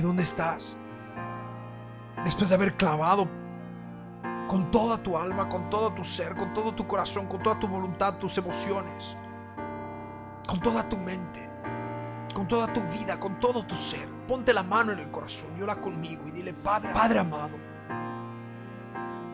Ahí 0.00 0.06
donde 0.06 0.22
estás. 0.22 0.78
Después 2.24 2.48
de 2.48 2.54
haber 2.54 2.74
clavado 2.74 3.28
con 4.48 4.70
toda 4.70 4.96
tu 4.96 5.18
alma, 5.18 5.46
con 5.46 5.68
todo 5.68 5.92
tu 5.92 6.02
ser, 6.02 6.36
con 6.36 6.54
todo 6.54 6.74
tu 6.74 6.86
corazón, 6.86 7.26
con 7.26 7.42
toda 7.42 7.60
tu 7.60 7.68
voluntad, 7.68 8.14
tus 8.14 8.38
emociones, 8.38 9.14
con 10.48 10.58
toda 10.58 10.88
tu 10.88 10.96
mente, 10.96 11.46
con 12.34 12.48
toda 12.48 12.72
tu 12.72 12.80
vida, 12.84 13.20
con 13.20 13.38
todo 13.40 13.62
tu 13.66 13.74
ser. 13.74 14.08
Ponte 14.26 14.54
la 14.54 14.62
mano 14.62 14.92
en 14.92 15.00
el 15.00 15.10
corazón 15.10 15.50
y 15.58 15.62
ora 15.62 15.76
conmigo 15.76 16.26
y 16.28 16.30
dile, 16.30 16.54
Padre, 16.54 16.94
Padre 16.94 17.18
amado, 17.18 17.58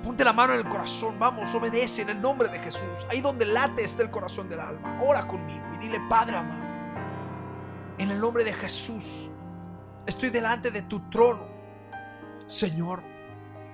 ponte 0.02 0.24
la 0.24 0.32
mano 0.32 0.54
en 0.54 0.66
el 0.66 0.68
corazón, 0.68 1.16
vamos, 1.16 1.54
obedece 1.54 2.02
en 2.02 2.08
el 2.08 2.20
nombre 2.20 2.48
de 2.48 2.58
Jesús. 2.58 3.06
Ahí 3.08 3.20
donde 3.20 3.46
late 3.46 3.84
está 3.84 4.02
el 4.02 4.10
corazón 4.10 4.48
del 4.48 4.58
alma, 4.58 4.98
ora 5.00 5.28
conmigo 5.28 5.64
y 5.76 5.78
dile, 5.78 6.00
Padre 6.08 6.38
amado, 6.38 6.66
en 7.98 8.10
el 8.10 8.20
nombre 8.20 8.42
de 8.42 8.52
Jesús, 8.52 9.30
estoy 10.06 10.30
delante 10.30 10.70
de 10.70 10.82
tu 10.82 11.00
trono, 11.10 11.48
Señor. 12.46 13.02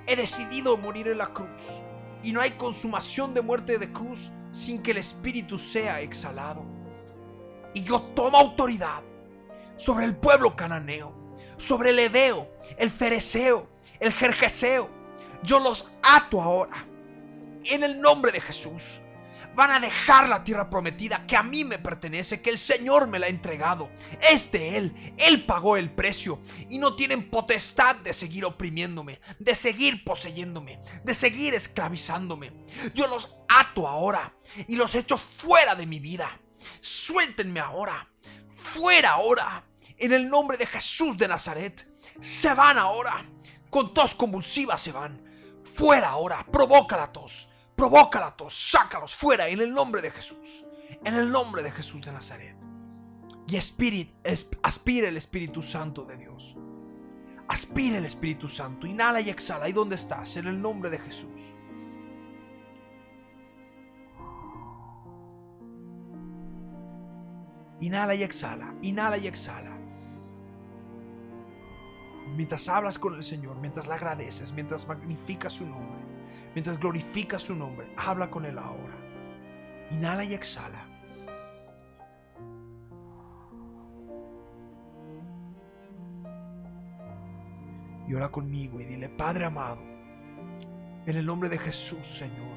He 0.06 0.16
decidido 0.16 0.76
morir 0.76 1.08
en 1.08 1.18
la 1.18 1.26
cruz 1.26 1.62
y 2.22 2.32
no 2.32 2.40
hay 2.40 2.52
consumación 2.52 3.34
de 3.34 3.42
muerte 3.42 3.78
de 3.78 3.92
cruz 3.92 4.30
sin 4.50 4.82
que 4.82 4.92
el 4.92 4.98
Espíritu 4.98 5.58
sea 5.58 6.00
exhalado. 6.00 6.64
Y 7.74 7.82
yo 7.82 8.00
tomo 8.00 8.38
autoridad 8.38 9.02
sobre 9.76 10.04
el 10.04 10.16
pueblo 10.16 10.54
cananeo, 10.54 11.12
sobre 11.56 11.90
el 11.90 11.98
Edeo, 11.98 12.48
el 12.76 12.90
Fereceo, 12.90 13.66
el 14.00 14.12
Jerjeseo. 14.12 14.88
Yo 15.42 15.58
los 15.58 15.90
ato 16.02 16.40
ahora 16.40 16.86
en 17.64 17.82
el 17.82 18.00
nombre 18.00 18.32
de 18.32 18.40
Jesús. 18.40 19.01
Van 19.54 19.70
a 19.70 19.80
dejar 19.80 20.28
la 20.28 20.44
tierra 20.44 20.70
prometida 20.70 21.26
que 21.26 21.36
a 21.36 21.42
mí 21.42 21.64
me 21.64 21.78
pertenece, 21.78 22.40
que 22.40 22.48
el 22.48 22.58
Señor 22.58 23.06
me 23.06 23.18
la 23.18 23.26
ha 23.26 23.30
entregado. 23.30 23.90
Es 24.30 24.50
de 24.50 24.76
Él, 24.78 25.14
Él 25.18 25.44
pagó 25.44 25.76
el 25.76 25.90
precio 25.90 26.40
y 26.70 26.78
no 26.78 26.94
tienen 26.94 27.28
potestad 27.28 27.96
de 27.96 28.14
seguir 28.14 28.46
oprimiéndome, 28.46 29.20
de 29.38 29.54
seguir 29.54 30.04
poseyéndome, 30.04 30.80
de 31.04 31.14
seguir 31.14 31.54
esclavizándome. 31.54 32.52
Yo 32.94 33.06
los 33.08 33.34
ato 33.48 33.86
ahora 33.86 34.34
y 34.66 34.76
los 34.76 34.94
echo 34.94 35.18
fuera 35.18 35.74
de 35.74 35.86
mi 35.86 36.00
vida. 36.00 36.40
Suéltenme 36.80 37.60
ahora, 37.60 38.08
fuera 38.52 39.10
ahora, 39.10 39.66
en 39.98 40.12
el 40.12 40.30
nombre 40.30 40.56
de 40.56 40.66
Jesús 40.66 41.18
de 41.18 41.28
Nazaret. 41.28 41.86
Se 42.22 42.54
van 42.54 42.78
ahora, 42.78 43.26
con 43.68 43.92
tos 43.92 44.14
convulsiva 44.14 44.78
se 44.78 44.92
van. 44.92 45.22
Fuera 45.74 46.10
ahora, 46.10 46.46
provoca 46.50 46.96
la 46.96 47.12
tos 47.12 47.51
Todos, 47.76 48.70
sácalos 48.70 49.14
fuera 49.14 49.48
en 49.48 49.60
el 49.60 49.72
nombre 49.72 50.00
de 50.02 50.10
Jesús. 50.10 50.64
En 51.04 51.14
el 51.14 51.30
nombre 51.30 51.62
de 51.62 51.70
Jesús 51.70 52.04
de 52.04 52.12
Nazaret. 52.12 52.56
Y 53.48 53.56
aspire, 53.56 54.14
aspire 54.62 55.08
el 55.08 55.16
Espíritu 55.16 55.62
Santo 55.62 56.04
de 56.04 56.16
Dios. 56.16 56.56
Aspire 57.48 57.98
el 57.98 58.04
Espíritu 58.04 58.48
Santo. 58.48 58.86
Inhala 58.86 59.20
y 59.20 59.30
exhala. 59.30 59.68
¿Y 59.68 59.72
dónde 59.72 59.96
estás? 59.96 60.36
En 60.36 60.46
el 60.46 60.60
nombre 60.60 60.90
de 60.90 60.98
Jesús. 60.98 61.40
Inhala 67.80 68.14
y 68.14 68.22
exhala. 68.22 68.74
Inhala 68.82 69.18
y 69.18 69.26
exhala. 69.26 69.76
Mientras 72.36 72.68
hablas 72.68 72.98
con 72.98 73.14
el 73.14 73.24
Señor, 73.24 73.56
mientras 73.56 73.86
le 73.86 73.94
agradeces, 73.94 74.52
mientras 74.52 74.86
magnificas 74.86 75.52
su 75.52 75.66
nombre 75.66 75.91
mientras 76.54 76.78
glorifica 76.78 77.38
su 77.38 77.54
nombre. 77.54 77.86
Habla 77.96 78.30
con 78.30 78.44
Él 78.44 78.58
ahora. 78.58 78.94
Inhala 79.90 80.24
y 80.24 80.34
exhala. 80.34 80.86
Y 88.08 88.14
ora 88.14 88.30
conmigo 88.30 88.80
y 88.80 88.84
dile, 88.84 89.08
Padre 89.08 89.44
amado, 89.46 89.80
en 91.06 91.16
el 91.16 91.24
nombre 91.24 91.48
de 91.48 91.58
Jesús, 91.58 92.06
Señor, 92.06 92.56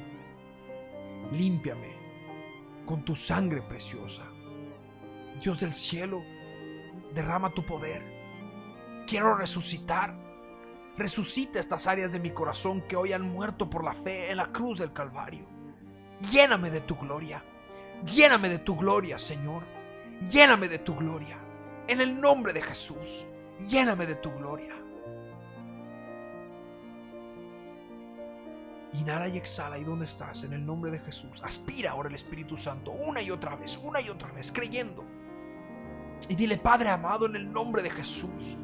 límpiame 1.32 1.94
con 2.84 3.04
tu 3.04 3.14
sangre 3.14 3.62
preciosa. 3.62 4.22
Dios 5.42 5.60
del 5.60 5.72
cielo, 5.72 6.22
derrama 7.14 7.50
tu 7.50 7.64
poder. 7.64 8.02
Quiero 9.06 9.36
resucitar 9.36 10.25
Resucita 10.96 11.60
estas 11.60 11.86
áreas 11.86 12.10
de 12.10 12.20
mi 12.20 12.30
corazón 12.30 12.80
que 12.80 12.96
hoy 12.96 13.12
han 13.12 13.22
muerto 13.22 13.68
por 13.68 13.84
la 13.84 13.94
fe 13.94 14.30
en 14.30 14.38
la 14.38 14.46
cruz 14.46 14.78
del 14.78 14.92
Calvario. 14.92 15.46
Lléname 16.30 16.70
de 16.70 16.80
tu 16.80 16.96
gloria. 16.96 17.44
Lléname 18.02 18.48
de 18.48 18.58
tu 18.58 18.76
gloria, 18.76 19.18
Señor. 19.18 19.64
Lléname 20.30 20.68
de 20.68 20.78
tu 20.78 20.94
gloria. 20.94 21.38
En 21.86 22.00
el 22.00 22.18
nombre 22.18 22.54
de 22.54 22.62
Jesús. 22.62 23.26
Lléname 23.68 24.06
de 24.06 24.14
tu 24.14 24.32
gloria. 24.32 24.74
Inhala 28.94 29.28
y 29.28 29.36
exhala. 29.36 29.78
¿Y 29.78 29.84
dónde 29.84 30.06
estás? 30.06 30.44
En 30.44 30.54
el 30.54 30.64
nombre 30.64 30.90
de 30.90 31.00
Jesús. 31.00 31.42
Aspira 31.42 31.90
ahora 31.90 32.08
el 32.08 32.14
Espíritu 32.14 32.56
Santo 32.56 32.90
una 32.90 33.20
y 33.20 33.30
otra 33.30 33.54
vez, 33.56 33.76
una 33.76 34.00
y 34.00 34.08
otra 34.08 34.32
vez, 34.32 34.50
creyendo. 34.50 35.04
Y 36.28 36.34
dile, 36.34 36.56
Padre 36.56 36.88
amado, 36.88 37.26
en 37.26 37.36
el 37.36 37.52
nombre 37.52 37.82
de 37.82 37.90
Jesús, 37.90 38.56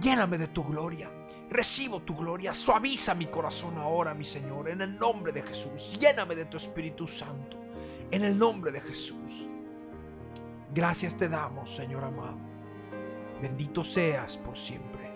lléname 0.00 0.38
de 0.38 0.48
tu 0.48 0.64
gloria. 0.64 1.10
Recibo 1.50 2.00
tu 2.00 2.16
gloria, 2.16 2.54
suaviza 2.54 3.14
mi 3.14 3.26
corazón 3.26 3.76
ahora, 3.76 4.14
mi 4.14 4.24
Señor, 4.24 4.70
en 4.70 4.80
el 4.80 4.96
nombre 4.96 5.32
de 5.32 5.42
Jesús. 5.42 5.98
Lléname 6.00 6.34
de 6.34 6.46
tu 6.46 6.56
Espíritu 6.56 7.06
Santo, 7.06 7.58
en 8.10 8.24
el 8.24 8.38
nombre 8.38 8.72
de 8.72 8.80
Jesús. 8.80 9.48
Gracias 10.74 11.16
te 11.16 11.28
damos, 11.28 11.74
Señor 11.74 12.04
amado. 12.04 12.38
Bendito 13.42 13.84
seas 13.84 14.38
por 14.38 14.56
siempre. 14.56 15.10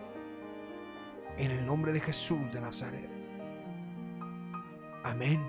En 1.39 1.51
el 1.51 1.65
nombre 1.65 1.93
de 1.93 2.01
Jesús 2.01 2.53
de 2.53 2.61
Nazaret. 2.61 3.09
Amén 5.05 5.41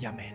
y 0.00 0.06
amén. 0.06 0.34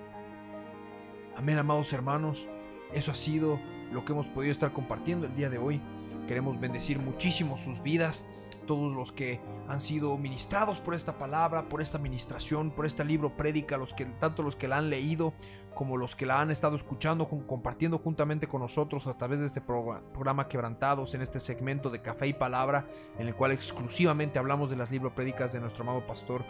Amén, 1.35 1.57
amados 1.57 1.91
hermanos. 1.93 2.45
Eso 2.93 3.11
ha 3.11 3.15
sido 3.15 3.59
lo 3.91 4.05
que 4.05 4.11
hemos 4.11 4.27
podido 4.27 4.51
estar 4.51 4.71
compartiendo 4.71 5.25
el 5.25 5.35
día 5.35 5.49
de 5.49 5.57
hoy. 5.57 5.81
Queremos 6.27 6.59
bendecir 6.59 6.99
muchísimo 6.99 7.57
sus 7.57 7.81
vidas 7.83 8.25
todos 8.65 8.93
los 8.93 9.11
que 9.11 9.39
han 9.67 9.81
sido 9.81 10.17
ministrados 10.17 10.79
por 10.79 10.95
esta 10.95 11.17
palabra, 11.17 11.69
por 11.69 11.81
esta 11.81 11.97
ministración, 11.97 12.71
por 12.71 12.85
este 12.85 13.03
libro 13.03 13.35
prédica, 13.35 13.77
los 13.77 13.93
que, 13.93 14.05
tanto 14.05 14.43
los 14.43 14.55
que 14.55 14.67
la 14.67 14.77
han 14.77 14.89
leído 14.89 15.33
como 15.73 15.97
los 15.97 16.15
que 16.15 16.25
la 16.25 16.39
han 16.39 16.51
estado 16.51 16.75
escuchando, 16.75 17.27
compartiendo 17.27 17.97
juntamente 17.97 18.47
con 18.47 18.61
nosotros 18.61 19.07
a 19.07 19.17
través 19.17 19.39
de 19.39 19.47
este 19.47 19.61
programa 19.61 20.47
Quebrantados, 20.47 21.13
en 21.15 21.21
este 21.21 21.39
segmento 21.39 21.89
de 21.89 22.01
Café 22.01 22.27
y 22.27 22.33
Palabra, 22.33 22.85
en 23.17 23.27
el 23.27 23.35
cual 23.35 23.51
exclusivamente 23.51 24.39
hablamos 24.39 24.69
de 24.69 24.75
las 24.75 24.91
libro 24.91 25.13
prédicas 25.15 25.51
de 25.51 25.59
nuestro 25.59 25.83
amado 25.83 26.05
pastor, 26.05 26.43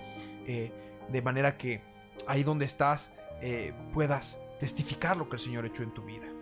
eh, 0.45 0.71
de 1.09 1.21
manera 1.21 1.57
que 1.57 1.81
ahí 2.27 2.43
donde 2.43 2.65
estás 2.65 3.11
eh, 3.41 3.73
puedas 3.93 4.37
testificar 4.59 5.17
lo 5.17 5.29
que 5.29 5.37
el 5.37 5.41
Señor 5.41 5.63
ha 5.63 5.67
hecho 5.67 5.83
en 5.83 5.93
tu 5.93 6.03
vida 6.03 6.32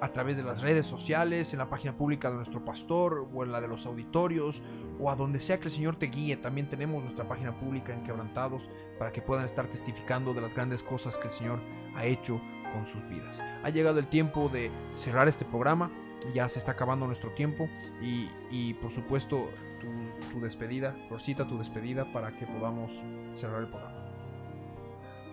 a 0.00 0.12
través 0.12 0.36
de 0.36 0.42
las 0.42 0.62
redes 0.62 0.86
sociales, 0.86 1.52
en 1.52 1.58
la 1.58 1.68
página 1.68 1.96
pública 1.96 2.30
de 2.30 2.36
nuestro 2.36 2.64
pastor 2.64 3.28
o 3.32 3.44
en 3.44 3.52
la 3.52 3.60
de 3.60 3.68
los 3.68 3.86
auditorios 3.86 4.62
o 4.98 5.10
a 5.10 5.16
donde 5.16 5.40
sea 5.40 5.58
que 5.58 5.64
el 5.64 5.70
Señor 5.70 5.96
te 5.96 6.06
guíe. 6.06 6.36
También 6.36 6.68
tenemos 6.68 7.02
nuestra 7.02 7.28
página 7.28 7.58
pública 7.58 7.92
en 7.92 8.04
Quebrantados 8.04 8.68
para 8.98 9.12
que 9.12 9.22
puedan 9.22 9.44
estar 9.44 9.66
testificando 9.66 10.34
de 10.34 10.40
las 10.40 10.54
grandes 10.54 10.82
cosas 10.82 11.16
que 11.16 11.28
el 11.28 11.32
Señor 11.32 11.60
ha 11.96 12.06
hecho 12.06 12.40
con 12.72 12.86
sus 12.86 13.06
vidas. 13.08 13.40
Ha 13.62 13.70
llegado 13.70 13.98
el 13.98 14.06
tiempo 14.08 14.48
de 14.48 14.70
cerrar 14.94 15.28
este 15.28 15.44
programa, 15.44 15.90
ya 16.34 16.48
se 16.48 16.58
está 16.58 16.72
acabando 16.72 17.06
nuestro 17.06 17.30
tiempo 17.30 17.68
y, 18.02 18.74
por 18.74 18.92
supuesto 18.92 19.48
tu, 19.80 19.88
tu 20.32 20.40
despedida, 20.40 20.94
Rosita, 21.10 21.46
tu 21.46 21.58
despedida 21.58 22.12
para 22.12 22.32
que 22.32 22.46
podamos 22.46 22.90
cerrar 23.34 23.62
el 23.62 23.68
programa. 23.68 23.99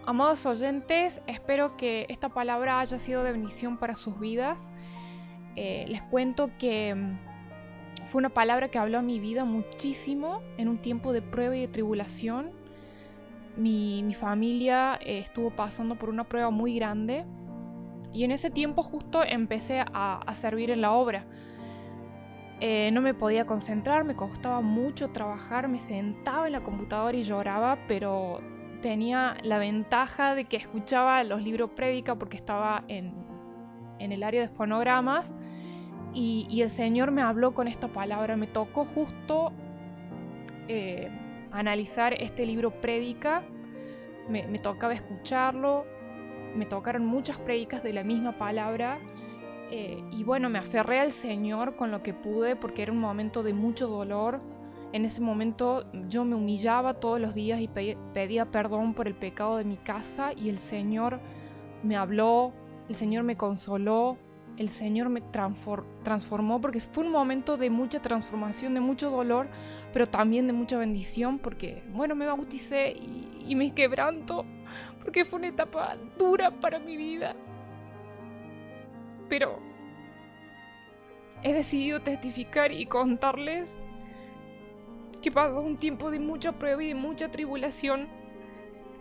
Amados 0.07 0.45
oyentes, 0.45 1.21
espero 1.27 1.75
que 1.75 2.05
esta 2.07 2.29
palabra 2.29 2.79
haya 2.79 2.97
sido 2.97 3.25
de 3.25 3.33
bendición 3.33 3.75
para 3.75 3.93
sus 3.95 4.17
vidas. 4.17 4.71
Eh, 5.57 5.83
les 5.89 6.01
cuento 6.01 6.49
que 6.57 6.95
mm, 6.95 8.05
fue 8.05 8.19
una 8.19 8.29
palabra 8.29 8.69
que 8.69 8.79
habló 8.79 8.99
a 8.99 9.01
mi 9.01 9.19
vida 9.19 9.43
muchísimo 9.43 10.41
en 10.57 10.69
un 10.69 10.77
tiempo 10.77 11.11
de 11.11 11.21
prueba 11.21 11.57
y 11.57 11.59
de 11.59 11.67
tribulación. 11.67 12.51
Mi, 13.57 14.13
familia 14.13 14.97
eh, 15.01 15.19
estuvo 15.19 15.49
pasando 15.49 15.95
por 15.95 16.09
una 16.09 16.23
prueba 16.23 16.51
muy 16.51 16.73
grande 16.77 17.25
y 18.13 18.23
en 18.23 18.31
ese 18.31 18.49
tiempo 18.49 18.83
justo 18.83 19.25
empecé 19.25 19.83
a, 19.91 20.23
servir 20.35 20.71
en 20.71 20.79
la 20.79 20.93
obra. 20.93 21.25
Eh, 22.61 22.91
no 22.93 23.01
me 23.01 23.13
podía 23.13 23.45
concentrar, 23.45 24.05
me 24.05 24.15
costaba 24.15 24.61
mucho 24.61 25.09
trabajar, 25.09 25.67
me 25.67 25.81
sentaba 25.81 26.47
en 26.47 26.53
la 26.53 26.61
computadora 26.61 27.17
y 27.17 27.23
lloraba, 27.23 27.77
pero 27.89 28.39
tenía 28.81 29.37
la 29.43 29.57
ventaja 29.57 30.35
de 30.35 30.45
que 30.45 30.57
escuchaba 30.57 31.23
los 31.23 31.41
libros 31.41 31.71
prédica 31.71 32.15
porque 32.15 32.37
estaba 32.37 32.83
en, 32.87 33.13
el 33.99 34.23
área 34.23 34.41
de 34.41 34.49
fonogramas 34.49 35.35
y, 36.13 36.61
el 36.61 36.69
Señor 36.69 37.11
me 37.11 37.21
habló 37.21 37.53
con 37.53 37.67
esta 37.67 37.87
palabra, 37.89 38.35
me 38.37 38.47
tocó 38.47 38.85
justo 38.85 39.51
eh, 40.67 41.09
analizar 41.51 42.13
este 42.13 42.45
libro 42.45 42.71
prédica, 42.71 43.43
me, 44.29 44.59
tocaba 44.59 44.93
escucharlo, 44.93 45.85
me 46.55 46.65
tocaron 46.65 47.05
muchas 47.05 47.37
prédicas 47.37 47.83
de 47.83 47.93
la 47.93 48.03
misma 48.03 48.31
palabra 48.33 48.97
Eh, 49.69 50.01
y 50.11 50.23
bueno, 50.23 50.49
me 50.49 50.59
aferré 50.59 51.01
al 51.01 51.11
Señor 51.11 51.75
con 51.75 51.91
lo 51.91 52.01
que 52.01 52.13
pude 52.13 52.55
porque 52.55 52.83
era 52.83 52.93
un 52.93 53.01
momento 53.01 53.43
de 53.43 53.51
mucho 53.53 53.87
dolor. 53.87 54.39
En 54.93 55.05
ese 55.05 55.21
momento 55.21 55.85
yo 56.07 56.23
me 56.23 56.35
humillaba 56.35 56.95
todos 56.95 57.19
los 57.19 57.33
días 57.33 57.59
y 57.59 57.67
pedía 57.67 58.45
perdón 58.45 58.93
por 58.93 59.07
el 59.07 59.15
pecado 59.15 59.57
de 59.57 59.65
mi 59.65 59.77
casa 59.77 60.31
y 60.33 60.49
el 60.49 60.59
Señor 60.59 61.19
me 61.83 61.97
habló, 61.97 62.53
el 62.87 62.95
Señor 62.95 63.23
me 63.23 63.35
consoló, 63.35 64.17
el 64.57 64.69
Señor 64.69 65.09
me 65.09 65.21
transformó 65.21 66.59
porque 66.61 66.79
fue 66.79 67.05
un 67.05 67.11
momento 67.11 67.57
de 67.57 67.69
mucha 67.69 68.01
transformación, 68.01 68.73
de 68.73 68.79
mucho 68.79 69.11
dolor, 69.11 69.47
pero 69.93 70.07
también 70.07 70.47
de 70.47 70.53
mucha 70.53 70.77
bendición 70.77 71.37
porque, 71.37 71.83
bueno, 71.89 72.15
me 72.15 72.25
bauticé 72.25 72.91
y, 72.91 73.55
me 73.55 73.73
quebranto 73.73 74.45
porque 75.01 75.23
fue 75.23 75.39
una 75.39 75.47
etapa 75.49 75.95
dura 76.17 76.51
para 76.51 76.79
mi 76.79 76.97
vida. 76.97 77.35
Pero 79.29 79.59
he 81.43 81.53
decidido 81.53 81.99
testificar 81.99 82.71
y 82.71 82.85
contarles 82.87 83.77
que 85.27 85.31
pasó 85.33 85.59
un 85.59 85.75
tiempo 85.75 86.09
de 86.09 86.21
mucha 86.21 86.53
prueba 86.53 86.81
y 86.81 86.87
de 86.87 86.95
mucha 86.95 87.29
tribulación 87.29 88.07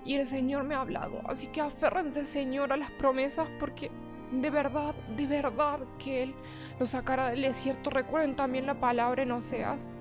y 0.04 0.16
el 0.16 0.26
Señor 0.26 0.64
me 0.64 0.74
ha 0.74 0.80
hablado. 0.80 1.20
Así 1.28 1.46
que 1.46 1.60
aférrense, 1.60 2.24
Señor, 2.24 2.72
a 2.72 2.76
las 2.76 2.90
promesas 2.90 3.48
porque 3.60 3.92
de 4.32 4.50
verdad, 4.50 4.96
de 5.16 5.28
verdad 5.28 5.78
que 6.00 6.24
Él 6.24 6.34
lo 6.80 6.86
sacará 6.86 7.30
del 7.30 7.42
desierto. 7.42 7.90
Recuerden 7.90 8.34
también 8.34 8.66
la 8.66 8.80
palabra 8.80 9.22
en 9.22 9.30
Oseas 9.30 9.92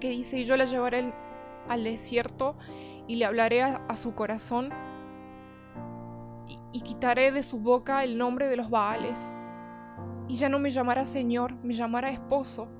que 0.00 0.08
dice, 0.08 0.38
y 0.38 0.44
yo 0.46 0.56
la 0.56 0.64
llevaré 0.64 1.12
al 1.68 1.84
desierto 1.84 2.56
y 3.06 3.16
le 3.16 3.26
hablaré 3.26 3.62
a, 3.64 3.94
su 3.96 4.14
corazón 4.14 4.70
y, 6.46 6.58
y 6.72 6.80
quitaré 6.80 7.32
de 7.32 7.42
su 7.42 7.60
boca 7.60 8.02
el 8.02 8.16
nombre 8.16 8.46
de 8.46 8.56
los 8.56 8.70
Baales. 8.70 9.36
Y 10.26 10.36
ya 10.36 10.48
no 10.48 10.58
me 10.58 10.70
llamará 10.70 11.04
Señor, 11.04 11.52
me 11.62 11.74
llamará 11.74 12.08
esposo. 12.08 12.77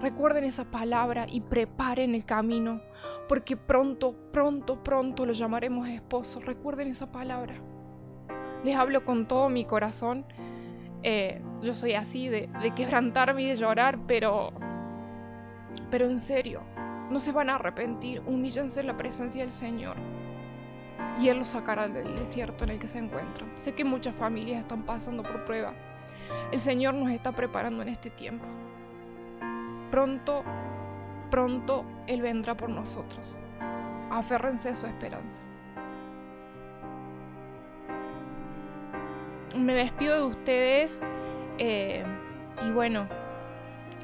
Recuerden 0.00 0.44
esa 0.44 0.70
palabra 0.70 1.26
y 1.28 1.40
preparen 1.40 2.14
el 2.14 2.24
camino, 2.24 2.80
porque 3.28 3.56
pronto, 3.56 4.14
pronto, 4.32 4.82
pronto 4.82 5.26
lo 5.26 5.32
llamaremos 5.32 5.88
esposo. 5.88 6.40
Recuerden 6.40 6.88
esa 6.88 7.10
palabra. 7.10 7.54
Les 8.64 8.76
hablo 8.76 9.04
con 9.04 9.26
todo 9.26 9.48
mi 9.48 9.64
corazón. 9.64 10.24
Eh, 11.02 11.40
yo 11.62 11.74
soy 11.74 11.94
así 11.94 12.28
de, 12.28 12.48
de 12.62 12.74
quebrantarme 12.74 13.42
y 13.42 13.48
de 13.48 13.56
llorar, 13.56 13.98
pero. 14.06 14.52
Pero 15.90 16.06
en 16.06 16.20
serio, 16.20 16.62
no 17.10 17.18
se 17.20 17.32
van 17.32 17.50
a 17.50 17.56
arrepentir. 17.56 18.22
Humíllense 18.26 18.80
en 18.80 18.86
la 18.86 18.96
presencia 18.96 19.42
del 19.42 19.52
Señor. 19.52 19.96
Y 21.20 21.28
Él 21.28 21.38
los 21.38 21.48
sacará 21.48 21.88
del 21.88 22.16
desierto 22.16 22.64
en 22.64 22.70
el 22.70 22.78
que 22.78 22.88
se 22.88 22.98
encuentran. 22.98 23.50
Sé 23.56 23.74
que 23.74 23.84
muchas 23.84 24.14
familias 24.14 24.60
están 24.60 24.82
pasando 24.82 25.22
por 25.22 25.44
prueba. 25.44 25.74
El 26.52 26.60
Señor 26.60 26.94
nos 26.94 27.10
está 27.10 27.32
preparando 27.32 27.82
en 27.82 27.88
este 27.88 28.10
tiempo. 28.10 28.44
Pronto, 29.90 30.44
pronto 31.30 31.84
Él 32.06 32.22
vendrá 32.22 32.56
por 32.56 32.70
nosotros. 32.70 33.36
Aférrense 34.10 34.70
a 34.70 34.74
su 34.74 34.86
esperanza. 34.86 35.42
me 39.56 39.74
despido 39.74 40.16
de 40.16 40.26
ustedes 40.26 41.00
eh, 41.58 42.04
y 42.66 42.70
bueno, 42.70 43.06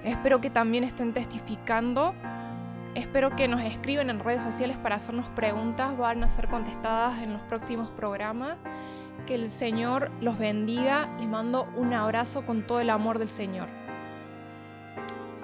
espero 0.05 0.41
que 0.41 0.51
también 0.51 0.85
estén 0.85 1.13
testificando. 1.13 2.15
Espero 2.95 3.35
que 3.35 3.49
nos 3.49 3.61
escriban 3.61 4.11
en 4.11 4.21
redes 4.21 4.43
sociales 4.43 4.77
para 4.77 4.97
hacernos 4.97 5.29
preguntas, 5.31 5.97
van 5.97 6.23
a 6.23 6.31
ser 6.31 6.49
contestadas 6.49 7.23
en 7.23 7.33
los 7.33 7.43
próximos 7.43 7.91
programas. 7.91 8.57
Que 9.27 9.35
el 9.35 9.49
Señor 9.51 10.11
los 10.21 10.39
bendiga. 10.39 11.09
Les 11.19 11.29
mando 11.29 11.67
un 11.77 11.95
abrazo 11.95 12.45
con 12.45 12.63
todo 12.67 12.81
el 12.81 12.91
amor 12.91 13.19
del 13.19 13.29
Señor. 13.29 13.69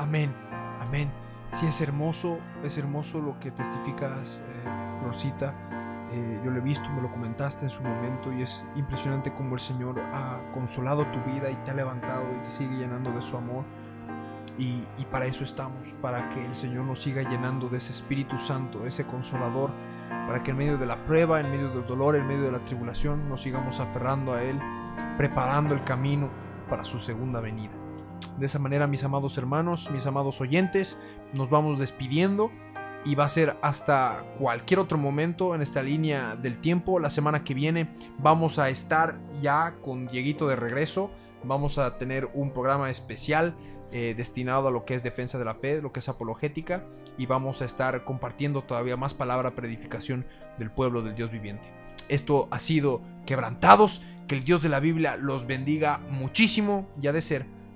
Amén, 0.01 0.35
amén. 0.81 1.11
Sí, 1.59 1.67
es 1.67 1.79
hermoso, 1.83 2.39
es 2.65 2.79
hermoso 2.79 3.21
lo 3.21 3.39
que 3.39 3.51
testificas, 3.51 4.39
eh, 4.39 5.31
eh, 6.13 6.41
yo 6.43 6.51
lo 6.51 6.57
he 6.57 6.63
visto, 6.63 6.89
me 6.89 7.03
lo 7.03 7.11
comentaste 7.11 7.67
en 7.67 7.71
su 7.71 7.83
momento 7.83 8.33
y 8.33 8.41
es 8.41 8.65
impresionante 8.77 9.35
cómo 9.35 9.57
el 9.57 9.61
Señor 9.61 10.01
ha 10.01 10.41
consolado 10.55 11.05
tu 11.09 11.23
vida 11.31 11.51
y 11.51 11.57
te 11.57 11.73
ha 11.73 11.75
levantado 11.75 12.25
y 12.35 12.43
te 12.45 12.49
sigue 12.49 12.79
llenando 12.79 13.13
de 13.13 13.21
su 13.21 13.37
amor. 13.37 13.65
Y, 14.57 14.87
para 15.11 15.27
eso 15.27 15.45
estamos, 15.45 15.93
para 16.01 16.31
que 16.31 16.47
el 16.47 16.57
Señor 16.57 16.87
nos 16.87 17.03
siga 17.03 17.21
llenando 17.23 17.69
de 17.69 17.77
ese 17.77 17.93
Espíritu 17.93 18.39
Santo, 18.39 18.87
ese 18.87 19.05
consolador, 19.05 19.71
para 20.09 20.43
que 20.43 20.53
en 20.53 20.57
medio 20.57 20.79
de 20.79 20.87
la 20.87 21.05
prueba, 21.05 21.41
en 21.41 21.51
medio 21.51 21.69
del 21.69 21.87
dolor, 21.87 22.17
en 22.17 22.27
medio 22.27 22.45
de 22.45 22.53
la 22.53 22.65
tribulación, 22.65 23.29
nos 23.29 23.43
sigamos 23.43 23.81
aferrando 23.81 24.33
a 24.33 24.43
Él, 24.43 24.59
preparando 25.19 25.75
el 25.75 25.85
camino 25.85 26.31
para 26.71 26.85
su 26.85 26.99
segunda 27.01 27.41
venida. 27.41 27.80
De 28.39 28.47
esa 28.47 28.59
manera, 28.59 28.87
mis 28.87 29.05
amados 29.05 29.37
hermanos, 29.39 29.91
mis 29.91 30.07
amados 30.07 30.41
oyentes, 30.41 30.99
nos 31.33 31.51
vamos 31.51 31.79
despidiendo 31.79 32.51
y 33.05 33.15
va 33.15 33.25
a 33.25 33.29
ser 33.29 33.57
hasta 33.63 34.25
cualquier 34.39 34.81
otro 34.81 34.99
momento 34.99 35.55
en 35.55 35.63
esta 35.63 35.83
línea 35.83 36.37
del 36.37 36.61
tiempo. 36.61 36.99
La 36.99 37.11
semana 37.11 37.45
que 37.45 37.55
viene 37.55 37.95
vamos 38.19 38.59
a 38.59 38.69
estar 38.69 39.19
ya 39.41 39.77
con 39.83 40.07
Dieguito 40.07 40.47
de 40.49 40.57
regreso. 40.57 41.11
Vamos 41.45 41.79
a 41.79 41.97
tener 41.99 42.29
un 42.35 42.53
programa 42.53 42.91
especial 42.91 43.55
eh, 43.93 44.15
destinado 44.17 44.69
a 44.69 44.71
lo 44.71 44.85
que 44.85 44.95
es 44.95 45.03
defensa 45.03 45.39
de 45.39 45.45
la 45.45 45.55
fe, 45.55 45.81
lo 45.81 45.93
que 45.93 46.01
es 46.01 46.09
apologética. 46.09 46.85
Y 47.17 47.27
vamos 47.27 47.63
a 47.63 47.65
estar 47.65 48.05
compartiendo 48.05 48.63
todavía 48.63 48.97
más 48.97 49.15
palabra 49.15 49.55
predificación 49.55 50.27
del 50.59 50.71
pueblo 50.71 51.03
del 51.03 51.15
Dios 51.15 51.31
viviente. 51.31 51.69
Esto 52.09 52.49
ha 52.51 52.59
sido 52.59 53.03
quebrantados. 53.27 54.03
Que 54.29 54.37
el 54.37 54.45
Dios 54.45 54.63
de 54.63 54.69
la 54.69 54.79
Biblia 54.79 55.17
los 55.17 55.47
bendiga 55.47 55.99
muchísimo. 56.09 56.89
Ya 57.01 57.13
de 57.13 57.21
ser 57.21 57.47